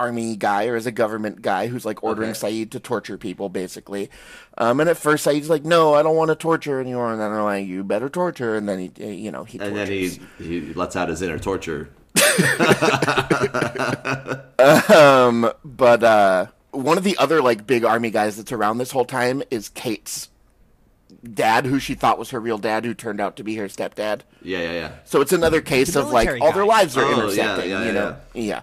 army 0.00 0.34
guy 0.36 0.66
or 0.66 0.74
as 0.76 0.86
a 0.86 0.92
government 0.92 1.42
guy 1.42 1.66
who's 1.68 1.84
like 1.84 2.02
ordering 2.02 2.30
Okay. 2.30 2.64
Sayid 2.64 2.70
to 2.70 2.80
torture 2.80 3.18
people 3.18 3.48
basically. 3.50 4.10
Um, 4.58 4.80
and 4.80 4.88
at 4.88 4.96
first 4.96 5.26
Sayid's 5.26 5.50
like, 5.50 5.64
no, 5.64 5.94
I 5.94 6.02
don't 6.02 6.16
want 6.16 6.30
to 6.30 6.34
torture 6.34 6.80
anymore. 6.80 7.12
And 7.12 7.20
then 7.20 7.30
I'm 7.30 7.44
like, 7.44 7.66
you 7.66 7.84
better 7.84 8.08
torture. 8.08 8.56
And 8.56 8.66
then 8.68 8.78
he, 8.96 9.14
you 9.14 9.30
know, 9.30 9.44
he 9.44 9.58
And 9.58 9.76
tortures. 9.76 10.16
then 10.18 10.26
he 10.38 10.60
he 10.60 10.74
lets 10.74 10.96
out 10.96 11.08
his 11.10 11.20
inner 11.22 11.38
torture. 11.38 11.90
Um, 14.58 15.50
but 15.64 16.02
uh, 16.04 16.46
one 16.72 16.98
of 16.98 17.04
the 17.04 17.16
other 17.18 17.40
like 17.42 17.66
big 17.66 17.84
army 17.84 18.10
guys 18.10 18.36
that's 18.36 18.52
around 18.52 18.76
this 18.78 18.90
whole 18.90 19.04
time 19.06 19.42
is 19.50 19.68
Kate's 19.70 20.28
dad, 21.32 21.66
who 21.66 21.78
she 21.78 21.94
thought 21.94 22.18
was 22.18 22.30
her 22.30 22.40
real 22.40 22.58
dad, 22.58 22.84
who 22.84 22.92
turned 22.94 23.20
out 23.20 23.36
to 23.36 23.44
be 23.44 23.56
her 23.56 23.66
stepdad. 23.68 24.20
Yeah, 24.42 24.58
yeah, 24.60 24.72
yeah. 24.72 24.92
So 25.04 25.20
it's 25.20 25.32
another 25.32 25.60
case 25.60 25.94
of 25.96 26.10
like 26.10 26.26
military 26.26 26.40
all 26.40 26.52
their 26.52 26.66
lives 26.66 26.96
are 26.96 27.04
Oh, 27.04 27.12
intersecting, 27.12 27.70
yeah, 27.70 27.80
you 27.80 27.86
yeah, 27.86 27.92
know? 27.92 28.16
Yeah. 28.34 28.60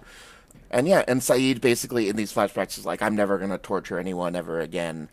And 0.70 0.86
yeah, 0.86 1.04
and 1.08 1.20
Sayid 1.20 1.60
basically 1.60 2.08
in 2.08 2.16
these 2.16 2.32
flashbacks 2.32 2.78
is 2.78 2.84
like, 2.86 3.02
I'm 3.02 3.16
never 3.16 3.38
gonna 3.38 3.58
torture 3.58 3.98
anyone 3.98 4.36
ever 4.36 4.60
again. 4.60 5.08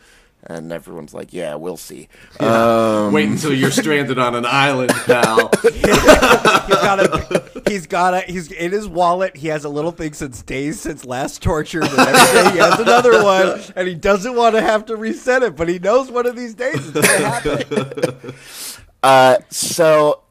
And 0.48 0.72
everyone's 0.72 1.12
like, 1.12 1.34
"Yeah, 1.34 1.56
we'll 1.56 1.76
see." 1.78 2.08
Wait 2.40 3.28
until 3.28 3.52
you're 3.52 3.72
stranded 3.72 4.20
on 4.20 4.36
an 4.36 4.46
island, 4.46 4.92
pal. 4.92 5.50
he's 5.64 5.82
got 5.88 7.00
a 7.00 7.52
he's 7.68 7.88
got 7.88 8.14
a 8.14 8.20
he's 8.22 8.52
in 8.52 8.72
his 8.72 8.88
wallet 8.88 9.36
he 9.38 9.48
has 9.48 9.66
a 9.66 9.70
little 9.70 9.92
thing 9.92 10.14
since 10.14 10.44
days 10.44 10.80
since 10.80 11.04
last 11.04 11.42
torture. 11.42 11.82
and 11.82 11.90
every 11.98 12.44
day 12.44 12.52
he 12.52 12.58
has 12.60 12.80
another 12.80 13.24
one 13.24 13.60
and 13.76 13.88
he 13.88 13.96
doesn't 13.96 14.36
want 14.36 14.54
to 14.54 14.62
have 14.62 14.86
to 14.86 14.96
reset 14.96 15.42
it 15.42 15.56
but 15.56 15.68
he 15.68 15.80
knows 15.80 16.12
one 16.12 16.28
of 16.28 16.36
these 16.36 16.54
days 16.54 16.76
it's 16.76 16.92
gonna 16.92 17.28
happen 17.28 18.34
Uh, 19.04 19.38
so 19.50 20.22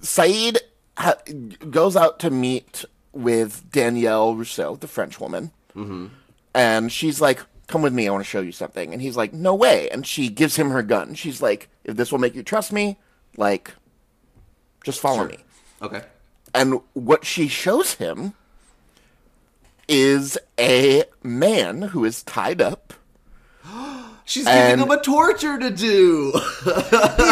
Sayid 0.00 0.58
ha- 0.96 1.18
goes 1.70 1.96
out 1.96 2.18
to 2.20 2.30
meet 2.30 2.84
with 3.12 3.70
Danielle 3.70 4.34
Rousseau, 4.34 4.76
the 4.76 4.88
French 4.88 5.20
woman, 5.20 5.50
mm-hmm. 5.76 6.06
and 6.54 6.90
she's 6.92 7.20
like, 7.20 7.40
"Come 7.66 7.82
with 7.82 7.92
me. 7.92 8.08
I 8.08 8.10
want 8.10 8.24
to 8.24 8.30
show 8.30 8.40
you 8.40 8.52
something." 8.52 8.92
And 8.92 9.02
he's 9.02 9.16
like, 9.16 9.32
"No 9.32 9.54
way!" 9.54 9.88
And 9.90 10.06
she 10.06 10.28
gives 10.28 10.56
him 10.56 10.70
her 10.70 10.82
gun. 10.82 11.14
She's 11.14 11.42
like, 11.42 11.68
"If 11.84 11.96
this 11.96 12.10
will 12.10 12.18
make 12.18 12.34
you 12.34 12.42
trust 12.42 12.72
me, 12.72 12.98
like, 13.36 13.74
just 14.84 15.00
follow 15.00 15.24
me." 15.24 15.38
Okay. 15.80 16.02
And 16.54 16.80
what 16.92 17.24
she 17.24 17.48
shows 17.48 17.94
him 17.94 18.34
is 19.88 20.38
a 20.58 21.04
man 21.22 21.82
who 21.82 22.04
is 22.04 22.22
tied 22.22 22.60
up. 22.60 22.94
She's 24.24 24.46
And- 24.46 24.78
giving 24.80 24.92
him 24.92 24.98
a 24.98 25.02
torture 25.02 25.58
to 25.58 25.70
do. 25.70 26.32
he 26.64 26.70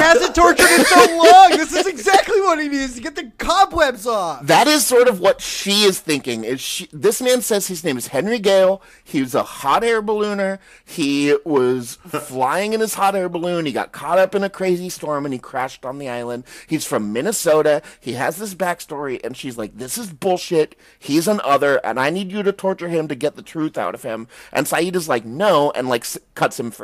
hasn't 0.02 0.34
tortured 0.34 0.68
in 0.68 0.84
so 0.84 1.16
long 1.32 1.50
this 1.50 1.72
is 1.72 1.86
exactly 1.86 2.40
what 2.40 2.58
he 2.60 2.68
needs 2.68 2.94
to 2.96 3.00
get 3.00 3.14
the 3.16 3.30
cobwebs 3.38 4.06
off 4.06 4.44
That 4.46 4.66
is 4.66 4.84
sort 4.86 5.08
of 5.08 5.20
what 5.20 5.40
she 5.40 5.82
is 5.84 6.00
thinking. 6.00 6.44
Is 6.44 6.60
she? 6.60 6.88
This 6.92 7.22
man 7.22 7.42
says 7.42 7.68
his 7.68 7.84
name 7.84 7.96
is 7.96 8.08
Henry 8.08 8.38
Gale. 8.38 8.82
He 9.04 9.20
was 9.20 9.34
a 9.34 9.42
hot 9.42 9.84
air 9.84 10.02
ballooner. 10.02 10.58
He 10.84 11.36
was 11.44 11.96
flying 12.06 12.72
in 12.72 12.80
his 12.80 12.94
hot 12.94 13.14
air 13.14 13.28
balloon. 13.28 13.66
He 13.66 13.72
got 13.72 13.92
caught 13.92 14.18
up 14.18 14.34
in 14.34 14.42
a 14.42 14.50
crazy 14.50 14.88
storm 14.88 15.24
and 15.24 15.32
he 15.32 15.38
crashed 15.38 15.84
on 15.84 15.98
the 15.98 16.08
island. 16.08 16.44
He's 16.66 16.84
from 16.84 17.12
Minnesota. 17.12 17.82
He 18.00 18.14
has 18.14 18.36
this 18.36 18.54
backstory, 18.54 19.20
and 19.24 19.36
she's 19.36 19.56
like, 19.56 19.76
"This 19.78 19.96
is 19.96 20.12
bullshit. 20.12 20.74
He's 20.98 21.28
an 21.28 21.40
other, 21.44 21.76
and 21.84 22.00
I 22.00 22.10
need 22.10 22.32
you 22.32 22.42
to 22.42 22.52
torture 22.52 22.88
him 22.88 23.06
to 23.08 23.14
get 23.14 23.36
the 23.36 23.42
truth 23.42 23.78
out 23.78 23.94
of 23.94 24.02
him." 24.02 24.26
And 24.52 24.66
Sayid 24.66 24.96
is 24.96 25.08
like, 25.08 25.24
"No," 25.24 25.70
and 25.72 25.88
like 25.88 26.04
cuts 26.34 26.58
him 26.58 26.70
free. 26.70 26.79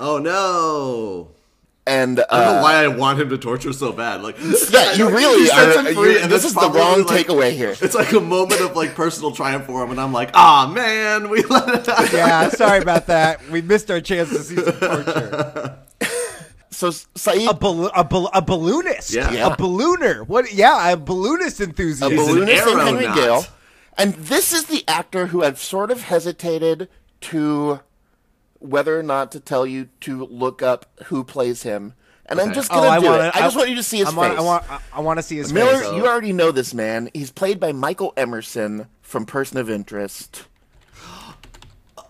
Oh 0.00 0.18
no. 0.18 1.28
And 1.86 2.20
I 2.30 2.44
don't 2.44 2.54
know 2.54 2.58
uh, 2.60 2.62
why 2.62 2.84
I 2.84 2.88
want 2.88 3.20
him 3.20 3.30
to 3.30 3.38
torture 3.38 3.72
so 3.72 3.90
bad. 3.92 4.22
Like, 4.22 4.36
yeah, 4.70 4.92
you 4.92 5.08
really 5.16 5.40
He 5.42 5.46
sets 5.46 5.76
are. 5.76 5.82
him 5.88 5.94
free, 5.94 6.20
and 6.20 6.30
this 6.30 6.44
is 6.44 6.54
the 6.54 6.60
wrong 6.70 7.04
like- 7.04 7.26
takeaway 7.26 7.52
here. 7.52 7.74
It's 7.80 7.94
like 7.94 8.12
a 8.12 8.20
moment 8.20 8.60
of 8.60 8.76
like 8.76 8.94
personal 8.94 9.32
triumph 9.32 9.64
for 9.66 9.82
him, 9.82 9.90
and 9.90 10.00
I'm 10.00 10.12
like, 10.12 10.30
ah 10.34 10.70
man, 10.72 11.28
we 11.30 11.42
let 11.50 11.68
it 11.68 11.88
out. 11.88 12.12
yeah 12.12 12.48
sorry 12.50 12.80
about 12.80 13.06
that 13.06 13.46
we 13.50 13.60
missed 13.62 13.90
our 13.90 14.00
chance 14.00 14.28
to 14.30 14.38
see 14.38 14.56
some 14.56 14.72
torture 14.74 15.78
So 16.70 16.88
Sayid 16.90 17.50
a, 17.50 17.54
bal- 17.54 17.90
a, 17.94 18.04
bal- 18.04 18.30
a 18.32 18.40
balloonist 18.42 19.12
Yeah. 19.12 19.30
Yeah. 19.32 19.52
a 19.52 19.56
ballooner 19.56 20.26
what 20.26 20.52
yeah 20.52 20.92
a 20.92 20.96
balloonist 20.96 21.60
a 21.60 21.64
enthusiast 21.64 22.10
He's 22.12 22.20
an 22.20 22.26
balloonist 22.26 22.66
named 22.66 22.80
Henry 22.80 23.04
aeronaut. 23.06 23.16
Gale. 23.16 23.44
And 23.98 24.14
this 24.14 24.52
is 24.54 24.66
the 24.66 24.84
actor 24.88 25.26
who 25.26 25.42
I've 25.44 25.58
sort 25.60 25.90
of 25.90 26.02
hesitated 26.02 26.88
to 27.22 27.80
whether 28.60 28.98
or 28.98 29.02
not 29.02 29.32
to 29.32 29.40
tell 29.40 29.66
you 29.66 29.88
to 30.02 30.24
look 30.26 30.62
up 30.62 30.86
who 31.06 31.24
plays 31.24 31.62
him. 31.64 31.94
And 32.26 32.40
I'm 32.40 32.52
just 32.52 32.70
Oh, 32.70 32.76
gonna 32.76 32.88
I 32.90 33.00
do 33.00 33.06
want 33.06 33.22
it. 33.22 33.34
I 33.36 33.40
just 33.40 33.56
want 33.56 33.70
you 33.70 33.74
to 33.76 33.82
see 33.82 33.98
his 33.98 34.08
I 34.08 34.14
want, 34.14 34.30
face. 34.32 34.38
I 34.38 34.42
want, 34.42 34.70
I- 34.70 34.80
I 34.92 35.00
want 35.00 35.18
to 35.18 35.22
see 35.24 35.36
his 35.38 35.52
Miller, 35.52 35.72
face. 35.72 35.82
Miller, 35.82 35.96
you 35.96 36.06
already 36.06 36.32
know 36.32 36.52
this 36.52 36.72
man. 36.72 37.10
He's 37.12 37.32
played 37.32 37.58
by 37.58 37.72
Michael 37.72 38.12
Emerson 38.16 38.86
from 39.02 39.26
Person 39.26 39.58
of 39.58 39.68
Interest. 39.68 40.44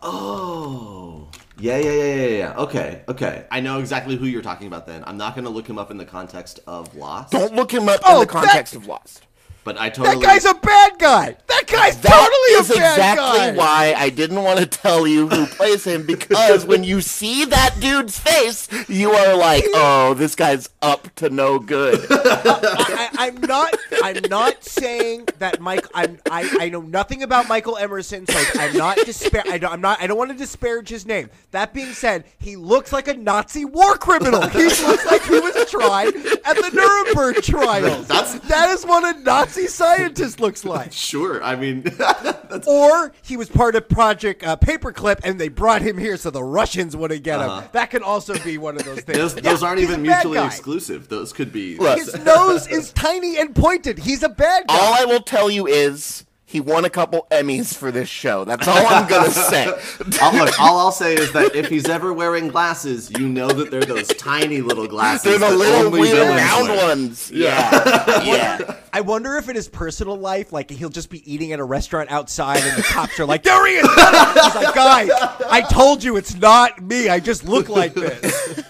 Oh. 0.02 1.28
Yeah, 1.58 1.76
yeah, 1.76 1.90
yeah, 1.92 2.14
yeah, 2.14 2.26
yeah. 2.38 2.54
Okay, 2.56 3.02
okay. 3.08 3.44
I 3.50 3.60
know 3.60 3.80
exactly 3.80 4.16
who 4.16 4.24
you're 4.24 4.40
talking 4.40 4.66
about 4.66 4.86
then. 4.86 5.04
I'm 5.06 5.18
not 5.18 5.34
going 5.34 5.44
to 5.44 5.50
look 5.50 5.66
him 5.68 5.78
up 5.78 5.90
in 5.90 5.98
the 5.98 6.06
context 6.06 6.58
of 6.66 6.94
Lost. 6.96 7.32
Don't 7.32 7.54
look 7.54 7.70
him 7.70 7.86
up 7.88 8.00
Oh, 8.06 8.14
in 8.14 8.20
the 8.20 8.32
that- 8.32 8.32
context 8.32 8.74
of 8.74 8.86
Lost. 8.86 9.26
But 9.62 9.78
I 9.78 9.90
totally. 9.90 10.16
That 10.16 10.22
guy's 10.22 10.44
a 10.46 10.54
bad 10.54 10.98
guy. 10.98 11.36
That 11.48 11.64
guy's 11.66 11.96
That 11.98 12.10
totally 12.10 12.60
is 12.60 12.70
a 12.70 12.74
bad 12.74 12.78
guy. 12.78 12.80
That's 12.80 13.20
exactly 13.20 13.38
guy. 13.38 13.52
why 13.56 13.94
I 13.96 14.08
didn't 14.08 14.42
want 14.42 14.58
to 14.58 14.66
tell 14.66 15.06
you 15.06 15.28
who 15.28 15.46
plays 15.46 15.84
him 15.84 16.06
because 16.06 16.64
when 16.64 16.82
you 16.82 17.00
see 17.02 17.44
that 17.44 17.76
dude's 17.78 18.18
face, 18.18 18.68
you 18.88 19.10
are 19.12 19.36
like, 19.36 19.64
"Oh, 19.74 20.14
this 20.14 20.34
guy's 20.34 20.70
up 20.80 21.14
to 21.16 21.28
no 21.28 21.58
good." 21.58 22.06
I, 22.10 23.08
I'm 23.18 23.40
not. 23.42 23.76
I'm 24.02 24.22
not 24.30 24.64
saying 24.64 25.28
that 25.38 25.60
Mike. 25.60 25.86
I'm. 25.94 26.18
I, 26.30 26.56
I 26.60 26.68
know 26.70 26.80
nothing 26.80 27.22
about 27.22 27.46
Michael 27.48 27.76
Emerson, 27.76 28.26
so 28.26 28.42
I'm 28.58 28.76
not 28.76 28.96
despair. 29.04 29.42
I 29.46 29.58
don't, 29.58 29.72
I'm 29.72 29.80
not. 29.82 30.00
I 30.00 30.06
don't 30.06 30.16
want 30.18 30.30
to 30.30 30.36
disparage 30.36 30.88
his 30.88 31.04
name. 31.04 31.28
That 31.50 31.74
being 31.74 31.92
said, 31.92 32.24
he 32.38 32.56
looks 32.56 32.92
like 32.94 33.08
a 33.08 33.14
Nazi 33.14 33.64
war 33.66 33.96
criminal. 33.96 34.46
He 34.48 34.64
looks 34.64 35.04
like 35.06 35.22
he 35.24 35.38
was 35.38 35.70
tried 35.70 36.14
at 36.16 36.56
the 36.56 36.70
Nuremberg 36.72 37.42
trials. 37.42 38.08
That's- 38.08 38.38
that 38.48 38.70
is 38.70 38.84
what 38.86 39.04
a 39.16 39.20
Nazi 39.20 39.49
scientist 39.50 40.40
looks 40.40 40.64
like. 40.64 40.92
Sure, 40.92 41.42
I 41.42 41.56
mean, 41.56 41.82
that's. 41.98 42.66
Or 42.66 43.12
he 43.22 43.36
was 43.36 43.48
part 43.48 43.74
of 43.76 43.88
Project 43.88 44.42
uh, 44.44 44.56
Paperclip, 44.56 45.20
and 45.24 45.40
they 45.40 45.48
brought 45.48 45.82
him 45.82 45.98
here 45.98 46.16
so 46.16 46.30
the 46.30 46.42
Russians 46.44 46.96
wouldn't 46.96 47.22
get 47.22 47.40
Uh-huh. 47.40 47.60
him. 47.62 47.68
That 47.72 47.90
can 47.90 48.02
also 48.02 48.38
be 48.42 48.58
one 48.58 48.76
of 48.76 48.84
those 48.84 49.00
things. 49.02 49.18
Those, 49.18 49.34
Yeah, 49.36 49.40
those 49.42 49.62
aren't 49.62 49.80
even 49.80 50.02
mutually 50.02 50.38
exclusive. 50.44 51.08
Those 51.08 51.32
could 51.32 51.52
be. 51.52 51.76
Look. 51.76 51.98
His 51.98 52.14
nose 52.24 52.66
is 52.68 52.92
tiny 52.92 53.38
and 53.38 53.54
pointed. 53.54 53.98
He's 53.98 54.22
a 54.22 54.28
bad 54.28 54.66
guy. 54.68 54.76
all 54.78 54.94
I 54.94 55.04
will 55.04 55.20
tell 55.22 55.50
you 55.50 55.66
is 55.66 56.24
he 56.50 56.58
won 56.60 56.84
a 56.84 56.90
couple 56.90 57.28
Emmys 57.30 57.76
for 57.76 57.92
this 57.92 58.08
show. 58.08 58.44
That's 58.44 58.66
all 58.66 58.84
I'm 58.84 59.08
gonna 59.08 59.30
say. 59.30 59.72
I'll, 60.20 60.34
look, 60.36 60.60
all 60.60 60.78
I'll 60.78 60.90
say 60.90 61.14
is 61.14 61.32
that 61.32 61.54
if 61.54 61.68
he's 61.68 61.88
ever 61.88 62.12
wearing 62.12 62.48
glasses, 62.48 63.08
you 63.16 63.28
know 63.28 63.46
that 63.46 63.70
they're 63.70 63.82
those 63.84 64.08
tiny 64.08 64.60
little 64.60 64.88
glasses. 64.88 65.38
They're 65.38 65.38
the 65.50 65.56
little 65.56 65.92
weird 65.92 66.18
round 66.28 66.68
wear. 66.68 66.86
ones. 66.88 67.30
Yeah, 67.30 68.22
yeah. 68.24 68.76
I 68.92 69.02
wonder 69.02 69.36
if 69.36 69.48
in 69.48 69.54
his 69.54 69.68
personal 69.68 70.16
life, 70.16 70.52
like 70.52 70.70
he'll 70.70 70.88
just 70.88 71.08
be 71.08 71.32
eating 71.32 71.52
at 71.52 71.60
a 71.60 71.64
restaurant 71.64 72.10
outside, 72.10 72.64
and 72.64 72.76
the 72.76 72.82
cops 72.88 73.20
are 73.20 73.26
like, 73.26 73.44
"There 73.44 73.66
he 73.68 73.74
is!" 73.74 73.86
He's 73.88 74.54
like, 74.56 74.74
"Guys, 74.74 75.10
I 75.48 75.64
told 75.70 76.02
you 76.02 76.16
it's 76.16 76.34
not 76.34 76.82
me. 76.82 77.08
I 77.08 77.20
just 77.20 77.44
look 77.44 77.68
like 77.68 77.94
this. 77.94 78.60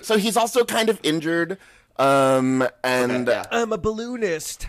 So 0.00 0.16
he's 0.16 0.38
also 0.38 0.64
kind 0.64 0.88
of 0.88 0.98
injured, 1.02 1.58
um, 1.98 2.66
and 2.82 3.26
Yeah. 3.28 3.44
I'm 3.50 3.74
a 3.74 3.78
balloonist." 3.78 4.68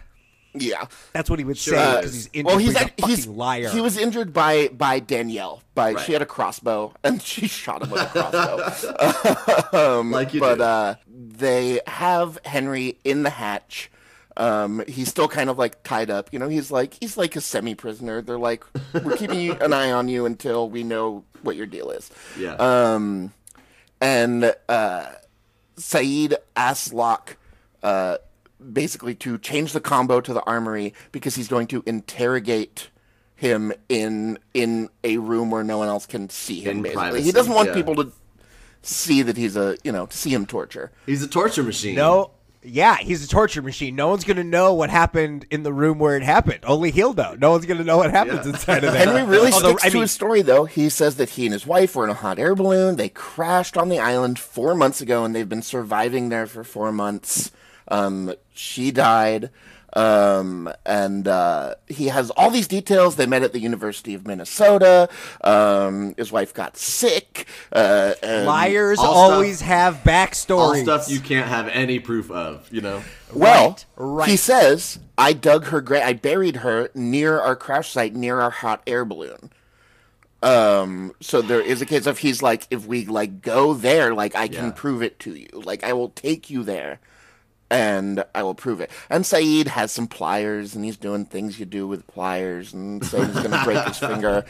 Yeah. 0.53 0.85
That's 1.13 1.29
what 1.29 1.39
he 1.39 1.45
would 1.45 1.57
Sure 1.57 1.75
say 1.75 1.89
is. 1.91 1.95
because 1.97 2.13
he's 2.15 2.27
injured. 2.33 2.45
Well, 2.47 2.57
he's 2.57 2.67
he's 2.69 2.75
a 2.75 2.79
act- 2.85 3.05
he's 3.05 3.19
fucking 3.25 3.37
liar. 3.37 3.69
he 3.69 3.81
was 3.81 3.97
injured 3.97 4.33
by 4.33 4.69
by 4.69 4.99
Danielle. 4.99 5.61
By 5.75 5.93
Right. 5.93 6.05
she 6.05 6.13
had 6.13 6.21
a 6.21 6.25
crossbow 6.25 6.93
and 7.03 7.21
she 7.31 7.47
shot 7.47 7.83
him 7.83 7.91
with 7.91 8.01
a 8.01 8.05
crossbow. 8.07 10.01
like 10.09 10.33
you 10.33 10.39
but 10.39 10.55
do. 10.55 10.63
uh, 10.63 10.95
they 11.07 11.79
have 11.87 12.39
Henry 12.45 12.97
in 13.03 13.23
the 13.23 13.29
hatch. 13.29 13.91
Um, 14.37 14.83
he's 14.87 15.09
still 15.09 15.27
kind 15.27 15.49
of 15.49 15.57
like 15.57 15.83
tied 15.83 16.09
up. 16.09 16.31
You 16.31 16.39
know, 16.39 16.47
he's 16.47 16.71
like 16.71 16.95
he's 16.99 17.17
like 17.17 17.35
a 17.35 17.41
semi 17.41 17.75
prisoner. 17.75 18.21
They're 18.21 18.37
like, 18.39 18.63
we're 18.93 19.17
keeping 19.17 19.51
an 19.61 19.73
eye 19.73 19.91
on 19.91 20.07
you 20.07 20.25
until 20.25 20.69
we 20.69 20.83
know 20.83 21.25
what 21.41 21.55
your 21.57 21.65
deal 21.65 21.89
is. 21.91 22.09
yeah. 22.37 22.53
Um, 22.55 23.33
and 24.01 24.55
uh, 24.69 25.05
Sayid 25.77 26.35
asks 26.55 26.93
Locke 26.93 27.35
uh, 27.83 28.17
basically 28.73 29.15
to 29.15 29.37
change 29.37 29.73
the 29.73 29.79
combo 29.81 30.21
to 30.21 30.33
the 30.33 30.41
armory 30.43 30.93
because 31.11 31.35
he's 31.35 31.47
going 31.47 31.67
to 31.67 31.83
interrogate 31.85 32.89
him 33.35 33.71
in 33.87 34.37
in 34.53 34.89
a 35.03 35.17
room 35.17 35.49
where 35.49 35.63
no 35.63 35.77
one 35.77 35.87
else 35.87 36.05
can 36.05 36.29
see 36.29 36.61
him. 36.61 36.77
In 36.77 36.81
basically, 36.83 37.21
he 37.21 37.31
doesn't 37.31 37.53
want 37.53 37.69
yeah. 37.69 37.73
people 37.75 37.95
to 37.95 38.11
see 38.81 39.21
that 39.21 39.37
he's 39.37 39.55
a 39.55 39.77
you 39.83 39.91
know 39.91 40.05
to 40.05 40.17
see 40.17 40.33
him 40.33 40.45
torture. 40.45 40.91
he's 41.05 41.23
a 41.23 41.27
torture 41.27 41.63
machine. 41.63 41.95
no. 41.95 42.31
Yeah, 42.61 42.97
he's 42.97 43.23
a 43.23 43.27
torture 43.29 43.61
machine. 43.61 43.95
No 43.95 44.09
one's 44.09 44.25
gonna 44.25 44.43
know 44.43 44.73
what 44.73 44.89
happened 44.89 45.45
in 45.49 45.63
the 45.63 45.71
room 45.71 45.97
where 45.97 46.17
it 46.17 46.23
happened. 46.23 46.59
Only 46.65 46.91
he'll 46.91 47.13
know. 47.13 47.33
No 47.39 47.51
one's 47.51 47.65
gonna 47.65 47.85
know 47.85 47.95
what 47.95 48.11
happens 48.11 48.45
Yeah. 48.45 48.51
inside 48.51 48.83
of 48.83 48.91
there. 48.93 49.05
Henry 49.05 49.23
really 49.23 49.53
Although, 49.53 49.69
sticks 49.69 49.85
I 49.85 49.87
to 49.87 49.93
mean, 49.93 50.01
his 50.01 50.11
story, 50.11 50.41
though. 50.41 50.65
He 50.65 50.89
says 50.89 51.15
that 51.15 51.29
he 51.29 51.45
and 51.45 51.53
his 51.53 51.65
wife 51.65 51.95
were 51.95 52.03
in 52.03 52.09
a 52.09 52.15
hot 52.15 52.37
air 52.37 52.55
balloon. 52.55 52.97
They 52.97 53.07
crashed 53.07 53.77
on 53.77 53.87
the 53.87 53.99
island 53.99 54.39
four 54.39 54.75
months 54.75 54.99
ago, 54.99 55.23
and 55.23 55.33
they've 55.33 55.47
been 55.47 55.61
surviving 55.61 56.27
there 56.27 56.45
for 56.47 56.65
four 56.65 56.91
months. 56.91 57.49
Um, 57.89 58.33
she 58.53 58.91
died, 58.91 59.49
um, 59.93 60.71
and 60.85 61.27
uh, 61.27 61.75
he 61.87 62.07
has 62.09 62.29
all 62.31 62.51
these 62.51 62.67
details. 62.67 63.15
They 63.15 63.25
met 63.25 63.41
at 63.41 63.51
the 63.53 63.59
University 63.59 64.13
of 64.13 64.27
Minnesota. 64.27 65.09
Um, 65.43 66.13
his 66.17 66.31
wife 66.31 66.53
got 66.53 66.77
sick. 66.77 67.47
Uh, 67.71 68.13
and- 68.21 68.45
liars 68.45 68.99
All 68.99 69.05
stuff- 69.05 69.33
always 69.33 69.61
have 69.61 69.95
All 69.95 70.01
backstories. 70.03 70.83
stuff 70.83 71.09
you 71.09 71.19
can't 71.19 71.47
have 71.47 71.67
any 71.69 71.99
proof 71.99 72.29
of, 72.29 72.67
you 72.71 72.81
know? 72.81 73.01
Well, 73.33 73.69
Right, 73.69 73.85
right. 73.95 74.29
he 74.29 74.37
says, 74.37 74.99
I 75.17 75.33
dug 75.33 75.65
her 75.65 75.81
grave, 75.81 76.03
I 76.05 76.13
buried 76.13 76.57
her 76.57 76.89
near 76.93 77.39
our 77.39 77.55
crash 77.55 77.91
site, 77.91 78.15
near 78.15 78.39
our 78.41 78.49
hot 78.51 78.81
air 78.87 79.05
balloon. 79.05 79.51
Um, 80.41 81.11
so 81.19 81.41
there 81.41 81.59
is 81.61 81.81
a 81.81 81.85
case 81.85 82.05
of 82.05 82.19
he's 82.19 82.41
like, 82.41 82.65
if 82.71 82.85
we 82.87 83.05
like 83.05 83.41
go 83.41 83.73
there, 83.73 84.13
like 84.13 84.35
I 84.35 84.47
can 84.47 84.65
Yeah. 84.67 84.71
prove 84.71 85.01
it 85.03 85.19
to 85.21 85.35
you. 85.35 85.49
Like 85.53 85.83
I 85.83 85.91
will 85.93 86.09
take 86.09 86.49
you 86.49 86.63
there 86.63 86.99
and 87.69 88.23
I 88.33 88.43
will 88.43 88.55
prove 88.55 88.81
it. 88.81 88.91
And 89.09 89.23
Sayid 89.23 89.67
has 89.67 89.91
some 89.91 90.07
pliers 90.07 90.75
and 90.75 90.83
he's 90.83 90.97
doing 90.97 91.25
things 91.25 91.59
you 91.59 91.65
do 91.65 91.87
with 91.87 92.07
pliers 92.07 92.73
and 92.73 93.03
saying 93.05 93.25
he's 93.27 93.43
gonna 93.43 93.63
break 93.63 93.85
his 93.87 93.97
finger. 93.97 94.45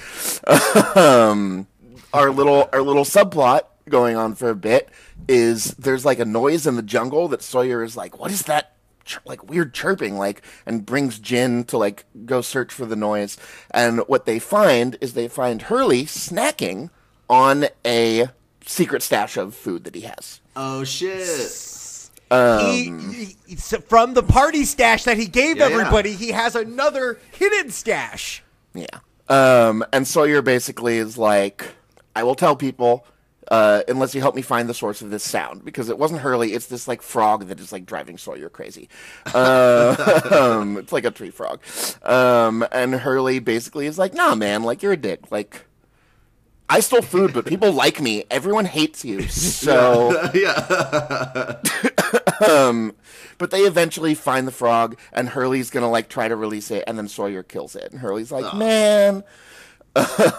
um 0.96 1.68
our 2.14 2.32
little 2.32 2.70
our 2.74 2.82
little 2.82 3.04
subplot 3.04 3.62
going 3.90 4.16
on 4.16 4.36
for 4.36 4.50
a 4.50 4.56
bit 4.56 4.90
is 5.28 5.74
there's 5.76 6.06
like 6.06 6.20
a 6.20 6.26
noise 6.26 6.66
in 6.66 6.76
the 6.76 6.82
jungle 6.82 7.28
that 7.28 7.42
Sawyer 7.42 7.84
is 7.84 7.98
like, 7.98 8.20
what 8.20 8.32
is 8.32 8.44
that? 8.44 8.76
Like 9.26 9.50
weird 9.50 9.74
chirping, 9.74 10.18
like, 10.18 10.44
and 10.68 10.86
brings 10.86 11.18
Jin 11.18 11.64
to 11.66 11.78
like 11.78 12.06
go 12.26 12.42
search 12.42 12.72
for 12.72 12.86
the 12.86 12.96
noise. 12.96 13.38
And 13.72 14.00
what 14.02 14.26
they 14.26 14.38
find 14.38 14.98
is 15.02 15.14
they 15.14 15.28
find 15.28 15.64
Hurley 15.64 16.04
snacking 16.04 16.92
on 17.28 17.66
a 17.84 18.28
secret 18.66 19.02
stash 19.02 19.36
of 19.36 19.56
food 19.56 19.84
that 19.86 19.96
he 19.96 20.02
has. 20.02 20.42
Oh 20.56 20.84
shit! 20.84 21.79
He, 22.32 23.36
he- 23.48 23.56
from 23.56 24.14
the 24.14 24.24
party 24.24 24.64
stash 24.66 25.04
that 25.06 25.18
he 25.18 25.26
gave 25.28 25.58
Yeah, 25.58 25.68
yeah. 25.68 25.74
everybody, 25.76 26.14
he 26.14 26.32
has 26.32 26.56
another 26.56 27.20
hidden 27.32 27.72
stash. 27.72 28.44
Yeah. 28.74 28.86
Um, 29.28 29.84
and 29.94 30.08
Sawyer 30.08 30.42
basically 30.42 30.98
is 30.98 31.18
like, 31.18 31.66
I 32.16 32.24
will 32.24 32.36
tell 32.36 32.56
people 32.56 33.06
uh, 33.50 33.82
unless 33.88 34.14
you 34.14 34.22
help 34.22 34.36
me 34.36 34.44
find 34.44 34.70
the 34.70 34.74
source 34.76 35.02
of 35.02 35.10
this 35.10 35.24
sound 35.24 35.66
because 35.66 35.90
it 35.90 35.98
wasn't 35.98 36.22
Hurley. 36.22 36.54
It's 36.54 36.68
this 36.68 36.88
like 36.88 37.02
frog 37.02 37.48
that 37.48 37.60
is 37.60 37.72
like 37.72 37.86
driving 37.88 38.18
Sawyer 38.20 38.50
crazy. 38.50 38.90
Uh, 39.34 40.22
um, 40.62 40.78
it's 40.78 40.92
like 40.92 41.06
a 41.06 41.12
tree 41.12 41.32
frog. 41.32 41.60
Um, 42.04 42.66
and 42.72 42.94
Hurley 42.94 43.40
basically 43.40 43.88
is 43.88 43.98
like, 43.98 44.14
Nah, 44.14 44.36
man, 44.36 44.64
like 44.64 44.84
you're 44.84 44.94
a 44.94 44.98
dick. 44.98 45.32
Like. 45.32 45.66
I 46.70 46.82
stole 46.82 47.02
food, 47.02 47.34
but 47.34 47.46
people 47.46 47.72
like 47.72 48.00
me. 48.00 48.26
Everyone 48.30 48.66
hates 48.66 49.04
you. 49.04 49.28
So, 49.60 50.10
um, 52.48 52.96
but 53.38 53.52
they 53.52 53.62
eventually 53.62 54.16
find 54.16 54.48
the 54.48 54.52
frog, 54.52 54.98
and 55.12 55.30
Hurley's 55.30 55.70
gonna 55.70 55.90
like 55.90 56.08
try 56.08 56.28
to 56.28 56.36
release 56.36 56.72
it, 56.72 56.84
and 56.88 56.98
then 56.98 57.08
Sawyer 57.08 57.44
kills 57.44 57.76
it. 57.76 57.92
And 57.92 58.00
Hurley's 58.00 58.32
like, 58.32 58.54
"Man, 58.56 59.24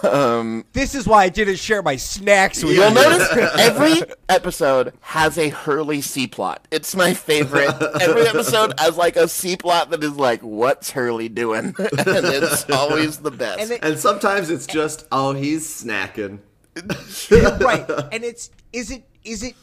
Um, 0.05 0.65
this 0.73 0.95
is 0.95 1.07
why 1.07 1.25
I 1.25 1.29
didn't 1.29 1.57
share 1.57 1.83
my 1.83 1.97
snacks 1.97 2.63
with 2.65 2.75
You'll 2.77 2.89
you. 2.89 2.95
notice 2.95 3.29
every 3.59 4.03
episode 4.29 4.93
has 5.01 5.39
a 5.39 5.49
Hurley 5.51 6.01
C 6.01 6.27
plot. 6.27 6.67
It's 6.71 6.95
my 6.95 7.15
favorite. 7.15 7.75
Every 8.01 8.27
episode 8.27 8.75
has 8.79 8.97
like 8.97 9.17
a 9.17 9.29
C 9.29 9.57
plot 9.57 9.91
that 9.91 10.03
is 10.03 10.17
like, 10.17 10.41
"What's 10.43 10.91
Hurley 10.91 11.29
doing?" 11.29 11.75
and 11.79 11.87
it's 11.99 12.69
always 12.71 13.19
the 13.19 13.31
best. 13.31 13.61
And 13.61 13.71
it- 13.71 13.85
And 13.85 13.99
sometimes 13.99 14.51
it's 14.51 14.67
just, 14.67 15.07
oh, 15.13 15.33
he's 15.35 15.67
snacking. 15.67 16.39
right. 17.61 17.89
And 18.13 18.25
it's 18.25 18.51
is 18.73 18.91
it 18.91 19.05
is 19.25 19.43
it 19.43 19.55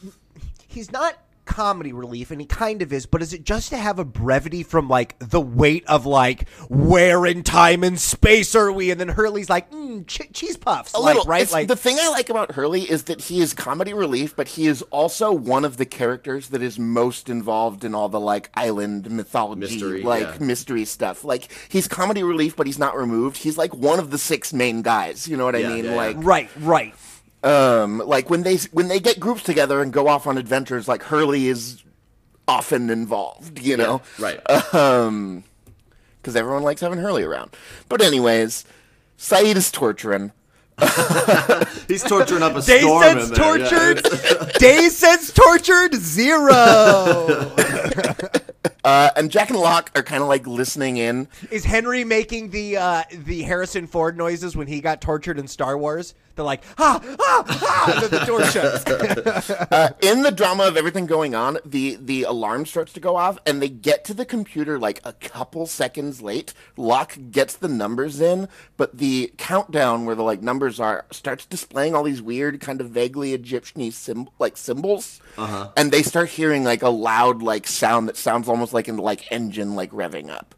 he's 0.66 0.92
not 0.92 1.18
comedy 1.58 1.92
relief 1.92 2.30
and 2.30 2.40
he 2.40 2.46
kind 2.46 2.82
of 2.82 2.92
is, 2.92 3.04
but 3.04 3.20
is 3.20 3.32
it 3.32 3.42
just 3.42 3.70
to 3.70 3.76
have 3.76 3.98
a 3.98 4.04
brevity 4.04 4.62
from 4.62 4.88
like 4.88 5.18
the 5.18 5.40
weight 5.40 5.84
of 5.88 6.06
like 6.06 6.48
where 6.68 7.26
in 7.26 7.42
time 7.42 7.82
and 7.82 7.98
space 7.98 8.54
are 8.54 8.70
we? 8.70 8.92
And 8.92 9.00
then 9.00 9.08
Hurley's 9.08 9.50
like, 9.50 9.68
mm, 9.72 10.06
ch- 10.06 10.32
cheese 10.32 10.56
puffs. 10.56 10.94
a 10.94 11.00
like, 11.00 11.16
little, 11.16 11.28
right? 11.28 11.50
Like 11.50 11.66
the 11.66 11.74
thing 11.74 11.96
I 12.00 12.10
like 12.10 12.30
about 12.30 12.52
Hurley 12.52 12.88
is 12.88 13.02
that 13.04 13.22
he 13.22 13.40
is 13.40 13.54
comedy 13.54 13.92
relief, 13.92 14.36
but 14.36 14.46
he 14.46 14.68
is 14.68 14.82
also 14.82 15.32
one 15.32 15.64
of 15.64 15.78
the 15.78 15.84
characters 15.84 16.50
that 16.50 16.62
is 16.62 16.78
most 16.78 17.28
involved 17.28 17.82
in 17.82 17.92
all 17.92 18.08
the 18.08 18.20
like 18.20 18.50
island 18.54 19.10
mythology, 19.10 19.58
Mystery, 19.58 20.02
like 20.04 20.38
yeah. 20.38 20.46
mystery 20.46 20.84
stuff. 20.84 21.24
Like 21.24 21.50
he's 21.68 21.88
comedy 21.88 22.22
relief, 22.22 22.54
but 22.54 22.68
he's 22.68 22.78
not 22.78 22.96
removed. 22.96 23.38
He's 23.38 23.58
like 23.58 23.74
one 23.74 23.98
of 23.98 24.12
the 24.12 24.18
six 24.18 24.52
main 24.52 24.82
guys. 24.82 25.26
You 25.26 25.36
know 25.36 25.44
what 25.44 25.56
I 25.56 25.64
mean? 25.64 25.86
yeah, 25.86 25.90
yeah. 25.90 25.96
like 25.96 26.16
Right, 26.18 26.50
right. 26.60 26.94
Um 27.42 27.98
like 27.98 28.28
when 28.30 28.42
they 28.42 28.56
when 28.72 28.88
they 28.88 28.98
get 29.00 29.20
groups 29.20 29.42
together 29.42 29.80
and 29.80 29.92
go 29.92 30.08
off 30.08 30.26
on 30.26 30.36
adventures 30.38 30.88
like 30.88 31.02
hurley 31.04 31.46
is 31.48 31.82
often 32.48 32.90
involved 32.90 33.60
you 33.60 33.76
know 33.76 34.00
Right. 34.18 34.42
because 34.44 35.42
everyone 36.34 36.62
likes 36.64 36.80
having 36.80 36.98
hurley 36.98 37.22
around 37.22 37.50
but 37.88 38.00
anyways 38.02 38.64
sayid 39.18 39.54
is 39.56 39.70
torturing 39.70 40.32
He's 41.88 42.04
torturing 42.04 42.42
up 42.44 42.54
a 42.54 42.62
Day 42.62 42.78
storm 42.80 43.02
sense 43.02 43.28
in 43.30 43.34
there. 43.34 43.58
yeah. 43.58 43.68
tortured. 43.68 44.52
Day 44.60 44.88
sense 44.88 45.32
tortured 45.32 45.92
zero. 45.96 46.52
uh 48.84 49.10
and 49.16 49.28
jack 49.30 49.50
and 49.50 49.58
locke 49.58 49.90
are 49.96 50.04
kind 50.04 50.22
of 50.22 50.28
like 50.28 50.46
listening 50.46 50.96
in 50.96 51.26
Is 51.50 51.64
Henry 51.64 52.04
making 52.04 52.50
the 52.50 52.76
uh, 52.76 53.02
the 53.10 53.42
Harrison 53.42 53.86
Ford 53.88 54.16
noises 54.16 54.54
when 54.56 54.68
he 54.68 54.80
got 54.80 55.00
tortured 55.00 55.38
in 55.38 55.48
Star 55.48 55.76
Wars? 55.76 56.14
They're 56.38 56.44
like, 56.44 56.62
ah, 56.78 57.00
ah, 57.20 57.44
ah, 57.48 58.00
and 58.00 58.10
the 58.12 58.24
door 58.24 58.44
shuts. 58.52 58.84
in 60.00 60.22
the 60.22 60.30
drama 60.30 60.68
of 60.68 60.76
everything 60.76 61.06
going 61.06 61.34
on, 61.34 61.58
the 61.64 61.98
the 62.00 62.22
alarm 62.22 62.64
starts 62.64 62.92
to 62.92 63.00
go 63.00 63.16
off, 63.16 63.40
and 63.44 63.60
they 63.60 63.68
get 63.68 64.04
to 64.04 64.14
the 64.14 64.24
computer 64.24 64.78
like 64.78 65.00
a 65.02 65.14
couple 65.14 65.66
seconds 65.66 66.22
late. 66.22 66.54
Locke 66.76 67.18
gets 67.32 67.56
the 67.56 67.66
numbers 67.66 68.20
in, 68.20 68.46
but 68.76 68.98
the 68.98 69.32
countdown 69.36 70.04
where 70.04 70.14
the 70.14 70.22
like 70.22 70.40
numbers 70.40 70.78
are 70.78 71.06
starts 71.10 71.44
displaying 71.44 71.96
all 71.96 72.04
these 72.04 72.22
weird, 72.22 72.60
kind 72.60 72.80
of 72.80 72.90
vaguely 72.90 73.34
Egyptian 73.34 73.90
sim- 73.90 74.28
like 74.38 74.56
symbols, 74.56 75.20
uh-huh. 75.36 75.72
and 75.76 75.90
they 75.90 76.04
start 76.04 76.28
hearing 76.28 76.62
like 76.62 76.82
a 76.82 76.88
loud 76.88 77.42
like 77.42 77.66
sound 77.66 78.06
that 78.06 78.16
sounds 78.16 78.48
almost 78.48 78.72
like 78.72 78.86
an 78.86 78.98
like 78.98 79.32
engine 79.32 79.74
like 79.74 79.90
revving 79.90 80.30
up. 80.30 80.54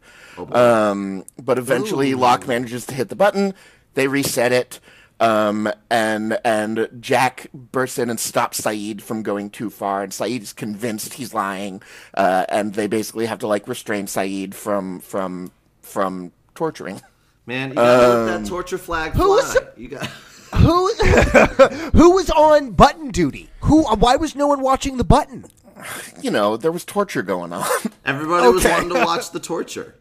Um, 0.53 1.25
but 1.41 1.57
eventually, 1.57 2.13
Locke 2.13 2.47
manages 2.47 2.85
to 2.85 2.93
hit 2.93 3.09
the 3.09 3.15
button. 3.15 3.55
They 3.95 4.07
reset 4.07 4.51
it. 4.51 4.79
Um, 5.21 5.71
and 5.91 6.39
and 6.43 6.89
Jack 6.99 7.45
bursts 7.53 7.99
in 7.99 8.09
and 8.09 8.19
stops 8.19 8.59
Sayid 8.59 9.01
from 9.01 9.21
going 9.21 9.51
too 9.51 9.69
far, 9.69 10.01
and 10.01 10.11
Sayid 10.11 10.41
is 10.41 10.51
convinced 10.51 11.13
he's 11.13 11.31
lying, 11.31 11.83
uh, 12.15 12.47
and 12.49 12.73
they 12.73 12.87
basically 12.87 13.27
have 13.27 13.37
to 13.39 13.47
like 13.47 13.67
restrain 13.67 14.07
Sayid 14.07 14.55
from 14.55 14.99
from 14.99 15.51
from 15.83 16.31
torturing. 16.55 17.01
Man, 17.45 17.69
you 17.69 17.75
gotta 17.75 18.07
let 18.07 18.35
Um, 18.35 18.43
that 18.43 18.49
torture 18.49 18.79
flag 18.79 19.13
who 19.13 19.29
was 19.29 19.57
You 19.77 19.89
got. 19.89 20.05
who 20.55 20.87
who 21.93 22.11
was 22.15 22.31
on 22.31 22.71
button 22.71 23.11
duty? 23.11 23.49
Who? 23.61 23.83
Why 23.83 24.15
was 24.15 24.35
no 24.35 24.47
one 24.47 24.61
watching 24.61 24.97
the 24.97 25.03
button? 25.03 25.45
You 26.21 26.29
know, 26.29 26.57
there 26.57 26.71
was 26.71 26.85
torture 26.85 27.23
going 27.23 27.51
on. 27.53 27.65
Everybody 28.05 28.47
was 28.47 28.63
wanting 28.63 28.89
to 28.89 29.03
watch 29.03 29.31
the 29.31 29.39
torture. 29.39 29.95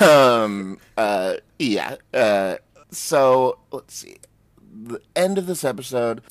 Um. 0.00 0.78
Uh. 0.96 1.34
Yeah. 1.58 1.96
Uh, 2.12 2.56
so 2.90 3.58
let's 3.70 3.94
see. 3.94 4.16
The 4.72 5.00
end 5.16 5.38
of 5.38 5.46
this 5.46 5.64
episode. 5.64 6.22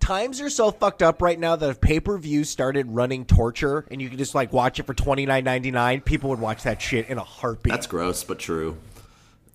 Times 0.00 0.40
are 0.40 0.50
so 0.50 0.70
fucked 0.70 1.02
up 1.02 1.22
right 1.22 1.38
now 1.38 1.56
that 1.56 1.70
if 1.70 1.80
pay 1.80 2.00
per 2.00 2.18
view 2.18 2.42
started 2.44 2.90
running 2.90 3.24
torture 3.24 3.86
and 3.90 4.00
you 4.00 4.08
could 4.08 4.18
just 4.18 4.34
like 4.34 4.52
watch 4.52 4.80
it 4.80 4.86
for 4.86 4.94
twenty 4.94 5.26
nine 5.26 5.44
ninety 5.44 5.70
nine, 5.70 6.00
people 6.00 6.30
would 6.30 6.40
watch 6.40 6.62
that 6.64 6.80
shit 6.82 7.08
in 7.08 7.18
a 7.18 7.22
heartbeat. 7.24 7.72
That's 7.72 7.86
gross, 7.86 8.24
but 8.24 8.38
true. 8.38 8.76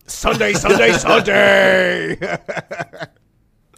Sunday, 0.07 0.53
Sunday, 0.53 0.91
Sunday. 0.97 2.17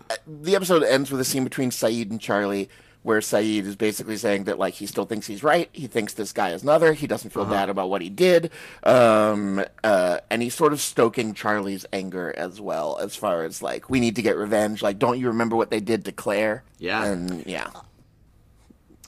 Uh, 0.09 0.15
the 0.25 0.55
episode 0.55 0.83
ends 0.83 1.11
with 1.11 1.19
a 1.19 1.25
scene 1.25 1.43
between 1.43 1.69
Sayid 1.69 2.09
and 2.11 2.21
Charlie 2.21 2.69
where 3.07 3.21
Sayid 3.21 3.65
is 3.65 3.77
basically 3.77 4.17
saying 4.17 4.43
that 4.43 4.59
like 4.59 4.73
he 4.73 4.85
still 4.85 5.05
thinks 5.05 5.27
he's 5.27 5.41
right. 5.41 5.69
He 5.71 5.87
thinks 5.87 6.11
this 6.11 6.33
guy 6.33 6.49
is 6.49 6.61
another. 6.61 6.91
He 6.91 7.07
doesn't 7.07 7.29
feel 7.29 7.45
bad 7.45 7.69
about 7.69 7.89
what 7.89 8.01
he 8.01 8.09
did. 8.09 8.51
Um, 8.83 9.63
uh, 9.81 10.19
and 10.29 10.41
he's 10.41 10.53
sort 10.53 10.73
of 10.73 10.81
stoking 10.81 11.33
Charlie's 11.33 11.85
anger 11.93 12.33
as 12.35 12.59
well, 12.59 12.97
as 13.01 13.15
far 13.15 13.45
as 13.45 13.61
like 13.61 13.89
we 13.89 14.01
need 14.01 14.17
to 14.17 14.21
get 14.21 14.35
revenge. 14.35 14.81
Like, 14.81 14.99
don't 14.99 15.17
you 15.17 15.27
remember 15.27 15.55
what 15.55 15.71
they 15.71 15.79
did 15.79 16.03
to 16.03 16.11
Claire? 16.11 16.65
Yeah. 16.79 17.05
And 17.05 17.45
yeah. 17.45 17.69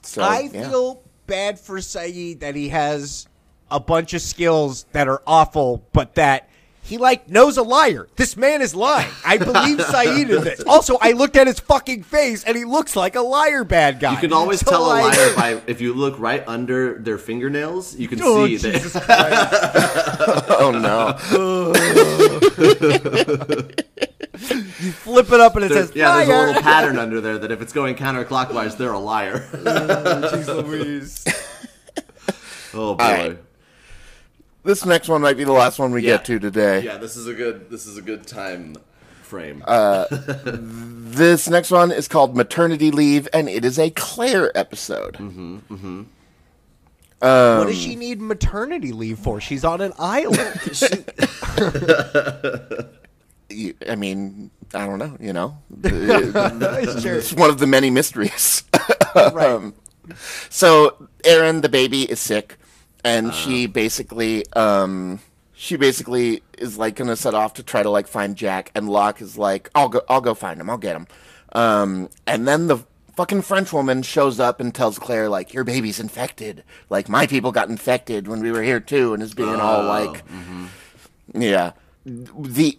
So 0.02 0.22
I 0.22 0.48
yeah. 0.50 0.70
feel 0.70 1.02
bad 1.26 1.60
for 1.60 1.76
Sayid 1.76 2.40
that 2.40 2.54
he 2.54 2.70
has 2.70 3.28
a 3.70 3.80
bunch 3.80 4.14
of 4.14 4.22
skills 4.22 4.86
that 4.92 5.08
are 5.08 5.22
awful, 5.26 5.86
but 5.92 6.14
that 6.14 6.48
he 6.90 6.98
like 6.98 7.28
knows 7.30 7.56
a 7.56 7.62
liar. 7.62 8.06
This 8.16 8.36
man 8.36 8.60
is 8.60 8.74
lying. 8.74 9.08
I 9.24 9.38
believe 9.38 9.78
Sayid 9.78 10.28
in 10.36 10.44
this. 10.44 10.60
Also, 10.66 10.98
I 11.00 11.12
looked 11.12 11.36
at 11.36 11.46
his 11.46 11.58
fucking 11.60 12.02
face 12.02 12.44
and 12.44 12.56
he 12.56 12.64
looks 12.64 12.94
like 12.96 13.14
a 13.16 13.20
liar 13.22 13.64
bad 13.64 14.00
guy. 14.00 14.12
You 14.12 14.18
can 14.18 14.32
always 14.34 14.60
So, 14.60 14.70
tell 14.72 14.84
a 14.86 14.98
liar 15.00 15.34
by 15.36 15.60
if 15.66 15.80
you 15.80 15.94
look 15.94 16.18
right 16.18 16.44
under 16.46 16.98
their 16.98 17.16
fingernails. 17.16 17.96
You 17.96 18.08
can 18.08 18.18
Oh, 18.22 18.44
see 18.46 18.58
Jesus 18.58 18.92
that. 19.06 20.44
Oh 20.58 20.72
no. 20.72 21.16
You 24.80 24.92
flip 24.92 25.30
it 25.32 25.40
up 25.40 25.56
and 25.56 25.64
it 25.64 25.68
There's- 25.68 25.88
says 25.88 25.96
yeah, 25.96 26.16
there's 26.16 26.28
a 26.28 26.46
little 26.46 26.62
pattern 26.62 26.98
under 26.98 27.20
there 27.20 27.38
that 27.38 27.50
if 27.52 27.60
it's 27.62 27.72
going 27.72 27.94
counterclockwise, 27.94 28.76
they're 28.76 28.92
a 28.92 28.98
liar. 28.98 29.46
Oh, 29.52 30.30
jeez 30.32 30.46
Louise. 30.66 31.24
oh 32.74 32.94
boy. 32.94 33.04
right. 33.04 33.38
This 34.62 34.84
next 34.84 35.08
one 35.08 35.22
might 35.22 35.36
be 35.36 35.44
the 35.44 35.52
last 35.52 35.78
one 35.78 35.90
we 35.92 36.02
Yeah. 36.02 36.16
get 36.16 36.24
to 36.26 36.38
today. 36.38 36.80
Yeah, 36.84 36.98
this 36.98 37.16
is 37.16 37.26
a 37.26 37.34
good. 37.34 37.70
This 37.70 37.86
is 37.86 37.96
a 37.96 38.02
good 38.02 38.26
time 38.26 38.76
frame. 39.22 39.62
Uh, 39.66 40.04
This 40.10 41.48
next 41.48 41.70
one 41.70 41.90
is 41.90 42.08
called 42.08 42.36
Maternity 42.36 42.90
Leave, 42.90 43.26
and 43.32 43.48
it 43.48 43.64
is 43.64 43.78
a 43.78 43.90
Claire 43.90 44.56
episode. 44.56 45.14
Mm-hmm. 45.16 46.02
what 47.20 47.66
does 47.66 47.76
she 47.78 47.96
need 47.96 48.20
maternity 48.20 48.92
leave 48.92 49.18
for? 49.18 49.40
She's 49.40 49.64
on 49.64 49.80
an 49.80 49.92
island. 49.98 50.60
You- 53.52 53.74
I 53.88 53.96
mean, 53.96 54.52
I 54.74 54.86
don't 54.86 55.00
know. 55.00 55.16
You 55.18 55.32
know, 55.32 55.58
sure. 57.00 57.16
it's 57.16 57.32
one 57.32 57.50
of 57.50 57.58
the 57.58 57.66
many 57.66 57.90
mysteries. 57.90 58.62
Right. 59.16 59.34
Um, 59.50 59.74
so 60.48 61.08
Aaron, 61.24 61.60
the 61.62 61.68
baby, 61.68 62.02
is 62.04 62.20
sick, 62.20 62.56
and 63.04 63.34
she 63.34 63.66
basically 63.66 64.44
um, 64.52 65.20
she 65.52 65.76
basically 65.76 66.42
is 66.58 66.78
like 66.78 66.96
gonna 66.96 67.16
set 67.16 67.34
off 67.34 67.54
to 67.54 67.62
try 67.62 67.82
to 67.82 67.90
like 67.90 68.08
find 68.08 68.36
Jack, 68.36 68.70
and 68.74 68.88
Locke 68.88 69.20
is 69.20 69.36
like, 69.36 69.70
"I'll 69.74 69.88
go, 69.88 70.02
I'll 70.08 70.20
go 70.20 70.34
find 70.34 70.60
him, 70.60 70.70
I'll 70.70 70.78
get 70.78 70.96
him." 70.96 71.06
Um, 71.52 72.08
and 72.26 72.46
then 72.46 72.66
the 72.66 72.78
fucking 73.16 73.42
French 73.42 73.72
woman 73.72 74.02
shows 74.02 74.40
up 74.40 74.60
and 74.60 74.74
tells 74.74 74.98
Claire 74.98 75.28
like, 75.28 75.52
"Your 75.52 75.64
baby's 75.64 76.00
infected. 76.00 76.64
Like 76.88 77.08
my 77.08 77.26
people 77.26 77.52
got 77.52 77.68
infected 77.68 78.28
when 78.28 78.40
we 78.40 78.50
were 78.52 78.62
here 78.62 78.80
too," 78.80 79.12
and 79.14 79.22
is 79.22 79.34
being 79.34 79.60
all 79.60 79.84
like, 79.84 80.24
"Yeah." 81.34 81.72
The 82.06 82.78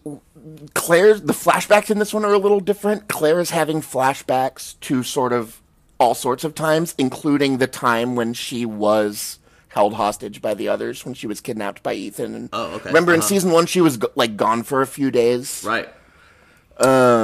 Claire's 0.74 1.22
the 1.22 1.34
flashbacks 1.34 1.92
in 1.92 2.00
this 2.00 2.14
one 2.14 2.26
are 2.26 2.34
a 2.34 2.40
little 2.40 2.60
different. 2.60 3.08
Claire 3.08 3.40
is 3.40 3.52
having 3.52 3.82
flashbacks 3.82 4.80
to 4.82 5.04
sort 5.04 5.34
of 5.34 5.62
all 6.00 6.16
sorts 6.16 6.44
of 6.44 6.56
times, 6.56 6.96
including 6.98 7.60
the 7.60 7.68
time 7.68 8.16
when 8.16 8.34
she 8.34 8.66
was 8.66 9.38
held 9.74 9.94
hostage 9.94 10.42
by 10.42 10.54
the 10.54 10.68
others 10.68 11.06
when 11.06 11.14
she 11.14 11.28
was 11.28 11.42
kidnapped 11.42 11.82
by 11.84 11.94
Ethan. 11.94 12.36
And 12.36 12.50
Oh, 12.54 12.72
okay. 12.76 12.90
Remember 12.90 13.14
in 13.14 13.20
Uh-huh. 13.20 13.28
season 13.30 13.52
one, 13.52 13.66
she 13.66 13.82
was 13.82 13.98
like 14.16 14.36
gone 14.38 14.64
for 14.64 14.82
a 14.82 14.88
few 14.88 15.12
days. 15.12 15.64
Right. 15.66 15.90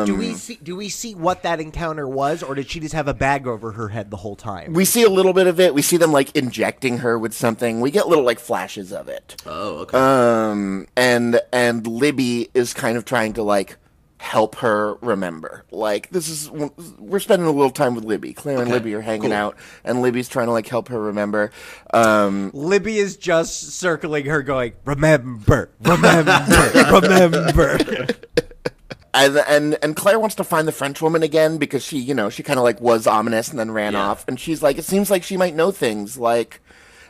do 0.05 0.15
we 0.15 0.33
see? 0.35 0.59
Do 0.61 0.75
we 0.75 0.87
see 0.87 1.15
what 1.15 1.41
that 1.41 1.59
encounter 1.59 2.07
was, 2.07 2.43
or 2.43 2.53
did 2.53 2.69
she 2.69 2.79
just 2.79 2.93
have 2.93 3.07
a 3.07 3.13
bag 3.13 3.47
over 3.47 3.71
her 3.71 3.87
head 3.89 4.11
the 4.11 4.17
whole 4.17 4.35
time? 4.35 4.73
We 4.73 4.85
see 4.85 5.01
a 5.03 5.09
little 5.09 5.33
bit 5.33 5.47
of 5.47 5.59
it. 5.59 5.73
We 5.73 5.81
see 5.81 5.97
them 5.97 6.11
like 6.11 6.35
injecting 6.35 6.99
her 6.99 7.17
with 7.17 7.33
something. 7.33 7.81
We 7.81 7.89
get 7.89 8.07
little 8.07 8.23
like 8.23 8.37
flashes 8.39 8.93
of 8.93 9.07
it. 9.09 9.35
Oh, 9.47 9.79
okay. 9.79 9.97
Um, 9.97 10.85
and 10.95 11.41
and 11.51 11.87
Libby 11.87 12.49
is 12.53 12.73
kind 12.75 12.97
of 12.97 13.05
trying 13.05 13.33
to 13.33 13.41
like 13.41 13.77
help 14.20 14.55
her 14.55 14.95
remember. 14.95 15.63
Like 15.72 16.09
this 16.09 16.28
is 16.30 16.49
we're 16.49 17.20
spending 17.20 17.47
a 17.47 17.51
little 17.51 17.70
time 17.72 17.93
with 17.95 18.03
Libby. 18.03 18.34
Claire 18.34 18.57
and 18.57 18.63
Okay, 18.63 18.74
Libby 18.74 18.93
are 18.95 19.01
hanging 19.01 19.30
cool. 19.30 19.34
out, 19.34 19.57
and 19.84 20.01
Libby's 20.01 20.28
trying 20.30 20.47
to 20.47 20.51
like 20.51 20.68
help 20.68 20.89
her 20.89 20.99
remember. 20.99 21.51
Um, 21.93 22.51
Libby 22.53 22.97
is 22.97 23.15
just 23.18 23.72
circling 23.74 24.26
her, 24.26 24.41
going, 24.41 24.74
"Remember, 24.86 25.70
remember, 25.82 26.36
remember." 26.91 27.78
and 29.13 29.38
and 29.47 29.78
and 29.82 29.95
Claire 29.95 30.20
wants 30.20 30.36
to 30.36 30.43
find 30.43 30.68
the 30.68 30.72
French 30.72 31.01
woman 31.01 31.24
again 31.24 31.57
because 31.57 31.84
she, 31.84 31.97
you 31.97 32.13
know, 32.13 32.30
she 32.30 32.43
kind 32.43 32.59
of 32.59 32.63
like 32.63 32.82
was 32.82 33.07
ominous 33.07 33.49
and 33.49 33.59
then 33.59 33.72
ran 33.72 33.93
Yeah. 33.93 34.07
off, 34.09 34.28
and 34.28 34.39
she's 34.39 34.61
like, 34.63 34.78
it 34.78 34.86
seems 34.86 35.09
like 35.11 35.24
she 35.24 35.38
might 35.38 35.55
know 35.55 35.72
things 35.72 36.18
like. 36.18 36.61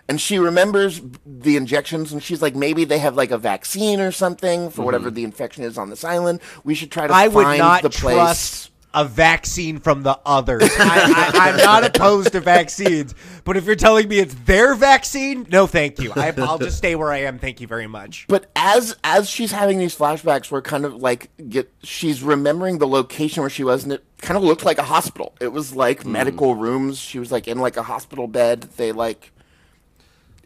And 0.09 0.21
she 0.21 0.39
remembers 0.39 1.01
the 1.25 1.57
injections, 1.57 2.13
and 2.13 2.23
she's 2.23 2.41
like, 2.41 2.55
maybe 2.55 2.85
they 2.85 2.99
have 2.99 3.15
like 3.15 3.31
a 3.31 3.37
vaccine 3.37 3.99
or 3.99 4.11
something 4.11 4.69
for 4.69 4.83
whatever 4.83 5.11
the 5.11 5.23
infection 5.25 5.63
is 5.63 5.77
on 5.77 5.89
this 5.89 6.03
island. 6.03 6.39
We 6.63 6.75
should 6.75 6.91
try 6.91 7.07
to 7.07 7.13
I 7.13 7.27
would 7.27 7.43
find 7.43 7.59
not 7.59 7.81
the 7.83 7.89
place. 7.89 8.15
trust 8.15 8.71
a 8.93 9.03
vaccine 9.03 9.79
from 9.79 10.03
the 10.03 10.17
others. 10.25 10.63
I, 10.79 11.31
I, 11.35 11.49
I'm 11.49 11.57
not 11.57 11.83
opposed 11.83 12.31
to 12.31 12.39
vaccines, 12.39 13.13
but 13.43 13.57
if 13.57 13.65
you're 13.65 13.75
telling 13.75 14.07
me 14.07 14.17
it's 14.19 14.33
their 14.45 14.75
vaccine, 14.75 15.45
no, 15.51 15.67
thank 15.67 15.99
you. 15.99 16.13
I, 16.15 16.33
I'll 16.37 16.57
just 16.57 16.77
stay 16.77 16.95
where 16.95 17.11
I 17.11 17.17
am. 17.23 17.37
Thank 17.37 17.59
you 17.59 17.67
very 17.67 17.85
much. 17.85 18.25
But 18.29 18.49
as 18.55 18.95
as 19.03 19.29
she's 19.29 19.51
having 19.51 19.77
these 19.77 19.95
flashbacks, 19.95 20.49
we're 20.49 20.61
kind 20.61 20.85
of 20.85 20.95
like 20.95 21.29
get 21.49 21.71
she's 21.83 22.23
remembering 22.23 22.77
the 22.77 22.87
location 22.87 23.41
where 23.43 23.49
she 23.49 23.65
was, 23.65 23.83
and 23.83 23.91
it 23.91 24.05
kind 24.21 24.37
of 24.37 24.43
looked 24.43 24.63
like 24.63 24.77
a 24.77 24.83
hospital. 24.83 25.35
It 25.41 25.49
was 25.51 25.75
like 25.75 26.03
Hmm. 26.03 26.13
medical 26.13 26.55
rooms. 26.55 26.97
She 26.97 27.19
was 27.19 27.29
like 27.31 27.47
in 27.47 27.59
like 27.59 27.75
a 27.75 27.83
hospital 27.83 28.27
bed. 28.27 28.61
They 28.77 28.93
like 28.93 29.31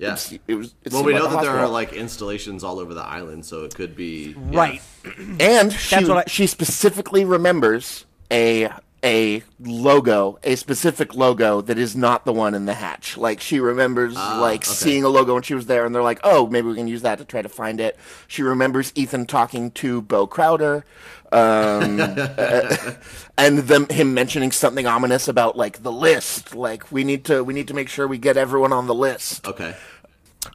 yeah. 0.02 0.40
it 0.48 0.56
was. 0.56 0.74
It 0.84 0.92
Well, 0.92 1.04
we 1.04 1.14
know 1.14 1.28
a 1.28 1.30
that 1.30 1.42
there 1.44 1.52
are 1.52 1.68
like 1.68 1.94
installations 1.94 2.64
all 2.64 2.80
over 2.80 2.94
the 2.94 3.04
island, 3.04 3.46
so 3.46 3.64
it 3.64 3.76
could 3.76 3.96
be 3.96 4.36
yeah. 4.52 4.60
Right. 4.60 4.82
and 5.40 5.72
she 5.72 5.96
That's 5.96 6.08
what 6.08 6.18
I- 6.18 6.30
she 6.30 6.48
specifically 6.48 7.26
remembers 7.26 8.06
a 8.32 8.70
a 9.04 9.42
logo, 9.60 10.38
a 10.44 10.56
specific 10.56 11.16
logo 11.16 11.62
that 11.62 11.78
is 11.78 11.96
not 11.96 12.26
the 12.26 12.34
one 12.34 12.54
in 12.54 12.66
the 12.66 12.74
hatch. 12.74 13.18
Like 13.18 13.42
she 13.42 13.60
remembers 13.60 14.16
like 14.16 14.62
okay. 14.62 14.74
seeing 14.74 15.04
a 15.04 15.10
logo 15.10 15.34
when 15.34 15.44
she 15.44 15.54
was 15.54 15.66
there, 15.66 15.86
and 15.86 15.94
they're 15.94 16.04
like, 16.04 16.20
"Oh, 16.24 16.48
maybe 16.48 16.68
we 16.68 16.76
can 16.76 16.88
use 16.88 17.02
that 17.02 17.18
to 17.18 17.26
try 17.26 17.42
to 17.42 17.50
find 17.50 17.80
it." 17.80 17.98
She 18.28 18.44
remembers 18.44 18.92
Ethan 18.96 19.26
talking 19.26 19.72
to 19.72 20.02
Bo 20.02 20.28
Crowder, 20.28 20.86
um, 21.32 22.00
uh, 22.00 22.78
and 23.38 23.60
them 23.60 23.88
him 23.90 24.14
mentioning 24.14 24.52
something 24.52 24.86
ominous 24.86 25.28
about 25.28 25.58
like 25.58 25.84
the 25.84 25.92
list. 25.92 26.56
Like 26.56 26.92
we 26.92 27.04
need 27.04 27.26
to 27.26 27.44
we 27.44 27.54
need 27.54 27.68
to 27.70 27.74
make 27.74 27.90
sure 27.90 28.08
we 28.08 28.18
get 28.18 28.38
everyone 28.38 28.74
on 28.74 28.88
the 28.88 28.96
list. 28.96 29.48
Okay. 29.48 29.76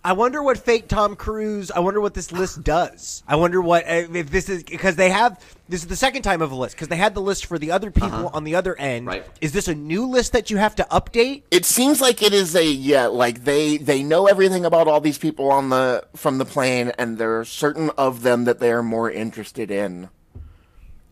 I 0.03 0.15
wonder 0.15 0.43
what 0.43 0.59
fake 0.59 0.89
Tom 0.89 1.15
Cruise. 1.15 1.71
I 1.71 1.79
wonder 1.79 2.01
what 2.01 2.15
this 2.15 2.33
list 2.33 2.65
does. 2.65 3.23
I 3.29 3.37
wonder 3.37 3.61
what 3.61 3.85
uh, 3.85 4.07
if 4.15 4.31
this 4.31 4.49
is 4.49 4.65
because 4.65 4.97
they 4.97 5.11
have 5.11 5.41
this 5.69 5.83
is 5.83 5.87
the 5.87 5.97
second 5.97 6.23
time 6.23 6.43
of 6.43 6.51
a 6.51 6.57
list 6.57 6.75
because 6.75 6.89
they 6.89 6.97
had 6.97 7.15
the 7.15 7.21
list 7.21 7.47
for 7.47 7.59
the 7.59 7.71
other 7.71 7.91
people 7.91 8.29
on 8.33 8.43
the 8.45 8.57
other 8.57 8.77
end. 8.79 9.07
Right. 9.07 9.25
Is 9.41 9.53
this 9.53 9.69
a 9.69 9.75
new 9.75 10.07
list 10.07 10.33
that 10.33 10.51
you 10.51 10.57
have 10.57 10.75
to 10.77 10.85
update? 10.91 11.43
it 11.51 11.65
seems 11.65 12.01
like 12.01 12.21
it 12.23 12.33
is 12.33 12.57
a 12.57 12.65
yeah 12.65 13.07
like 13.07 13.45
they 13.45 13.77
they 13.77 14.03
know 14.03 14.27
everything 14.27 14.65
about 14.65 14.89
all 14.89 15.01
these 15.01 15.19
people 15.19 15.51
on 15.51 15.69
the 15.69 16.05
from 16.17 16.39
the 16.39 16.45
plane 16.45 16.93
and 16.99 17.19
there 17.19 17.39
are 17.39 17.45
certain 17.45 17.91
of 17.97 18.23
them 18.23 18.45
that 18.45 18.59
they 18.59 18.73
are 18.73 18.83
more 18.83 19.11
interested 19.11 19.71
in 19.71 20.09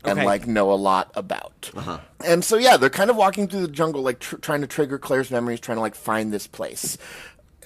and 0.04 0.22
like 0.24 0.46
know 0.46 0.70
a 0.70 0.74
lot 0.74 1.10
about 1.14 1.70
and 2.24 2.44
so 2.44 2.56
yeah 2.56 2.76
they're 2.76 2.90
kind 2.90 3.08
of 3.08 3.16
walking 3.16 3.48
through 3.48 3.62
the 3.62 3.68
jungle 3.72 4.02
like 4.02 4.18
tr- 4.18 4.36
trying 4.36 4.60
to 4.60 4.66
trigger 4.66 4.98
claire's 4.98 5.30
memories 5.30 5.58
trying 5.60 5.76
to 5.76 5.80
like 5.80 5.94
find 5.94 6.30
this 6.32 6.46
place 6.46 6.98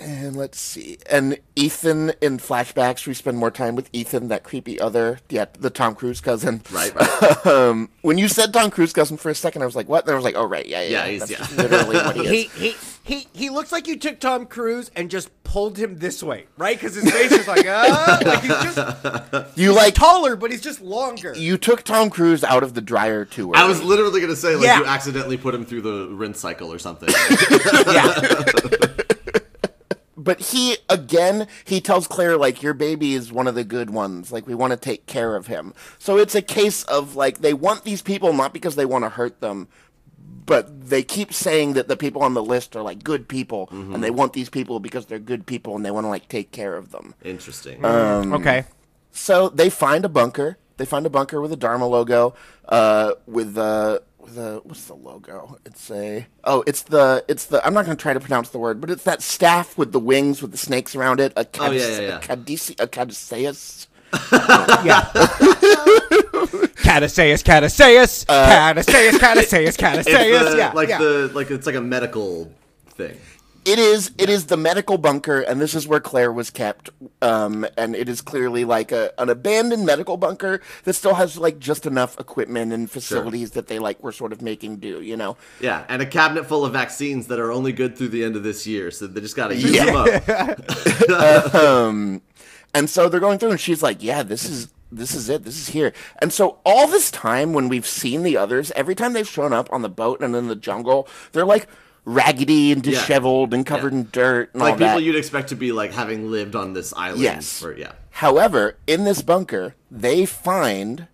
and 0.01 0.36
let's 0.36 0.61
see. 0.61 0.99
And 1.11 1.38
Ethan 1.57 2.12
in 2.20 2.38
flashbacks, 2.38 3.07
we 3.07 3.14
spend 3.14 3.38
more 3.38 3.51
time 3.51 3.74
with 3.76 3.88
Ethan, 3.92 4.28
that 4.28 4.44
creepy 4.44 4.78
other, 4.80 5.20
yeah, 5.28 5.46
the 5.59 5.70
Tom 5.70 5.94
Cruise 5.94 6.20
cousin. 6.20 6.62
Right, 6.70 6.94
right. 7.22 7.46
um, 7.46 7.88
when 8.03 8.18
you 8.18 8.28
said 8.28 8.53
Tom 8.53 8.70
Cruise 8.70 8.92
cousin 8.92 9.16
for 9.16 9.30
a 9.30 9.34
second, 9.34 9.62
I 9.62 9.66
was 9.66 9.76
like, 9.76 9.88
what? 9.88 10.05
And 10.05 10.12
I 10.12 10.14
was 10.14 10.24
like, 10.24 10.36
oh, 10.36 10.44
right, 10.44 10.66
yeah, 10.66 10.82
yeah. 10.82 10.88
Yeah, 11.05 11.07
he's- 11.09 11.28
That's 11.28 11.51
yeah. 11.53 11.57
literally 11.62 11.96
what 11.96 12.16
he 12.16 12.22
is. 12.26 12.53
He 12.53 12.68
he 12.68 12.76
he 13.05 13.26
he 13.32 13.49
looks 13.51 13.72
like 13.72 13.86
you 13.86 13.96
took 13.99 14.20
Tom 14.20 14.44
Cruise 14.44 14.90
and 14.94 15.11
just 15.11 15.30
pulled 15.42 15.78
him 15.78 15.96
this 15.96 16.22
way, 16.22 16.44
right? 16.59 16.76
Because 16.78 16.94
his 16.94 17.11
face 17.11 17.32
is 17.32 17.49
like 17.49 17.64
ah, 17.66 18.20
like 18.22 18.40
he's 18.42 18.74
just 18.74 19.57
you 19.59 19.72
like 19.72 19.94
taller, 19.94 20.36
but 20.36 20.51
he's 20.51 20.61
just 20.61 20.82
longer. 20.82 21.32
you 21.34 21.57
took 21.57 21.84
Tom 21.84 22.11
Cruise 22.11 22.44
out 22.44 22.62
of 22.62 22.74
the 22.74 22.82
dryer 22.82 23.24
too 23.24 23.49
early. 23.55 23.62
I 23.62 23.66
was 23.66 23.82
literally 23.82 24.20
gonna 24.20 24.36
say 24.36 24.57
like 24.57 24.66
Yeah. 24.66 24.80
you 24.80 24.84
accidentally 24.84 25.38
put 25.38 25.55
him 25.55 25.64
through 25.64 25.80
the 25.80 26.09
rinse 26.14 26.38
cycle 26.38 26.70
or 26.70 26.78
something. 26.78 27.09
yeah. 27.86 28.90
But 30.29 30.41
he 30.41 30.76
again 30.91 31.49
he 31.64 31.81
tells 31.81 32.07
Claire 32.07 32.37
like 32.37 32.62
your 32.62 32.74
baby 32.74 33.14
is 33.14 33.33
one 33.33 33.49
of 33.49 33.55
the 33.55 33.64
good 33.64 33.89
ones. 33.89 34.31
Like 34.31 34.47
we 34.47 34.55
want 34.55 34.72
to 34.72 34.76
take 34.76 35.07
care 35.07 35.37
of 35.37 35.47
him. 35.47 35.72
So 35.99 36.18
it's 36.18 36.35
a 36.35 36.43
case 36.43 36.83
of 36.83 37.16
like 37.16 37.39
they 37.39 37.55
want 37.55 37.85
these 37.85 38.03
people 38.03 38.35
not 38.35 38.53
because 38.53 38.76
they 38.76 38.85
want 38.85 39.07
to 39.07 39.09
hurt 39.09 39.41
them, 39.41 39.68
but 40.45 40.91
they 40.91 41.03
keep 41.03 41.33
saying 41.33 41.72
that 41.72 41.89
the 41.89 41.97
people 41.97 42.20
on 42.20 42.35
the 42.35 42.43
list 42.43 42.76
are 42.76 42.83
like 42.83 43.03
good 43.03 43.26
people 43.26 43.68
and 43.70 43.85
mm-hmm. 43.85 44.01
they 44.03 44.11
want 44.11 44.35
these 44.35 44.51
people 44.51 44.81
because 44.81 45.07
they're 45.07 45.18
good 45.18 45.47
people 45.47 45.74
and 45.74 45.83
they 45.83 45.91
want 45.91 46.05
to 46.05 46.11
like 46.11 46.29
take 46.29 46.53
care 46.53 46.76
of 46.76 46.91
them. 46.91 47.14
Interesting. 47.24 47.83
Um, 47.83 48.26
mm, 48.26 48.39
okay. 48.39 48.66
So 49.12 49.49
they 49.49 49.70
find 49.70 50.05
a 50.05 50.11
bunker. 50.11 50.59
They 50.76 50.85
find 50.85 51.07
a 51.07 51.11
bunker 51.11 51.41
with 51.41 51.53
a 51.53 51.57
Dharma 51.57 51.87
logo, 51.87 52.35
uh, 52.68 53.12
with 53.26 53.57
uh, 53.57 54.01
the 54.29 54.61
what's 54.64 54.85
the 54.85 54.95
logo? 54.95 55.59
It's 55.64 55.91
a 55.91 56.26
oh, 56.45 56.62
it's 56.66 56.83
the 56.83 57.24
it's 57.29 57.47
the 57.47 57.64
I'm 57.66 57.74
not 57.74 57.85
going 57.85 57.97
to 57.97 58.01
try 58.01 58.12
to 58.12 58.20
pronounce 58.20 58.51
the 58.51 58.59
word, 58.59 58.81
but 58.81 58.91
it's 58.91 59.05
that 59.05 59.22
staff 59.22 59.76
with 59.76 59.93
the 59.93 59.99
wings 60.01 60.41
with 60.43 60.53
the 60.53 60.59
snakes 60.59 60.95
around 60.95 61.20
it. 61.20 61.33
A 61.37 61.47
Oh, 61.59 61.70
yeah, 61.70 61.87
yeah, 61.89 62.01
yeah. 62.01 62.16
A, 62.18 62.20
cadisi, 62.20 62.81
a 62.81 62.87
caduceus. 62.87 63.89
Yeah. 64.85 65.11
Cataseus, 66.83 67.43
Cataseus, 67.43 68.24
uh, 68.29 68.47
Cataseus, 68.47 69.18
Cataseus, 69.18 69.53
it's 69.68 69.76
Cataseus. 69.76 70.51
the, 70.53 70.57
Yeah, 70.57 70.72
like 70.72 70.89
yeah. 70.89 70.99
the 70.99 71.31
like 71.35 71.51
it's 71.51 71.66
like 71.66 71.74
a 71.74 71.81
medical 71.81 72.51
thing. 72.91 73.18
It 73.64 73.78
is. 73.78 74.12
It 74.16 74.30
is 74.30 74.46
the 74.46 74.56
medical 74.56 74.96
bunker, 74.96 75.40
and 75.40 75.61
this 75.61 75.74
is 75.74 75.86
where 75.86 76.00
Claire 76.00 76.32
was 76.32 76.48
kept. 76.50 76.88
Um, 77.20 77.66
and 77.76 77.94
it 77.94 78.09
is 78.09 78.20
clearly 78.22 78.64
like 78.64 78.92
a 78.92 79.12
an 79.20 79.28
abandoned 79.28 79.84
medical 79.84 80.16
bunker 80.16 80.61
that 80.84 80.94
still 80.94 81.14
has 81.14 81.36
like 81.36 81.59
just 81.59 81.84
enough 81.84 82.18
equipment 82.18 82.72
and 82.72 82.90
facilities 82.90 83.50
that 83.52 83.66
they 83.66 83.78
like 83.78 84.02
were 84.02 84.12
sort 84.12 84.32
of 84.32 84.40
making 84.40 84.76
do. 84.78 85.02
You 85.02 85.16
know. 85.16 85.36
Yeah, 85.61 85.84
and 85.88 86.00
a 86.00 86.06
cabinet 86.06 86.46
full 86.46 86.64
of 86.64 86.72
vaccines 86.72 87.26
that 87.26 87.38
are 87.38 87.52
only 87.52 87.72
good 87.72 87.96
through 87.98 88.09
the 88.09 88.24
end 88.24 88.36
of 88.36 88.42
this 88.42 88.66
year, 88.66 88.90
so 88.90 89.06
they 89.06 89.20
just 89.20 89.36
gotta 89.36 89.54
use 89.56 89.72
Yeah. 89.72 89.84
them 89.84 89.96
up. 91.54 92.22
And 92.74 92.88
so 92.90 93.09
they're 93.09 93.18
going 93.20 93.38
through, 93.38 93.50
and 93.52 93.61
she's 93.61 93.82
like, 93.82 94.02
"Yeah, 94.02 94.22
this 94.22 94.44
is 94.48 94.68
this 94.92 95.14
is 95.14 95.28
it. 95.30 95.44
This 95.44 95.56
is 95.59 95.68
here." 95.70 95.92
And 96.20 96.32
so 96.32 96.59
all 96.66 96.86
this 96.86 97.11
time, 97.11 97.52
when 97.54 97.68
we've 97.68 97.86
seen 97.86 98.22
the 98.22 98.36
others, 98.36 98.70
every 98.72 98.94
time 98.94 99.14
they've 99.14 99.26
shown 99.28 99.52
up 99.54 99.72
on 99.72 99.80
the 99.82 99.88
boat 99.88 100.20
and 100.20 100.36
in 100.36 100.48
the 100.48 100.54
jungle, 100.54 101.09
they're 101.32 101.46
like 101.46 101.66
raggedy 102.09 102.72
and 102.72 102.84
Yeah. 102.86 102.92
disheveled 102.92 103.52
and 103.52 103.66
covered 103.66 103.92
Yeah. 103.92 103.98
in 104.00 104.09
dirt 104.11 104.50
and 104.54 104.62
like 104.62 104.74
people 104.78 104.86
that. 104.94 105.02
you'd 105.02 105.16
expect 105.16 105.50
to 105.50 105.54
be 105.56 105.72
like 105.72 105.92
having 105.92 106.30
lived 106.30 106.56
on 106.56 106.72
this 106.72 106.94
island 106.96 107.20
Yes. 107.22 107.59
for 107.61 107.76
yeah. 107.76 107.92
However, 108.11 108.76
in 108.86 109.04
this 109.04 109.20
bunker, 109.22 109.74
they 109.90 110.24
find 110.24 111.06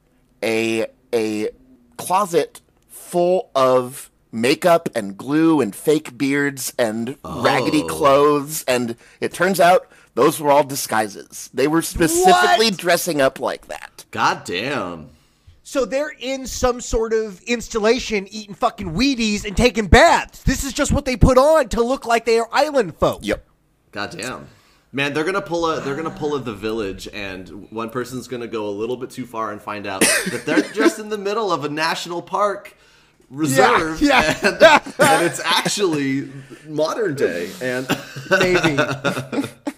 a 0.43 0.87
a 1.13 1.51
closet 1.97 2.61
full 2.89 3.51
of 3.55 4.11
makeup 4.33 4.89
and 4.95 5.17
glue 5.17 5.61
and 5.61 5.75
fake 5.75 6.17
beards 6.19 6.73
and 6.79 7.17
raggedy 7.25 7.83
Oh. 7.83 7.87
clothes 7.87 8.65
and 8.67 8.97
it 9.21 9.33
turns 9.33 9.61
out 9.61 9.87
those 10.15 10.39
were 10.41 10.51
all 10.51 10.65
disguises. 10.65 11.51
They 11.53 11.67
were 11.67 11.83
specifically 11.83 12.71
What? 12.71 12.77
dressing 12.77 13.21
up 13.21 13.41
like 13.41 13.67
that. 13.69 14.05
God 14.13 14.45
damn. 14.45 15.09
So 15.67 15.87
they're 15.87 16.13
in 16.21 16.47
some 16.47 16.83
sort 16.83 17.15
of 17.15 17.41
installation 17.43 18.29
eating 18.29 18.55
fucking 18.55 18.93
Wheaties 18.93 19.47
and 19.47 19.57
taking 19.57 19.87
baths. 19.87 20.43
This 20.43 20.63
is 20.63 20.75
just 20.75 20.93
what 20.93 21.07
they 21.07 21.17
put 21.17 21.39
on 21.39 21.71
to 21.71 21.83
look 21.83 22.05
like 22.05 22.27
they 22.27 22.39
are 22.39 22.49
island 22.53 22.97
folk. 22.97 23.21
Yep. 23.23 23.47
Goddamn. 23.91 24.47
Man, 24.93 25.15
they're 25.15 25.25
gonna 25.25 25.41
pull 25.41 25.69
a 25.69 25.81
they're 25.81 25.97
gonna 25.97 26.11
pull 26.11 26.37
a 26.37 26.39
the 26.39 26.53
village, 26.53 27.09
and 27.13 27.71
one 27.73 27.89
person's 27.91 28.29
gonna 28.29 28.47
go 28.47 28.69
a 28.69 28.71
little 28.71 28.97
bit 28.97 29.11
too 29.11 29.27
far 29.27 29.51
and 29.53 29.61
find 29.61 29.87
out 29.87 30.01
that 30.31 30.43
they're 30.45 30.63
just 30.73 30.99
in 30.99 31.09
the 31.09 31.19
middle 31.19 31.51
of 31.51 31.65
a 31.65 31.69
national 31.69 32.21
park 32.23 32.77
reserve, 33.31 34.01
yeah. 34.03 34.37
And, 34.43 34.63
and 34.63 35.25
it's 35.25 35.41
actually 35.41 36.31
modern 36.69 37.15
day. 37.15 37.51
And 37.63 37.89
Maybe. 38.31 38.77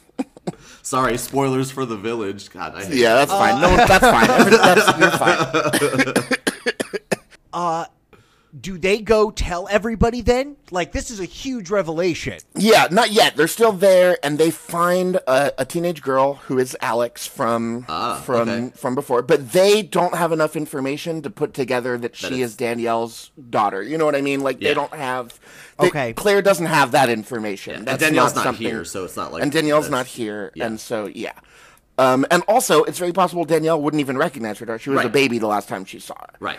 sorry, 0.87 1.18
spoilers 1.18 1.70
for 1.70 1.84
the 1.84 1.97
village. 1.97 2.51
God, 2.51 2.74
I 2.74 2.84
hate 2.84 2.95
Yeah, 2.99 3.14
that's 3.14 3.32
fine. 3.32 3.61
No, 3.61 3.68
uh, 3.68 3.87
that's 3.87 4.07
fine. 4.07 4.51
That's, 4.51 4.99
you're 4.99 5.11
fine. 5.11 6.39
Uh, 7.53 7.87
Do 8.59 8.78
they 8.78 9.02
go 9.02 9.30
tell 9.30 9.68
everybody 9.70 10.20
then? 10.22 10.57
Like 10.70 10.92
this 10.92 11.11
is 11.11 11.20
a 11.20 11.24
huge 11.24 11.68
revelation. 11.68 12.38
Yeah, 12.54 12.88
not 12.90 13.11
yet. 13.11 13.36
They're 13.36 13.48
still 13.48 13.72
there, 13.72 14.16
and 14.22 14.38
they 14.38 14.50
find 14.50 15.16
a, 15.26 15.52
a 15.59 15.64
teenage 15.64 16.00
girl 16.00 16.34
who 16.34 16.59
is 16.59 16.76
Alex 16.80 17.26
from 17.26 17.82
from 17.82 18.48
okay. 18.48 18.70
from 18.74 18.94
before, 18.94 19.22
but 19.22 19.52
they 19.52 19.82
don't 19.82 20.14
have 20.14 20.32
enough 20.32 20.57
information 20.57 21.22
to 21.22 21.30
put 21.30 21.52
together 21.54 21.98
that 21.98 22.16
she 22.16 22.26
it's- 22.26 22.40
is 22.40 22.57
Danielle's 22.57 23.30
daughter. 23.50 23.82
You 23.82 23.98
know 23.98 24.04
what 24.07 24.14
I 24.16 24.22
mean? 24.22 24.40
Like 24.40 24.61
Yeah. 24.61 24.68
they 24.70 24.74
don't 24.74 24.94
have. 24.94 25.38
they- 25.78 25.88
Okay. 25.88 26.12
Claire 26.14 26.40
doesn't 26.40 26.66
have 26.66 26.92
that 26.92 27.11
information. 27.11 27.74
And 27.74 27.86
That's 27.86 28.02
Danielle's 28.02 28.34
not, 28.34 28.44
something- 28.44 28.66
here, 28.66 28.84
so 28.84 29.04
it's 29.04 29.16
not 29.16 29.32
like 29.32 29.42
and 29.42 29.52
Danielle's 29.52 29.86
that's- 29.90 30.04
not 30.04 30.07
here, 30.07 30.52
yeah. 30.54 30.66
and 30.66 30.80
so 30.80 31.07
yeah. 31.07 31.32
Um, 31.98 32.26
and 32.30 32.42
also, 32.48 32.84
it's 32.84 32.98
very 32.98 33.12
possible 33.12 33.44
Danielle 33.44 33.80
wouldn't 33.80 34.00
even 34.00 34.16
recognize 34.18 34.59
her 34.59 34.66
daughter. 34.66 34.78
She 34.78 34.90
was 34.90 35.04
a 35.04 35.09
baby 35.09 35.38
the 35.38 35.46
last 35.46 35.68
time 35.68 35.84
she 35.86 35.98
saw 35.98 36.14
her. 36.18 36.34
Right. 36.40 36.59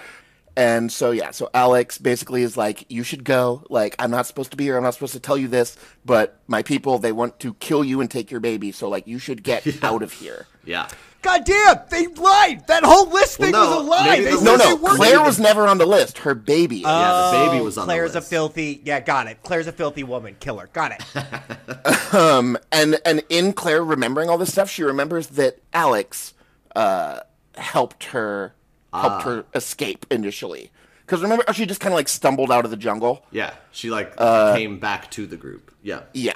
And 0.57 0.91
so 0.91 1.11
yeah, 1.11 1.29
so 1.31 1.49
Alex 1.53 1.99
basically 1.99 2.41
is 2.41 2.57
like, 2.57 2.83
you 2.89 3.03
should 3.03 3.23
go. 3.23 3.63
Like, 3.69 3.95
I'm 3.99 4.09
not 4.11 4.25
supposed 4.25 4.49
to 4.51 4.57
be 4.57 4.63
here. 4.63 4.75
I'm 4.75 4.83
not 4.83 4.95
supposed 4.95 5.13
to 5.13 5.19
tell 5.19 5.37
you 5.37 5.47
this, 5.47 5.77
but 6.03 6.39
my 6.47 6.63
people 6.63 6.97
they 6.97 7.11
want 7.11 7.39
to 7.41 7.53
kill 7.55 7.83
you 7.83 8.01
and 8.01 8.09
take 8.09 8.31
your 8.31 8.39
baby. 8.39 8.71
So 8.71 8.89
like, 8.89 9.05
you 9.07 9.19
should 9.19 9.43
get 9.43 9.83
out 9.83 10.01
of 10.01 10.11
here. 10.13 10.47
Yeah. 10.65 10.89
God 11.21 11.45
damn, 11.45 11.77
they 11.89 12.07
lied. 12.07 12.65
That 12.67 12.83
whole 12.83 13.09
list 13.09 13.37
thing 13.37 13.51
Well, 13.51 13.77
was 13.79 13.85
a 13.85 13.89
lie. 13.89 14.07
maybe 14.09 14.25
They 14.25 14.35
the 14.35 14.41
No, 14.41 14.51
list- 14.53 14.63
they 14.63 14.69
no, 14.69 14.75
weren't. 14.77 14.95
Claire 14.97 15.21
was 15.23 15.39
never 15.39 15.67
on 15.67 15.77
the 15.77 15.85
list. 15.85 16.19
Her 16.19 16.33
baby. 16.35 16.77
is. 16.77 16.81
Yeah, 16.83 17.31
the 17.33 17.49
baby 17.51 17.63
was 17.63 17.77
on 17.77 17.85
Claire's 17.85 18.13
the 18.13 18.19
a 18.19 18.21
filthy. 18.21 18.81
Yeah, 18.83 18.99
got 18.99 19.27
it. 19.27 19.41
Claire's 19.43 19.67
a 19.67 19.71
filthy 19.71 20.03
woman 20.03 20.37
killer. 20.39 20.69
Got 20.73 20.93
it. 20.93 21.03
and 22.71 22.99
and 23.05 23.23
in 23.29 23.53
Claire 23.53 23.83
remembering 23.83 24.29
all 24.29 24.37
this 24.37 24.51
stuff, 24.51 24.69
she 24.69 24.83
remembers 24.83 25.27
that 25.27 25.59
Alex 25.73 26.33
uh, 26.75 27.21
helped 27.55 28.05
her 28.05 28.53
helped 28.97 29.23
her 29.23 29.45
escape 29.55 30.05
initially. 30.11 30.71
Because 31.05 31.21
remember, 31.21 31.45
she 31.53 31.65
just 31.65 31.79
kind 31.79 31.93
of 31.93 31.97
like 31.97 32.09
stumbled 32.09 32.51
out 32.51 32.65
of 32.65 32.71
the 32.71 32.77
jungle. 32.77 33.25
Yeah. 33.31 33.53
She 33.71 33.89
like 33.89 34.13
Uh, 34.17 34.53
came 34.55 34.79
back 34.79 35.09
to 35.11 35.25
the 35.25 35.37
group. 35.37 35.71
Yeah. 35.81 36.01
Yeah, 36.13 36.33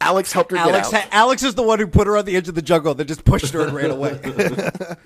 Alex 0.00 0.32
helped 0.32 0.50
her 0.50 0.56
Alex. 0.56 0.90
get 0.90 1.02
Ha- 1.02 1.06
out. 1.08 1.14
Alex 1.14 1.42
is 1.44 1.54
the 1.54 1.62
one 1.62 1.78
who 1.78 1.86
put 1.86 2.06
her 2.08 2.16
on 2.16 2.24
the 2.24 2.36
edge 2.36 2.48
of 2.48 2.54
the 2.56 2.62
jungle. 2.62 2.94
That 2.94 3.04
just 3.04 3.24
pushed 3.24 3.52
her 3.52 3.60
and 3.66 3.72
ran 3.72 3.90
away. 3.90 4.18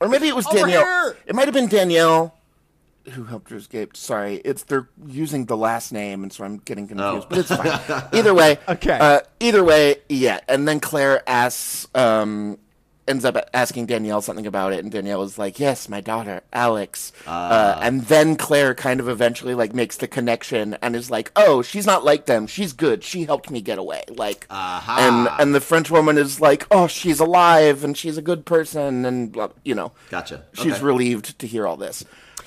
Or 0.00 0.08
maybe 0.08 0.26
it 0.26 0.34
was 0.34 0.44
Over 0.48 0.58
Danielle. 0.58 0.82
here! 0.82 1.16
It 1.26 1.34
might 1.36 1.44
have 1.46 1.54
been 1.54 1.68
Danielle 1.68 2.34
who 3.12 3.24
helped 3.24 3.50
her 3.50 3.56
escape. 3.56 3.96
Sorry, 3.96 4.36
it's 4.44 4.64
they're 4.64 4.88
using 5.06 5.44
the 5.44 5.56
last 5.56 5.92
name, 5.92 6.22
and 6.24 6.32
so 6.32 6.42
I'm 6.42 6.56
getting 6.58 6.88
confused. 6.88 7.26
Oh. 7.26 7.26
But 7.28 7.38
it's 7.38 7.54
fine. 7.54 8.02
either 8.12 8.34
way, 8.34 8.58
Okay. 8.68 8.98
Uh, 9.00 9.20
either 9.40 9.62
way, 9.62 9.96
yeah. 10.08 10.40
And 10.48 10.66
then 10.66 10.80
Claire 10.80 11.22
asks, 11.28 11.86
um, 11.94 12.58
ends 13.06 13.24
up 13.24 13.36
asking 13.52 13.86
Danielle 13.86 14.22
something 14.22 14.46
about 14.46 14.72
it, 14.72 14.82
and 14.82 14.90
Danielle 14.90 15.22
is 15.22 15.38
like, 15.38 15.60
"Yes, 15.60 15.88
my 15.88 16.00
daughter, 16.00 16.42
Alex." 16.52 17.12
Uh, 17.26 17.78
and 17.80 18.02
then 18.06 18.36
Claire 18.36 18.74
kind 18.74 19.00
of 19.00 19.08
eventually 19.08 19.54
like 19.54 19.74
makes 19.74 19.96
the 19.96 20.08
connection 20.08 20.76
and 20.80 20.96
is 20.96 21.10
like, 21.10 21.30
"Oh, 21.36 21.62
she's 21.62 21.86
not 21.86 22.04
like 22.04 22.26
them. 22.26 22.46
She's 22.46 22.72
good. 22.72 23.04
She 23.04 23.24
helped 23.24 23.50
me 23.50 23.60
get 23.60 23.78
away." 23.78 24.02
Like, 24.08 24.46
and 24.50 25.28
and 25.38 25.54
the 25.54 25.60
French 25.60 25.90
woman 25.90 26.16
is 26.18 26.40
like, 26.40 26.66
"Oh, 26.70 26.86
she's 26.86 27.20
alive 27.20 27.84
and 27.84 27.96
she's 27.96 28.16
a 28.16 28.22
good 28.22 28.44
person," 28.46 29.04
and 29.04 29.32
blah, 29.32 29.48
you 29.64 29.74
know, 29.74 29.92
Gotcha. 30.10 30.44
She's 30.54 30.74
Okay. 30.74 30.82
relieved 30.84 31.38
to 31.38 31.46
hear 31.46 31.66
all 31.66 31.76
this. 31.76 32.04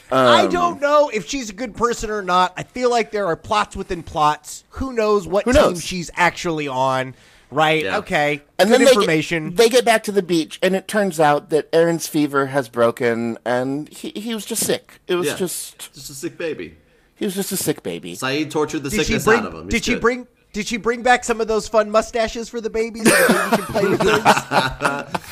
I 0.09 0.47
don't 0.47 0.79
know 0.79 1.09
if 1.13 1.27
she's 1.27 1.49
a 1.49 1.53
good 1.53 1.75
person 1.75 2.09
or 2.09 2.21
not. 2.21 2.53
I 2.55 2.63
feel 2.63 2.89
like 2.89 3.11
there 3.11 3.25
are 3.27 3.35
plots 3.35 3.75
within 3.75 4.03
plots. 4.03 4.63
Who 4.69 4.93
knows 4.93 5.27
what 5.27 5.43
Who 5.43 5.51
team 5.51 5.61
knows? 5.61 5.83
she's 5.83 6.09
actually 6.15 6.67
on? 6.67 7.13
Right? 7.49 7.83
Yeah. 7.85 7.97
Okay. 7.99 8.41
And 8.59 8.69
good 8.69 8.79
then 8.81 8.85
they 8.85 8.91
information. 8.91 9.49
Get, 9.49 9.57
they 9.57 9.69
get 9.69 9.85
back 9.85 10.03
to 10.03 10.11
the 10.11 10.21
beach, 10.23 10.59
and 10.61 10.75
it 10.75 10.87
turns 10.87 11.19
out 11.19 11.49
that 11.49 11.69
Aaron's 11.71 12.07
fever 12.07 12.47
has 12.47 12.67
broken, 12.69 13.37
and 13.45 13.87
he, 13.89 14.11
he 14.15 14.33
was 14.33 14.45
just 14.45 14.65
sick. 14.65 14.99
It 15.07 15.15
was 15.15 15.27
Yeah. 15.27 15.35
just 15.35 15.93
Just 15.93 16.09
a 16.09 16.13
sick 16.13 16.37
baby. 16.37 16.75
he 17.15 17.23
was 17.25 17.35
just 17.35 17.51
a 17.53 17.57
sick 17.57 17.83
baby. 17.83 18.15
Sayid 18.17 18.51
tortured 18.51 18.83
the 18.83 18.89
did 18.89 18.97
she 18.97 19.03
sickness 19.05 19.23
bring? 19.25 19.39
out 19.39 19.45
of 19.45 19.53
him. 19.53 19.63
He's 19.63 19.71
Did 19.71 19.85
she 19.85 19.93
good. 19.93 20.01
bring? 20.01 20.27
Did 20.53 20.67
she 20.67 20.77
bring 20.77 21.03
back 21.03 21.23
some 21.23 21.39
of 21.39 21.47
those 21.47 21.67
fun 21.67 21.91
mustaches 21.91 22.49
for 22.49 22.59
the 22.59 22.69
baby 22.69 23.01
so 23.03 23.09
the 23.11 23.33
baby 23.33 23.55
can 23.57 23.65
play 23.65 23.87
with 23.87 24.01
things? 24.01 24.23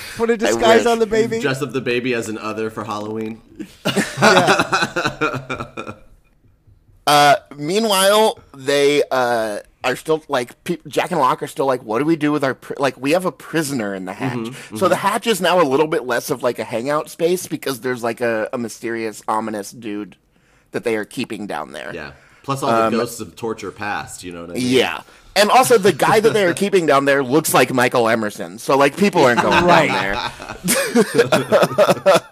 Put 0.17 0.29
a 0.29 0.37
disguise 0.37 0.85
on 0.85 0.99
the 0.99 1.07
baby. 1.07 1.39
dress 1.39 1.61
up 1.63 1.71
the 1.71 1.81
baby 1.81 2.13
as 2.13 2.29
an 2.29 2.37
other 2.37 2.69
for 2.69 2.83
Halloween? 2.83 3.41
Meanwhile, 7.57 8.39
they 8.55 9.03
uh, 9.11 9.59
are 9.85 9.95
still 9.95 10.23
like 10.27 10.61
pe- 10.63 10.77
Jack 10.87 11.11
and 11.11 11.19
Locke 11.19 11.41
are 11.43 11.47
still 11.47 11.65
like, 11.65 11.83
what 11.83 11.99
do 11.99 12.05
we 12.05 12.15
do 12.15 12.31
with 12.31 12.43
our 12.43 12.53
pri-? 12.55 12.75
like? 12.79 12.97
We 12.99 13.11
have 13.11 13.25
a 13.25 13.31
prisoner 13.31 13.93
in 13.95 14.05
the 14.05 14.13
hatch, 14.13 14.33
Mm-hmm, 14.37 14.77
so 14.77 14.87
the 14.89 14.95
hatch 14.97 15.27
is 15.27 15.39
now 15.39 15.61
a 15.61 15.63
little 15.63 15.87
bit 15.87 16.05
less 16.05 16.29
of 16.29 16.43
like 16.43 16.59
a 16.59 16.63
hangout 16.63 17.09
space 17.09 17.47
because 17.47 17.81
there's 17.81 18.03
like 18.03 18.19
a, 18.21 18.49
a 18.51 18.57
mysterious, 18.57 19.21
ominous 19.27 19.71
dude 19.71 20.17
that 20.71 20.83
they 20.83 20.95
are 20.97 21.05
keeping 21.05 21.47
down 21.47 21.71
there. 21.71 21.91
Yeah. 21.93 22.11
Plus 22.43 22.61
all 22.61 22.89
the 22.91 22.97
ghosts 22.97 23.19
of 23.21 23.35
torture 23.35 23.71
past. 23.71 24.23
You 24.23 24.31
know 24.33 24.41
what 24.41 24.51
I 24.51 24.53
mean? 24.55 24.63
Um, 24.63 24.69
Yeah. 24.69 25.01
And 25.37 25.49
also, 25.49 25.77
the 25.77 25.91
guy 25.91 26.21
that 26.21 26.31
they 26.31 26.45
are 26.45 26.53
keeping 26.53 26.85
down 26.85 27.03
there 27.03 27.21
looks 27.21 27.53
like 27.53 27.73
Michael 27.73 28.07
Emerson. 28.07 28.57
So, 28.57 28.77
like, 28.77 28.95
people 28.95 29.21
aren't 29.25 29.41
going 29.41 29.65
Right. 29.65 29.89
down 29.89 30.61
there. 30.63 31.15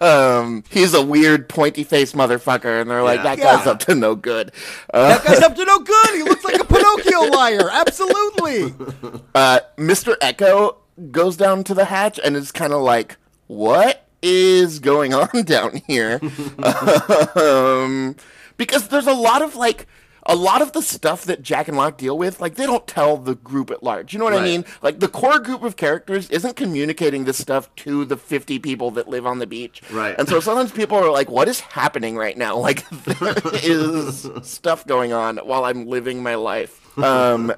um, 0.00 0.64
he's 0.70 0.94
a 0.94 1.02
weird, 1.04 1.46
pointy 1.48 1.84
faced 1.84 2.14
motherfucker, 2.14 2.80
and 2.80 2.90
they're 2.90 3.02
like, 3.02 3.18
Yeah. 3.18 3.22
that 3.34 3.38
guy's 3.38 3.66
Yeah. 3.66 3.72
up 3.72 3.78
to 3.80 3.94
no 3.94 4.14
good. 4.14 4.52
Uh, 4.92 5.08
That 5.08 5.24
guy's 5.24 5.40
up 5.42 5.54
to 5.54 5.64
no 5.66 5.80
good. 5.80 6.14
He 6.14 6.22
looks 6.22 6.44
like 6.44 6.58
a 6.60 6.64
Pinocchio 6.96 7.36
liar. 7.36 7.70
Absolutely. 7.70 8.70
Mr. 9.76 10.16
Eko 10.18 10.76
goes 11.10 11.36
down 11.36 11.64
to 11.64 11.74
the 11.74 11.86
hatch 11.86 12.20
and 12.22 12.36
is 12.36 12.52
kind 12.52 12.72
of 12.72 12.80
like, 12.82 13.16
what 13.46 14.06
is 14.22 14.78
going 14.78 15.14
on 15.14 15.44
down 15.44 15.80
here? 15.86 16.20
um, 17.36 18.16
because 18.56 18.88
there's 18.88 19.06
a 19.06 19.14
lot 19.14 19.42
of, 19.42 19.56
like, 19.56 19.86
a 20.26 20.34
lot 20.34 20.62
of 20.62 20.72
the 20.72 20.80
stuff 20.80 21.24
that 21.26 21.42
Jack 21.42 21.68
and 21.68 21.76
Locke 21.76 21.98
deal 21.98 22.16
with, 22.16 22.40
like, 22.40 22.54
they 22.54 22.64
don't 22.64 22.86
tell 22.86 23.18
the 23.18 23.34
group 23.34 23.70
at 23.70 23.82
large. 23.82 24.14
You 24.14 24.18
know 24.18 24.24
what 24.24 24.32
I 24.32 24.42
mean? 24.42 24.64
Like, 24.80 25.00
the 25.00 25.08
core 25.08 25.38
group 25.38 25.62
of 25.62 25.76
characters 25.76 26.30
isn't 26.30 26.56
communicating 26.56 27.24
this 27.24 27.36
stuff 27.36 27.74
to 27.76 28.06
the 28.06 28.16
50 28.16 28.58
people 28.60 28.90
that 28.92 29.06
live 29.06 29.26
on 29.26 29.38
the 29.38 29.46
beach. 29.46 29.82
Right. 29.90 30.14
And 30.18 30.26
so 30.26 30.40
sometimes 30.40 30.72
people 30.72 30.96
are 30.96 31.10
like, 31.10 31.28
what 31.28 31.46
is 31.46 31.60
happening 31.60 32.16
right 32.16 32.38
now? 32.38 32.56
Like, 32.56 32.88
there 32.88 33.34
is 33.62 34.26
stuff 34.42 34.86
going 34.86 35.12
on 35.12 35.36
while 35.38 35.66
I'm 35.66 35.86
living 35.86 36.22
my 36.22 36.36
life. 36.36 36.80
Um, 36.96 37.52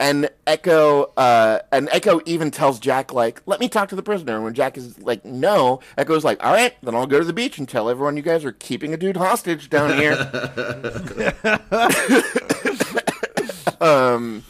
and 0.00 0.30
Eko, 0.46 1.12
uh, 1.16 1.58
and 1.70 1.88
Eko 1.88 2.22
even 2.24 2.50
tells 2.50 2.80
Jack, 2.80 3.12
like, 3.12 3.42
let 3.44 3.60
me 3.60 3.68
talk 3.68 3.90
to 3.90 3.96
the 3.96 4.02
prisoner. 4.02 4.36
And 4.36 4.44
when 4.44 4.54
Jack 4.54 4.78
is 4.78 4.98
like, 5.02 5.24
no, 5.26 5.80
Eko's 5.98 6.24
like, 6.24 6.42
all 6.42 6.52
right, 6.52 6.74
then 6.82 6.94
I'll 6.94 7.06
go 7.06 7.18
to 7.18 7.24
the 7.24 7.34
beach 7.34 7.58
and 7.58 7.68
tell 7.68 7.90
everyone 7.90 8.16
you 8.16 8.22
guys 8.22 8.44
are 8.44 8.52
keeping 8.52 8.94
a 8.94 8.96
dude 8.96 9.18
hostage 9.18 9.68
down 9.68 9.98
here. 9.98 10.12
um, 13.80 14.42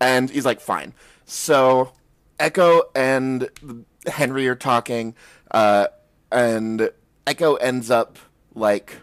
and 0.00 0.28
he's 0.28 0.44
like, 0.44 0.60
fine. 0.60 0.92
So 1.24 1.92
Eko 2.38 2.82
and 2.94 3.48
Henry 4.06 4.48
are 4.48 4.54
talking, 4.54 5.14
uh, 5.50 5.88
and 6.30 6.90
Eko 7.26 7.58
ends 7.60 7.90
up 7.90 8.18
like 8.54 8.96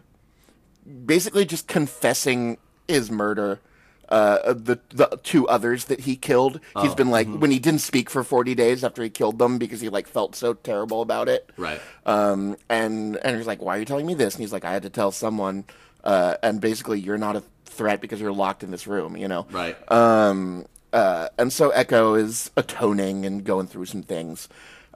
basically 1.06 1.46
just 1.46 1.68
confessing 1.68 2.58
his 2.88 3.10
murder. 3.10 3.60
Uh, 4.08 4.54
the 4.54 4.80
the 4.90 5.20
two 5.24 5.48
others 5.48 5.86
that 5.86 6.02
he 6.02 6.16
killed. 6.16 6.60
He's 6.82 6.94
been 6.94 7.10
like 7.10 7.28
when 7.28 7.50
he 7.52 7.60
didn't 7.60 7.82
speak 7.82 8.10
for 8.10 8.24
forty 8.24 8.54
days 8.54 8.84
after 8.84 9.02
he 9.02 9.10
killed 9.10 9.40
them 9.40 9.58
because 9.58 9.82
he 9.82 9.90
like 9.90 10.08
felt 10.08 10.36
so 10.36 10.54
terrible 10.54 11.02
about 11.02 11.28
it. 11.28 11.50
Right. 11.58 11.82
Um, 12.06 12.58
and 12.70 13.18
and 13.18 13.38
he's 13.38 13.48
like, 13.48 13.62
"Why 13.62 13.78
are 13.78 13.80
you 13.80 13.86
telling 13.86 14.06
me 14.06 14.14
this?" 14.14 14.36
And 14.36 14.42
he's 14.42 14.54
like, 14.54 14.64
"I 14.66 14.74
had 14.74 14.84
to 14.84 14.90
tell 14.90 15.12
someone." 15.12 15.66
Uh, 16.04 16.36
and 16.44 16.62
basically, 16.62 17.00
you're 17.00 17.18
not 17.18 17.36
a 17.36 17.44
threat 17.66 18.00
because 18.00 18.22
you're 18.22 18.32
locked 18.32 18.62
in 18.62 18.70
this 18.70 18.86
room. 18.86 19.18
You 19.18 19.28
know. 19.28 19.48
Right. 19.52 19.76
Um, 19.92 20.68
uh, 20.94 21.30
and 21.38 21.52
so 21.52 21.72
Eko 21.72 22.18
is 22.20 22.52
atoning 22.56 23.26
and 23.26 23.44
going 23.44 23.68
through 23.68 23.86
some 23.86 24.04
things. 24.04 24.48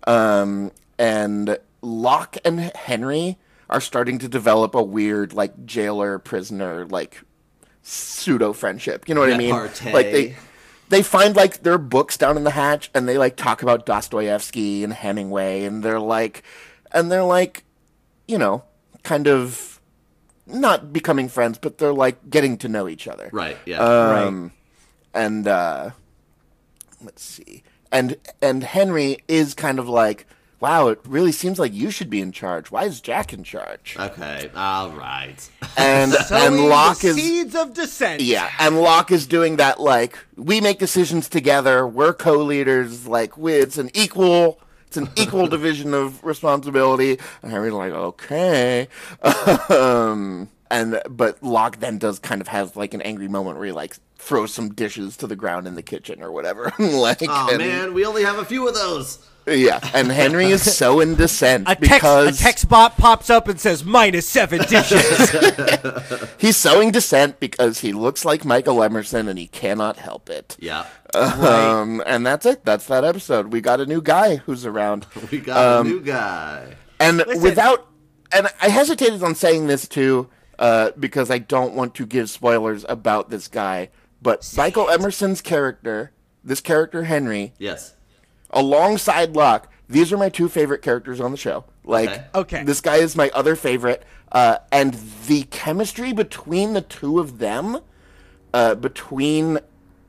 Um, 0.07 0.71
and 0.97 1.57
Locke 1.81 2.37
and 2.45 2.59
Henry 2.59 3.37
are 3.69 3.81
starting 3.81 4.17
to 4.19 4.27
develop 4.27 4.73
a 4.73 4.81
weird, 4.81 5.33
like, 5.33 5.65
jailer 5.65 6.17
prisoner, 6.17 6.85
like, 6.85 7.21
pseudo 7.81 8.53
friendship. 8.53 9.07
You 9.07 9.15
know 9.15 9.21
what 9.21 9.33
I 9.33 9.37
mean? 9.37 9.51
Like, 9.93 10.11
they. 10.11 10.35
They 10.89 11.03
find 11.03 11.35
like 11.35 11.61
their 11.61 11.77
books 11.77 12.17
down 12.17 12.35
in 12.35 12.43
the 12.43 12.49
hatch, 12.49 12.89
and 12.95 13.07
they 13.07 13.19
like 13.19 13.35
talk 13.35 13.61
about 13.61 13.85
Dostoevsky 13.85 14.83
and 14.83 14.91
Hemingway, 14.91 15.65
and 15.65 15.83
they're 15.83 15.99
like, 15.99 16.41
and 16.91 17.11
they're 17.11 17.23
like, 17.23 17.63
you 18.27 18.39
know, 18.39 18.63
kind 19.03 19.27
of 19.27 19.79
not 20.47 20.91
becoming 20.91 21.29
friends, 21.29 21.59
but 21.59 21.77
they're 21.77 21.93
like 21.93 22.31
getting 22.31 22.57
to 22.57 22.67
know 22.67 22.87
each 22.87 23.07
other 23.07 23.29
right. 23.31 23.55
Yeah. 23.67 23.77
um, 23.77 24.51
and 25.13 25.47
uh, 25.47 25.91
let's 27.03 27.23
see. 27.23 27.61
and 27.91 28.17
and 28.41 28.63
Henry 28.63 29.19
is 29.27 29.53
kind 29.53 29.77
of 29.77 29.87
like, 29.87 30.25
wow, 30.59 30.87
it 30.89 30.99
really 31.07 31.31
seems 31.31 31.57
like 31.59 31.73
you 31.73 31.89
should 31.91 32.09
be 32.09 32.21
in 32.21 32.31
charge. 32.31 32.71
Why 32.71 32.83
is 32.85 33.01
Jack 33.01 33.33
in 33.33 33.43
charge? 33.43 33.95
Okay, 33.99 34.49
all 34.55 34.91
right. 34.91 35.35
And 35.77 36.11
Sowing 36.27 36.43
and 36.59 36.65
Locke 36.67 36.99
the 36.99 37.07
is 37.09 37.15
seeds 37.15 37.55
of 37.55 37.73
dissent. 37.73 38.21
yeah, 38.21 38.49
and 38.59 38.79
Locke 38.81 39.11
is 39.11 39.25
doing 39.27 39.57
that 39.57 39.79
like 39.79 40.17
we 40.35 40.61
make 40.61 40.79
decisions 40.79 41.29
together. 41.29 41.87
We're 41.87 42.13
co-leaders. 42.13 43.07
Like 43.07 43.37
we- 43.37 43.53
it's 43.55 43.77
an 43.77 43.89
equal. 43.93 44.59
It's 44.87 44.97
an 44.97 45.07
equal 45.15 45.45
division 45.57 45.93
of 45.93 46.23
responsibility. 46.23 47.19
And 47.43 47.51
Henry's 47.51 47.73
like, 47.73 47.91
okay. 47.91 48.87
um, 49.69 50.49
and 50.71 51.01
but 51.09 51.41
Locke 51.43 51.79
then 51.79 51.97
does 51.97 52.19
kind 52.19 52.41
of 52.41 52.47
have 52.47 52.75
like 52.75 52.93
an 52.93 53.01
angry 53.03 53.27
moment 53.27 53.57
where 53.57 53.67
he 53.67 53.71
like 53.71 53.97
throws 54.17 54.53
some 54.53 54.69
dishes 54.73 55.15
to 55.17 55.27
the 55.27 55.35
ground 55.35 55.67
in 55.67 55.75
the 55.75 55.81
kitchen 55.83 56.21
or 56.21 56.31
whatever. 56.31 56.71
like, 56.79 57.19
Oh 57.21 57.49
and- 57.51 57.59
man, 57.59 57.93
we 57.93 58.05
only 58.05 58.23
have 58.23 58.37
a 58.39 58.45
few 58.45 58.67
of 58.67 58.73
those. 58.73 59.25
Yeah. 59.51 59.79
And 59.93 60.11
Henry 60.11 60.47
is 60.47 60.75
so 60.75 60.99
in 60.99 61.15
dissent 61.15 61.63
A 61.67 61.75
text, 61.75 61.81
because 61.81 62.39
a 62.39 62.43
text 62.43 62.69
bot 62.69 62.97
pops 62.97 63.29
up 63.29 63.47
and 63.47 63.59
says 63.59 63.83
minus 63.83 64.27
seven 64.27 64.59
dishes. 64.67 65.29
he's 66.37 66.57
so 66.57 66.81
in 66.81 66.91
dissent 66.91 67.39
because 67.39 67.79
he 67.79 67.93
looks 67.93 68.25
like 68.25 68.45
Michael 68.45 68.81
Emerson 68.83 69.27
and 69.27 69.37
he 69.39 69.47
cannot 69.47 69.97
help 69.97 70.29
it. 70.29 70.55
Yeah, 70.59 70.85
Um, 71.13 72.01
and 72.05 72.25
that's 72.25 72.45
it. 72.45 72.65
That's 72.65 72.85
that 72.87 73.03
episode. 73.03 73.51
We 73.51 73.61
got 73.61 73.79
a 73.79 73.85
new 73.85 74.01
guy 74.01 74.37
who's 74.37 74.65
around. 74.65 75.05
we 75.31 75.39
got 75.39 75.79
Um, 75.79 75.87
a 75.87 75.89
new 75.89 76.01
guy. 76.01 76.75
And 76.99 77.17
Listen. 77.17 77.41
without, 77.41 77.87
and 78.31 78.47
I 78.61 78.69
hesitated 78.69 79.23
on 79.23 79.35
saying 79.35 79.67
this 79.67 79.87
too, 79.87 80.29
uh, 80.57 80.91
because 80.99 81.31
I 81.31 81.37
don't 81.37 81.73
want 81.73 81.95
to 81.95 82.05
give 82.05 82.29
spoilers 82.29 82.85
about 82.89 83.29
this 83.29 83.47
guy. 83.47 83.89
But 84.21 84.51
Michael 84.57 84.89
Emerson's 84.89 85.41
character, 85.41 86.11
this 86.43 86.59
character 86.59 87.03
Henry, 87.05 87.53
Yes. 87.57 87.93
Alongside 88.51 89.35
Locke, 89.35 89.71
these 89.87 90.11
are 90.13 90.17
my 90.17 90.29
two 90.29 90.49
favorite 90.49 90.81
characters 90.81 91.19
on 91.19 91.31
the 91.31 91.37
show. 91.37 91.65
Like, 91.83 92.09
Okay. 92.09 92.25
Okay. 92.35 92.63
this 92.63 92.81
guy 92.81 92.97
is 92.97 93.15
my 93.15 93.29
other 93.33 93.55
favorite, 93.55 94.03
uh, 94.31 94.57
and 94.71 94.93
the 95.27 95.43
chemistry 95.43 96.13
between 96.13 96.73
the 96.73 96.81
two 96.81 97.19
of 97.19 97.39
them, 97.39 97.79
uh, 98.53 98.75
between 98.75 99.59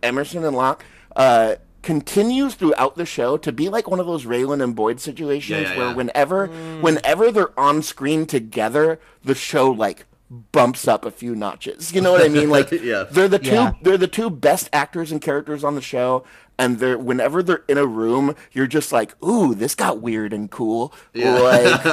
Emerson 0.02 0.44
and 0.44 0.54
Locke, 0.56 0.84
uh, 1.16 1.56
continues 1.82 2.54
throughout 2.54 2.96
the 2.96 3.06
show 3.06 3.38
to 3.38 3.50
be 3.52 3.70
like 3.70 3.88
one 3.88 3.98
of 4.00 4.04
those 4.06 4.26
Raylan 4.26 4.62
and 4.62 4.76
Boyd 4.76 5.00
situations 5.00 5.62
Yeah, 5.62 5.72
yeah, 5.72 5.78
where 5.78 5.86
yeah. 5.88 5.94
whenever, 5.94 6.46
whenever 6.82 7.32
they're 7.32 7.58
on 7.58 7.82
screen 7.82 8.26
together, 8.26 9.00
the 9.24 9.34
show 9.34 9.70
like 9.70 10.04
bumps 10.52 10.86
up 10.86 11.06
a 11.06 11.10
few 11.10 11.34
notches. 11.34 11.92
You 11.94 12.02
know 12.02 12.12
what 12.12 12.22
I 12.22 12.28
mean? 12.28 12.50
Like, 12.50 12.70
Yeah. 12.82 13.04
they're 13.10 13.28
the 13.28 13.38
two 13.38 13.50
Yeah. 13.52 13.72
they're 13.82 13.96
the 13.96 14.06
two 14.06 14.28
best 14.28 14.68
actors 14.74 15.10
and 15.10 15.22
characters 15.22 15.64
on 15.64 15.74
the 15.74 15.80
show 15.80 16.22
and 16.60 16.78
they're 16.78 16.96
whenever 16.98 17.42
they're 17.42 17.64
in 17.68 17.78
a 17.78 17.86
room 17.86 18.34
you're 18.52 18.66
just 18.68 18.92
like 18.92 19.20
ooh 19.24 19.54
this 19.54 19.74
got 19.74 20.00
weird 20.00 20.32
and 20.32 20.50
cool 20.50 20.92
like 21.14 21.84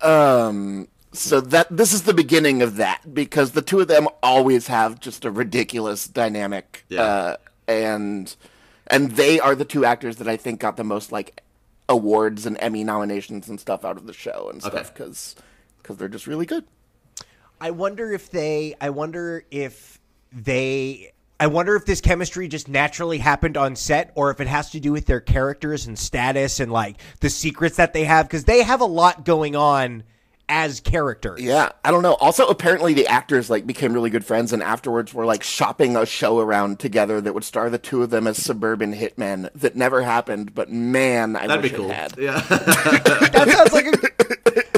um 0.00 0.88
so 1.12 1.40
that 1.40 1.66
this 1.70 1.92
is 1.92 2.04
the 2.04 2.14
beginning 2.14 2.62
of 2.62 2.76
that 2.76 3.12
because 3.12 3.50
the 3.52 3.62
two 3.62 3.80
of 3.80 3.88
them 3.88 4.06
always 4.22 4.68
have 4.68 5.00
just 5.00 5.24
a 5.24 5.30
ridiculous 5.30 6.06
dynamic 6.06 6.84
Yeah. 6.88 7.02
uh 7.02 7.36
and 7.68 8.34
and 8.86 9.12
they 9.12 9.38
are 9.38 9.54
the 9.54 9.64
two 9.64 9.84
actors 9.84 10.16
that 10.16 10.26
I 10.28 10.36
think 10.36 10.60
got 10.60 10.76
the 10.76 10.84
most 10.84 11.12
like 11.12 11.42
awards 11.88 12.46
and 12.46 12.56
Emmy 12.60 12.84
nominations 12.84 13.48
and 13.48 13.58
stuff 13.60 13.84
out 13.84 13.96
of 13.96 14.06
the 14.06 14.12
show 14.12 14.48
and 14.52 14.62
stuff 14.62 14.94
cuz 14.94 15.34
cuz 15.82 15.96
they're 15.96 16.08
just 16.08 16.26
really 16.26 16.46
good 16.46 16.64
I 17.62 17.72
wonder 17.72 18.10
if 18.10 18.30
they. 18.30 18.74
I 18.80 18.88
wonder 18.88 19.44
if 19.50 20.00
they. 20.32 21.12
I 21.40 21.46
wonder 21.46 21.74
if 21.74 21.86
this 21.86 22.02
chemistry 22.02 22.48
just 22.48 22.68
naturally 22.68 23.16
happened 23.16 23.56
on 23.56 23.74
set, 23.74 24.12
or 24.14 24.30
if 24.30 24.40
it 24.40 24.46
has 24.46 24.70
to 24.72 24.80
do 24.80 24.92
with 24.92 25.06
their 25.06 25.20
characters 25.20 25.86
and 25.86 25.98
status 25.98 26.60
and 26.60 26.70
like 26.70 26.96
the 27.20 27.30
secrets 27.30 27.76
that 27.76 27.94
they 27.94 28.04
have, 28.04 28.26
because 28.28 28.44
they 28.44 28.62
have 28.62 28.82
a 28.82 28.86
lot 28.86 29.24
going 29.24 29.56
on 29.56 30.02
as 30.50 30.80
characters. 30.80 31.40
Yeah, 31.40 31.70
I 31.82 31.92
don't 31.92 32.02
know. 32.02 32.14
Also, 32.14 32.46
apparently 32.48 32.92
the 32.92 33.06
actors 33.06 33.48
like 33.48 33.66
became 33.66 33.94
really 33.94 34.10
good 34.10 34.24
friends, 34.24 34.52
and 34.52 34.62
afterwards 34.62 35.14
were 35.14 35.24
like 35.24 35.42
shopping 35.42 35.96
a 35.96 36.04
show 36.04 36.40
around 36.40 36.78
together 36.78 37.22
that 37.22 37.32
would 37.32 37.44
star 37.44 37.70
the 37.70 37.78
two 37.78 38.02
of 38.02 38.10
them 38.10 38.26
as 38.26 38.36
suburban 38.36 38.92
hitmen. 38.92 39.48
That 39.54 39.74
never 39.76 40.02
happened, 40.02 40.54
but 40.54 40.70
man, 40.70 41.36
I 41.36 41.46
That'd 41.46 41.62
wish 41.62 41.72
be 41.72 41.76
cool. 41.78 41.90
it 41.90 41.94
had. 41.94 42.18
Yeah. 42.18 42.40
that 42.50 43.48
sounds 43.48 43.72
like 43.72 43.86
a. 43.86 44.62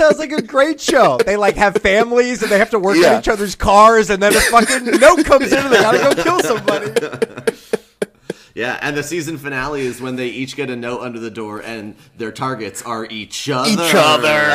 That 0.00 0.16
sounds 0.16 0.18
like 0.18 0.32
a 0.32 0.40
great 0.40 0.80
show. 0.80 1.18
They 1.26 1.36
like 1.36 1.56
have 1.56 1.74
families 1.76 2.42
and 2.42 2.50
they 2.50 2.58
have 2.58 2.70
to 2.70 2.78
work 2.78 2.96
Yeah. 2.96 3.16
on 3.16 3.20
each 3.20 3.28
other's 3.28 3.54
cars, 3.54 4.08
and 4.08 4.22
then 4.22 4.34
a 4.34 4.40
fucking 4.40 4.98
note 4.98 5.26
comes 5.26 5.52
in 5.52 5.58
and 5.58 5.70
they 5.70 5.76
gotta 5.78 5.98
go 5.98 6.14
kill 6.22 6.40
somebody. 6.40 6.90
yeah, 8.54 8.78
and 8.80 8.96
the 8.96 9.02
season 9.02 9.36
finale 9.36 9.82
is 9.82 10.00
when 10.00 10.16
they 10.16 10.28
each 10.28 10.56
get 10.56 10.70
a 10.70 10.76
note 10.76 11.02
under 11.02 11.18
the 11.18 11.30
door 11.30 11.60
and 11.60 11.96
their 12.16 12.32
targets 12.32 12.80
are 12.80 13.04
each 13.10 13.50
other. 13.50 13.70
Each 13.70 13.94
other. 13.94 14.48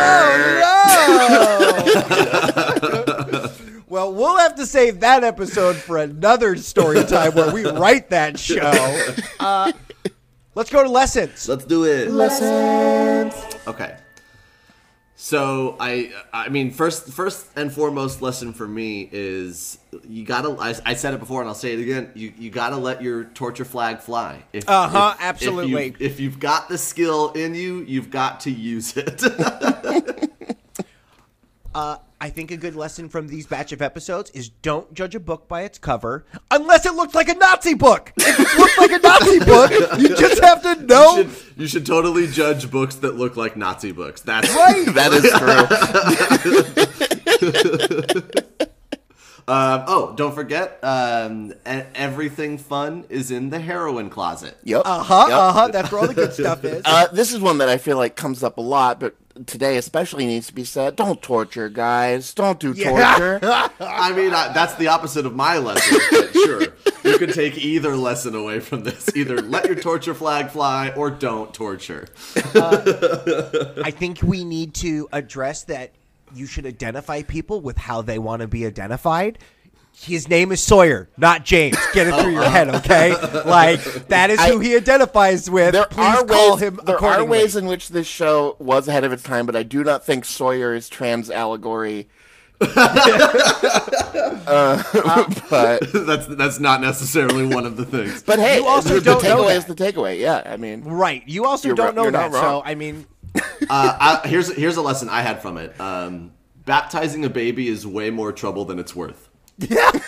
well, 3.87 4.11
we'll 4.11 4.37
have 4.37 4.55
to 4.55 4.65
save 4.65 5.01
that 5.01 5.23
episode 5.23 5.75
for 5.75 5.99
another 5.99 6.55
story 6.55 7.03
time 7.03 7.35
where 7.35 7.53
we 7.53 7.65
write 7.65 8.09
that 8.09 8.39
show. 8.39 9.13
Uh, 9.39 9.71
let's 10.55 10.71
go 10.71 10.81
to 10.81 10.89
lessons. 10.89 11.47
Let's 11.47 11.65
do 11.65 11.85
it. 11.85 12.09
Lessons. 12.09 13.35
Okay. 13.67 13.97
So 15.17 15.77
I, 15.79 16.11
I 16.33 16.49
mean, 16.49 16.71
first, 16.71 17.07
first 17.13 17.47
and 17.55 17.71
foremost 17.71 18.21
lesson 18.21 18.51
for 18.51 18.67
me 18.67 19.07
is 19.13 19.77
you 20.07 20.25
gotta. 20.25 20.49
I, 20.59 20.75
I 20.85 20.93
said 20.95 21.13
it 21.13 21.21
before 21.21 21.39
and 21.39 21.47
I'll 21.47 21.55
say 21.55 21.71
it 21.73 21.79
again. 21.79 22.11
You 22.15 22.33
you 22.37 22.49
gotta 22.49 22.75
let 22.75 23.01
your 23.01 23.23
torture 23.23 23.63
flag 23.63 23.99
fly. 24.01 24.43
If, 24.51 24.67
Uh-huh, 24.67 25.11
if- 25.13 25.19
if 25.21 25.25
absolutely. 25.25 25.85
you- 25.85 25.95
If, 25.99 26.19
you've 26.19 26.39
got 26.39 26.67
the 26.67 26.77
skill 26.77 27.31
in 27.31 27.55
you, 27.55 27.81
you've 27.87 28.09
got 28.11 28.41
to 28.41 28.51
use 28.51 28.95
it. 28.97 29.21
Uh, 31.73 31.97
I 32.25 32.29
think 32.29 32.49
a 32.49 32.57
good 32.57 32.75
lesson 32.75 33.07
from 33.07 33.27
these 33.27 33.45
batch 33.45 33.71
of 33.71 33.83
episodes 33.83 34.31
is 34.31 34.49
don't 34.49 34.91
judge 34.95 35.13
a 35.13 35.19
book 35.19 35.47
by 35.47 35.61
its 35.61 35.77
cover 35.77 36.25
unless 36.49 36.87
it 36.87 36.95
looks 36.95 37.13
like 37.13 37.29
a 37.29 37.35
Nazi 37.35 37.75
book. 37.75 38.13
If 38.17 38.39
it 38.39 38.57
looks 38.57 38.77
like 38.79 38.91
a 38.93 38.97
Nazi 38.97 39.39
book, 39.45 39.69
you 39.99 40.09
just 40.17 40.43
have 40.43 40.63
to 40.63 40.75
know. 40.87 41.17
you, 41.17 41.29
should, 41.29 41.43
you 41.55 41.67
should 41.67 41.85
totally 41.85 42.25
judge 42.25 42.71
books 42.71 42.95
that 42.95 43.13
look 43.13 43.37
like 43.37 43.55
Nazi 43.55 43.91
books. 43.91 44.21
That's 44.21 44.49
Right. 44.55 44.85
that 44.95 45.13
is 45.13 45.29
true. 48.17 48.61
Um, 49.47 49.83
oh, 49.85 50.13
don't 50.15 50.33
forget, 50.33 50.79
um, 50.81 51.51
e- 51.51 51.83
everything 51.93 52.57
fun 52.57 53.05
is 53.09 53.29
in 53.29 53.51
the 53.51 53.59
heroin 53.59 54.09
closet. 54.09 54.57
yep. 54.63 54.81
Uh 54.85 55.03
huh. 55.03 55.25
Yep. 55.29 55.37
Uh 55.37 55.53
huh. 55.53 55.67
That's 55.67 55.91
where 55.91 56.01
all 56.01 56.07
the 56.07 56.15
good 56.15 56.33
stuff 56.33 56.65
is. 56.65 56.81
Uh, 56.83 57.05
this 57.09 57.31
is 57.31 57.39
one 57.39 57.59
that 57.59 57.69
I 57.69 57.77
feel 57.77 57.95
like 57.97 58.15
comes 58.15 58.41
up 58.41 58.57
a 58.57 58.61
lot, 58.61 58.99
but 58.99 59.15
today 59.45 59.77
especially 59.77 60.25
needs 60.25 60.47
to 60.47 60.53
be 60.53 60.63
said. 60.63 60.95
Don't 60.95 61.21
torture, 61.21 61.69
guys. 61.69 62.33
Don't 62.33 62.59
do 62.59 62.73
torture. 62.73 63.39
I 63.79 64.13
mean, 64.13 64.33
I, 64.33 64.53
that's 64.53 64.75
the 64.75 64.87
opposite 64.87 65.25
of 65.25 65.35
my 65.35 65.57
lesson, 65.57 65.99
but 66.11 66.31
sure. 66.33 66.61
You 67.03 67.17
can 67.17 67.31
take 67.31 67.57
either 67.57 67.95
lesson 67.95 68.35
away 68.35 68.59
from 68.59 68.83
this. 68.83 69.09
Either 69.15 69.41
let 69.41 69.65
your 69.65 69.75
torture 69.75 70.13
flag 70.13 70.49
fly 70.49 70.89
or 70.95 71.09
don't 71.09 71.53
torture. 71.53 72.07
Uh, 72.55 73.73
I 73.83 73.91
think 73.91 74.21
we 74.21 74.43
need 74.43 74.73
to 74.75 75.07
address 75.11 75.63
that 75.63 75.91
you 76.33 76.45
should 76.45 76.65
identify 76.65 77.21
people 77.21 77.61
with 77.61 77.77
how 77.77 78.01
they 78.01 78.19
want 78.19 78.41
to 78.41 78.47
be 78.47 78.65
identified. 78.65 79.39
His 79.97 80.27
name 80.29 80.51
is 80.51 80.61
Sawyer, 80.61 81.09
not 81.17 81.45
James. 81.45 81.77
Get 81.93 82.07
it 82.07 82.15
through 82.21 82.33
your 82.33 82.43
head, 82.49 82.69
okay? 82.75 83.11
Like 83.45 83.81
that 84.09 84.29
is 84.29 84.39
who 84.43 84.59
I- 84.59 84.63
he 84.63 84.75
identifies 84.75 85.49
with. 85.49 85.73
There 85.73 85.85
Please 85.85 86.05
are 86.19 86.25
call 86.25 86.51
ways. 86.53 86.61
him 86.61 86.79
there 86.85 87.03
are 87.03 87.23
ways 87.23 87.55
in 87.55 87.65
which 87.65 87.89
this 87.89 88.05
show 88.07 88.55
was 88.59 88.87
ahead 88.87 89.03
of 89.03 89.11
its 89.13 89.23
time, 89.23 89.45
but 89.45 89.55
I 89.55 89.63
do 89.63 89.83
not 89.83 90.05
think 90.05 90.25
Sawyer 90.25 90.73
is 90.75 90.89
trans 90.89 91.29
allegory. 91.31 92.07
uh, 92.61 92.67
but 95.49 95.79
that's 96.05 96.27
that's 96.27 96.59
not 96.59 96.81
necessarily 96.81 97.45
one 97.45 97.65
of 97.65 97.77
the 97.77 97.85
things. 97.85 98.23
but 98.23 98.39
hey, 98.39 98.57
You 98.57 98.67
also 98.67 98.95
the, 98.95 99.01
don't 99.01 99.21
the 99.21 99.29
know 99.29 99.37
takeaway 99.43 99.47
that. 99.47 99.57
is 99.57 99.65
the 99.65 99.75
takeaway. 99.75 100.19
Yeah, 100.19 100.41
I 100.45 100.57
mean, 100.57 100.83
Right. 100.83 101.23
You 101.27 101.45
also 101.45 101.69
You're 101.69 101.75
don't 101.75 101.95
know 101.95 102.03
you're 102.03 102.11
that. 102.11 102.31
not 102.31 102.41
So. 102.41 102.61
I 102.65 102.75
mean, 102.75 103.05
Uh, 103.69 104.19
I, 104.23 104.27
here's 104.27 104.53
here's 104.55 104.77
a 104.77 104.81
lesson 104.81 105.09
I 105.09 105.21
had 105.21 105.41
from 105.41 105.57
it. 105.57 105.79
Um, 105.79 106.31
baptizing 106.65 107.25
a 107.25 107.29
baby 107.29 107.67
is 107.67 107.85
way 107.85 108.09
more 108.09 108.31
trouble 108.31 108.65
than 108.65 108.79
it's 108.79 108.95
worth. 108.95 109.24
Yeah. 109.57 109.91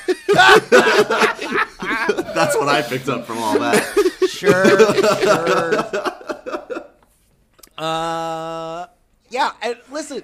That's 2.33 2.55
what 2.57 2.67
I 2.67 2.81
picked 2.87 3.09
up 3.09 3.25
from 3.25 3.37
all 3.39 3.57
that. 3.59 3.83
Sure. 4.29 4.65
sure. 7.77 7.77
Uh, 7.77 8.87
yeah. 9.29 9.51
And 9.61 9.77
listen, 9.91 10.23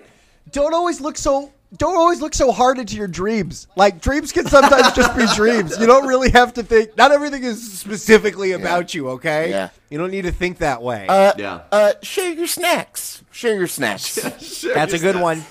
don't 0.52 0.74
always 0.74 1.02
look 1.02 1.18
so. 1.18 1.52
Don't 1.76 1.98
always 1.98 2.22
look 2.22 2.36
so 2.36 2.52
hard 2.52 2.78
into 2.78 2.96
your 2.96 3.08
dreams. 3.08 3.66
Like 3.76 4.00
dreams 4.00 4.32
can 4.32 4.46
sometimes 4.46 4.92
just 4.94 5.18
be 5.18 5.26
dreams. 5.36 5.76
You 5.80 5.88
don't 5.88 6.06
really 6.08 6.30
have 6.30 6.54
to 6.54 6.64
think. 6.64 6.96
Not 6.98 7.12
everything 7.12 7.44
is 7.44 7.80
specifically 7.80 8.52
about 8.52 8.94
you. 8.94 9.10
Okay. 9.12 9.50
Yeah. 9.50 9.70
You 9.90 9.98
don't 9.98 10.12
need 10.12 10.22
to 10.24 10.32
think 10.32 10.60
that 10.60 10.84
way. 10.84 11.08
uh, 11.08 11.34
Yeah. 11.36 11.62
uh, 11.72 11.94
share 12.04 12.32
your 12.32 12.46
snacks. 12.46 13.24
Share 13.32 13.56
your 13.56 13.66
snacks. 13.68 14.20
Sure, 14.60 14.74
That's 14.76 14.94
a 14.94 15.00
good 15.00 15.16
that. 15.16 15.24
one. 15.24 15.44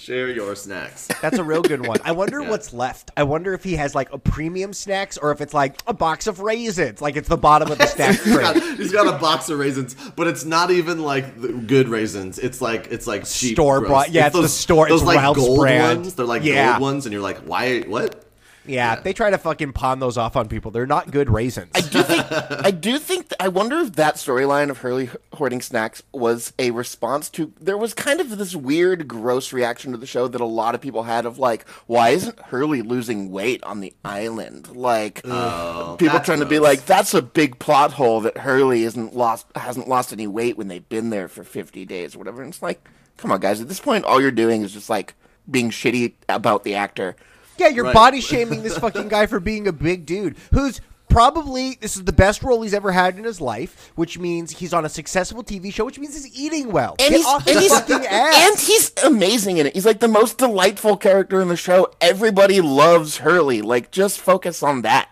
Share 0.00 0.28
your 0.30 0.54
snacks. 0.54 1.08
That's 1.20 1.38
a 1.38 1.42
real 1.44 1.60
good 1.60 1.84
one. 1.84 1.98
I 2.04 2.12
wonder 2.12 2.40
what's 2.48 2.72
left. 2.72 3.10
I 3.16 3.24
wonder 3.24 3.52
if 3.52 3.64
he 3.64 3.74
has 3.74 3.96
like 3.96 4.12
a 4.12 4.18
premium 4.18 4.72
snacks 4.72 5.18
or 5.18 5.32
if 5.32 5.40
it's 5.40 5.52
like 5.52 5.82
a 5.88 5.92
box 5.92 6.28
of 6.28 6.38
raisins, 6.38 7.02
like 7.02 7.16
it's 7.16 7.28
the 7.28 7.36
bottom 7.36 7.68
of 7.72 7.78
the 7.78 7.86
snack 7.86 8.14
he's, 8.22 8.36
got, 8.36 8.54
tray. 8.56 8.76
he's 8.76 8.92
got 8.92 9.12
a 9.12 9.18
box 9.18 9.48
of 9.50 9.58
raisins, 9.58 9.96
but 10.14 10.28
it's 10.28 10.44
not 10.44 10.70
even 10.70 11.02
like 11.02 11.40
the 11.40 11.48
good 11.48 11.88
raisins. 11.88 12.38
It's 12.38 12.60
like 12.60 12.86
it's 12.92 13.08
like 13.08 13.24
cheap 13.26 13.56
Store 13.56 13.80
gross. 13.80 13.90
bought- 13.90 14.12
yeah, 14.12 14.28
it's 14.28 14.36
the 14.36 14.48
store- 14.48 14.88
Those 14.88 15.00
it's 15.00 15.06
like 15.08 15.16
Ralph's 15.18 15.40
gold 15.40 15.58
brand. 15.58 15.98
ones. 16.02 16.14
They're 16.14 16.24
like 16.26 16.44
Yeah. 16.44 16.70
gold 16.74 16.82
ones, 16.82 17.06
and 17.06 17.12
you're 17.12 17.20
like, 17.22 17.38
why? 17.38 17.80
What? 17.80 18.24
Yeah, 18.68 18.96
they 18.96 19.12
try 19.12 19.30
to 19.30 19.38
fucking 19.38 19.72
pawn 19.72 19.98
those 19.98 20.16
off 20.16 20.36
on 20.36 20.48
people. 20.48 20.70
They're 20.70 20.86
not 20.86 21.10
good 21.10 21.30
raisins. 21.30 21.70
I 21.74 21.80
do 21.80 22.02
think. 22.02 22.26
I 22.30 22.70
do 22.70 22.98
think. 22.98 23.32
I 23.40 23.48
wonder 23.48 23.78
if 23.80 23.94
that 23.94 24.16
storyline 24.16 24.70
of 24.70 24.78
Hurley 24.78 25.10
hoarding 25.32 25.60
snacks 25.60 26.02
was 26.12 26.52
a 26.58 26.70
response 26.70 27.30
to. 27.30 27.52
There 27.60 27.78
was 27.78 27.94
kind 27.94 28.20
of 28.20 28.36
this 28.38 28.54
weird, 28.54 29.08
gross 29.08 29.52
reaction 29.52 29.92
to 29.92 29.98
the 29.98 30.06
show 30.06 30.28
that 30.28 30.40
a 30.40 30.44
lot 30.46 30.74
of 30.74 30.80
people 30.80 31.04
had 31.04 31.26
of 31.26 31.38
like, 31.38 31.66
why 31.86 32.10
isn't 32.10 32.38
Hurley 32.40 32.82
losing 32.82 33.30
weight 33.30 33.62
on 33.64 33.80
the 33.80 33.94
island? 34.04 34.76
Like, 34.76 35.22
oh, 35.24 35.96
people 35.98 36.14
Oh, 36.14 36.18
that's 36.18 36.26
trying 36.26 36.40
to 36.40 36.46
be 36.46 36.58
like, 36.58 36.84
that's 36.86 37.14
a 37.14 37.22
big 37.22 37.58
plot 37.58 37.92
hole 37.92 38.20
that 38.22 38.38
Hurley 38.38 38.84
isn't 38.84 39.16
lost, 39.16 39.46
hasn't 39.56 39.88
lost 39.88 40.12
any 40.12 40.26
weight 40.26 40.56
when 40.56 40.68
they've 40.68 40.88
been 40.88 41.10
there 41.10 41.28
for 41.28 41.44
fifty 41.44 41.84
days 41.84 42.14
or 42.14 42.18
whatever. 42.18 42.42
And 42.42 42.52
it's 42.52 42.62
like, 42.62 42.86
come 43.16 43.32
on, 43.32 43.40
guys. 43.40 43.60
At 43.60 43.68
this 43.68 43.80
point, 43.80 44.04
all 44.04 44.20
you're 44.20 44.30
doing 44.30 44.62
is 44.62 44.72
just 44.72 44.90
like 44.90 45.14
being 45.50 45.70
shitty 45.70 46.12
about 46.28 46.64
the 46.64 46.74
actor. 46.74 47.16
Yeah, 47.60 47.68
you're 47.68 47.84
Right. 47.84 47.94
body 47.94 48.20
shaming 48.20 48.62
this 48.62 48.78
fucking 48.84 49.08
guy 49.08 49.26
for 49.26 49.40
being 49.40 49.66
a 49.68 49.72
big 49.72 50.06
dude 50.06 50.36
who's 50.52 50.80
probably 51.08 51.78
this 51.80 51.96
is 51.96 52.04
the 52.04 52.12
best 52.12 52.42
role 52.42 52.60
he's 52.62 52.74
ever 52.74 52.92
had 52.92 53.16
in 53.16 53.24
his 53.24 53.40
life, 53.40 53.90
which 53.94 54.18
means 54.18 54.50
he's 54.50 54.74
on 54.74 54.84
a 54.84 54.88
successful 54.88 55.42
TV 55.42 55.72
show, 55.72 55.84
which 55.86 55.98
means 55.98 56.14
he's 56.14 56.38
eating 56.38 56.70
well. 56.70 56.96
and 56.98 57.08
Get 57.10 57.16
he's, 57.16 57.26
off 57.26 57.46
and, 57.46 57.56
the 57.56 57.60
he's, 57.60 57.72
fucking 57.80 58.06
ass. 58.10 58.34
and 58.50 58.58
he's 58.60 58.92
amazing 59.04 59.56
in 59.56 59.66
it. 59.66 59.74
He's 59.74 59.86
like 59.86 60.00
the 60.00 60.08
most 60.08 60.36
delightful 60.38 60.96
character 60.98 61.40
in 61.40 61.48
the 61.48 61.56
show. 61.56 61.90
Everybody 62.00 62.60
loves 62.60 63.16
Hurley. 63.18 63.62
Like, 63.62 63.90
just 63.90 64.20
focus 64.20 64.62
on 64.62 64.82
that. 64.82 65.08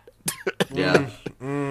Yeah. 0.72 1.08
Mm-hmm. 1.36 1.65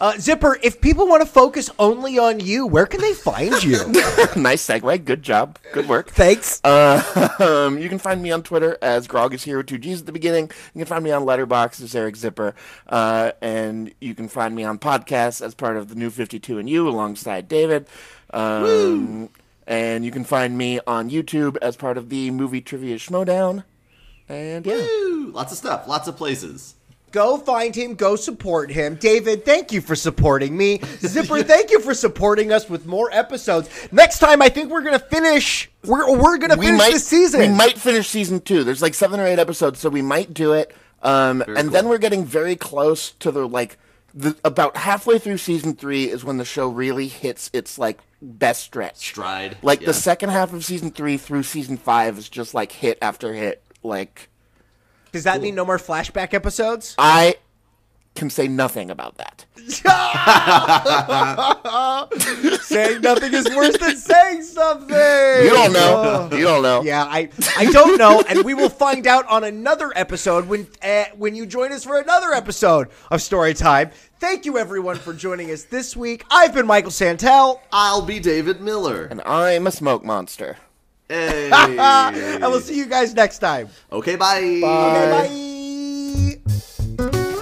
Uh, 0.00 0.18
Zipper, 0.18 0.58
if 0.62 0.80
people 0.80 1.06
want 1.06 1.22
to 1.22 1.26
focus 1.26 1.70
only 1.78 2.18
on 2.18 2.40
you, 2.40 2.66
where 2.66 2.86
can 2.86 3.00
they 3.00 3.14
find 3.14 3.62
you? 3.62 3.72
nice 4.36 4.66
segue. 4.66 5.04
Good 5.04 5.22
job. 5.22 5.58
Good 5.72 5.88
work. 5.88 6.10
Thanks. 6.10 6.60
Um, 6.64 7.78
you 7.78 7.88
can 7.88 7.98
find 7.98 8.22
me 8.22 8.30
on 8.30 8.42
Twitter 8.42 8.78
as 8.82 9.06
Grog 9.06 9.34
is 9.34 9.44
here 9.44 9.58
with 9.58 9.66
two 9.66 9.78
G's 9.78 10.00
at 10.00 10.06
the 10.06 10.12
beginning. 10.12 10.50
You 10.74 10.80
can 10.80 10.86
find 10.86 11.04
me 11.04 11.10
on 11.10 11.24
Letterboxd 11.24 11.82
as 11.82 11.94
Eric 11.94 12.16
Zipper, 12.16 12.54
uh, 12.88 13.32
and 13.40 13.92
you 14.00 14.14
can 14.14 14.28
find 14.28 14.54
me 14.54 14.64
on 14.64 14.78
podcasts 14.78 15.44
as 15.44 15.54
part 15.54 15.76
of 15.76 15.88
the 15.88 15.94
New 15.94 16.10
Fifty 16.10 16.38
Two 16.38 16.58
and 16.58 16.68
You 16.68 16.88
alongside 16.88 17.48
David. 17.48 17.86
Um, 18.30 19.28
and 19.66 20.04
you 20.04 20.10
can 20.10 20.24
find 20.24 20.56
me 20.56 20.80
on 20.86 21.10
YouTube 21.10 21.56
as 21.62 21.76
part 21.76 21.96
of 21.96 22.08
the 22.08 22.30
Movie 22.30 22.60
Trivia 22.60 22.96
Schmodown. 22.96 23.64
And 24.28 24.64
yeah. 24.66 24.74
Woo! 24.74 25.30
Lots 25.32 25.52
of 25.52 25.58
stuff. 25.58 25.86
Lots 25.86 26.08
of 26.08 26.16
places. 26.16 26.74
Go 27.12 27.38
find 27.38 27.74
him. 27.76 27.94
Go 27.94 28.16
support 28.16 28.70
him. 28.70 28.96
David, 28.96 29.44
thank 29.44 29.70
you 29.70 29.80
for 29.80 29.94
supporting 29.94 30.56
me. 30.56 30.80
Zipper, 30.98 31.42
thank 31.44 31.70
you 31.70 31.80
for 31.80 31.94
supporting 31.94 32.50
us 32.52 32.68
with 32.68 32.86
more 32.86 33.10
episodes. 33.12 33.68
Next 33.92 34.18
time, 34.18 34.42
I 34.42 34.48
think 34.48 34.70
we're 34.70 34.82
gonna 34.82 34.98
finish. 34.98 35.70
We're 35.84 36.10
we're 36.18 36.38
gonna 36.38 36.56
we 36.56 36.66
finish 36.66 36.78
might 36.78 36.92
the 36.94 36.98
season. 36.98 37.40
We 37.40 37.48
might 37.48 37.78
finish 37.78 38.08
season 38.08 38.40
two. 38.40 38.64
There's 38.64 38.82
like 38.82 38.94
seven 38.94 39.20
or 39.20 39.26
eight 39.26 39.38
episodes, 39.38 39.78
so 39.78 39.88
we 39.88 40.02
might 40.02 40.34
do 40.34 40.52
it. 40.54 40.74
Um, 41.02 41.42
and 41.46 41.70
then 41.70 41.88
we're 41.88 41.98
getting 41.98 42.24
very 42.24 42.56
close 42.56 43.10
to 43.12 43.30
the 43.30 43.46
like 43.46 43.76
the 44.14 44.36
about 44.44 44.76
halfway 44.76 45.18
through 45.18 45.38
season 45.38 45.74
three 45.74 46.04
is 46.08 46.24
when 46.24 46.36
the 46.38 46.44
show 46.44 46.68
really 46.68 47.08
hits 47.08 47.50
its 47.52 47.78
like 47.78 47.98
best 48.20 48.62
stretch. 48.62 48.96
Stride. 48.98 49.56
Like 49.62 49.80
Yeah. 49.80 49.86
the 49.88 49.94
second 49.94 50.30
half 50.30 50.52
of 50.52 50.64
season 50.64 50.90
three 50.90 51.16
through 51.16 51.42
season 51.42 51.76
five 51.76 52.18
is 52.18 52.28
just 52.28 52.54
like 52.54 52.72
hit 52.72 52.98
after 53.02 53.34
hit. 53.34 53.62
Like 53.82 54.28
Does 55.12 55.24
that 55.24 55.42
mean 55.42 55.54
no 55.54 55.64
more 55.64 55.78
flashback 55.78 56.34
episodes? 56.34 56.94
I 56.98 57.36
can 58.14 58.30
say 58.30 58.48
nothing 58.48 58.90
about 58.90 59.18
that. 59.18 59.44
saying 62.62 63.00
nothing 63.00 63.32
is 63.32 63.44
worse 63.54 63.76
than 63.78 63.96
saying 63.96 64.42
something. 64.42 64.96
You 64.96 65.50
don't 65.50 65.72
know. 65.72 66.28
You 66.32 66.44
don't 66.44 66.62
know. 66.62 66.82
Yeah, 66.82 67.04
I 67.04 67.28
I 67.56 67.66
don't 67.66 67.98
know, 67.98 68.22
and 68.28 68.44
we 68.44 68.54
will 68.54 68.68
find 68.68 69.06
out 69.06 69.26
on 69.28 69.44
another 69.44 69.92
episode 69.94 70.48
when 70.48 70.66
uh, 70.82 71.04
when 71.16 71.34
you 71.34 71.46
join 71.46 71.72
us 71.72 71.84
for 71.84 72.00
another 72.00 72.32
episode 72.32 72.88
of 73.10 73.22
Story 73.22 73.54
Time. 73.54 73.90
Thank 74.18 74.46
you 74.46 74.58
everyone 74.58 74.96
for 74.96 75.12
joining 75.12 75.50
us 75.50 75.64
this 75.64 75.96
week. 75.96 76.24
I've 76.30 76.54
been 76.54 76.66
Michael 76.66 76.90
Santel, 76.90 77.62
I'll 77.72 78.02
be 78.02 78.20
David 78.20 78.60
Miller. 78.60 79.06
And 79.06 79.20
I'm 79.22 79.66
a 79.66 79.72
smoke 79.72 80.04
monster. 80.04 80.56
Hey. 81.12 81.50
and 81.52 82.40
we'll 82.40 82.62
see 82.62 82.74
you 82.74 82.86
guys 82.86 83.12
next 83.12 83.40
time. 83.40 83.68
Okay, 83.92 84.16
bye. 84.16 84.38
Okay, 84.38 85.10
bye. 85.12 85.52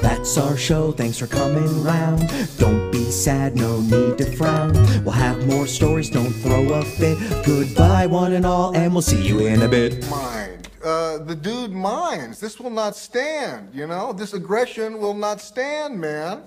That's 0.02 0.36
our 0.36 0.56
show, 0.56 0.90
thanks 0.90 1.18
for 1.18 1.28
coming 1.28 1.84
round. 1.84 2.28
Don't 2.58 2.90
be 2.90 3.04
sad, 3.12 3.54
no 3.54 3.80
need 3.80 4.18
to 4.18 4.36
frown. 4.36 4.72
We'll 5.04 5.12
have 5.12 5.46
more 5.46 5.68
stories, 5.68 6.10
don't 6.10 6.32
throw 6.32 6.72
a 6.72 6.82
fit. 6.82 7.16
Goodbye, 7.46 8.06
one 8.06 8.32
and 8.32 8.44
all, 8.44 8.74
and 8.76 8.92
we'll 8.92 9.02
see 9.02 9.22
you 9.22 9.46
in 9.46 9.62
a 9.62 9.68
bit. 9.68 10.04
mind. 10.10 10.68
Uh, 10.82 11.18
the 11.18 11.36
dude 11.36 11.70
minds. 11.70 12.40
This 12.40 12.58
will 12.58 12.70
not 12.70 12.96
stand, 12.96 13.72
you 13.72 13.86
know? 13.86 14.12
This 14.12 14.34
aggression 14.34 14.98
will 14.98 15.14
not 15.14 15.40
stand, 15.40 16.00
man. 16.00 16.42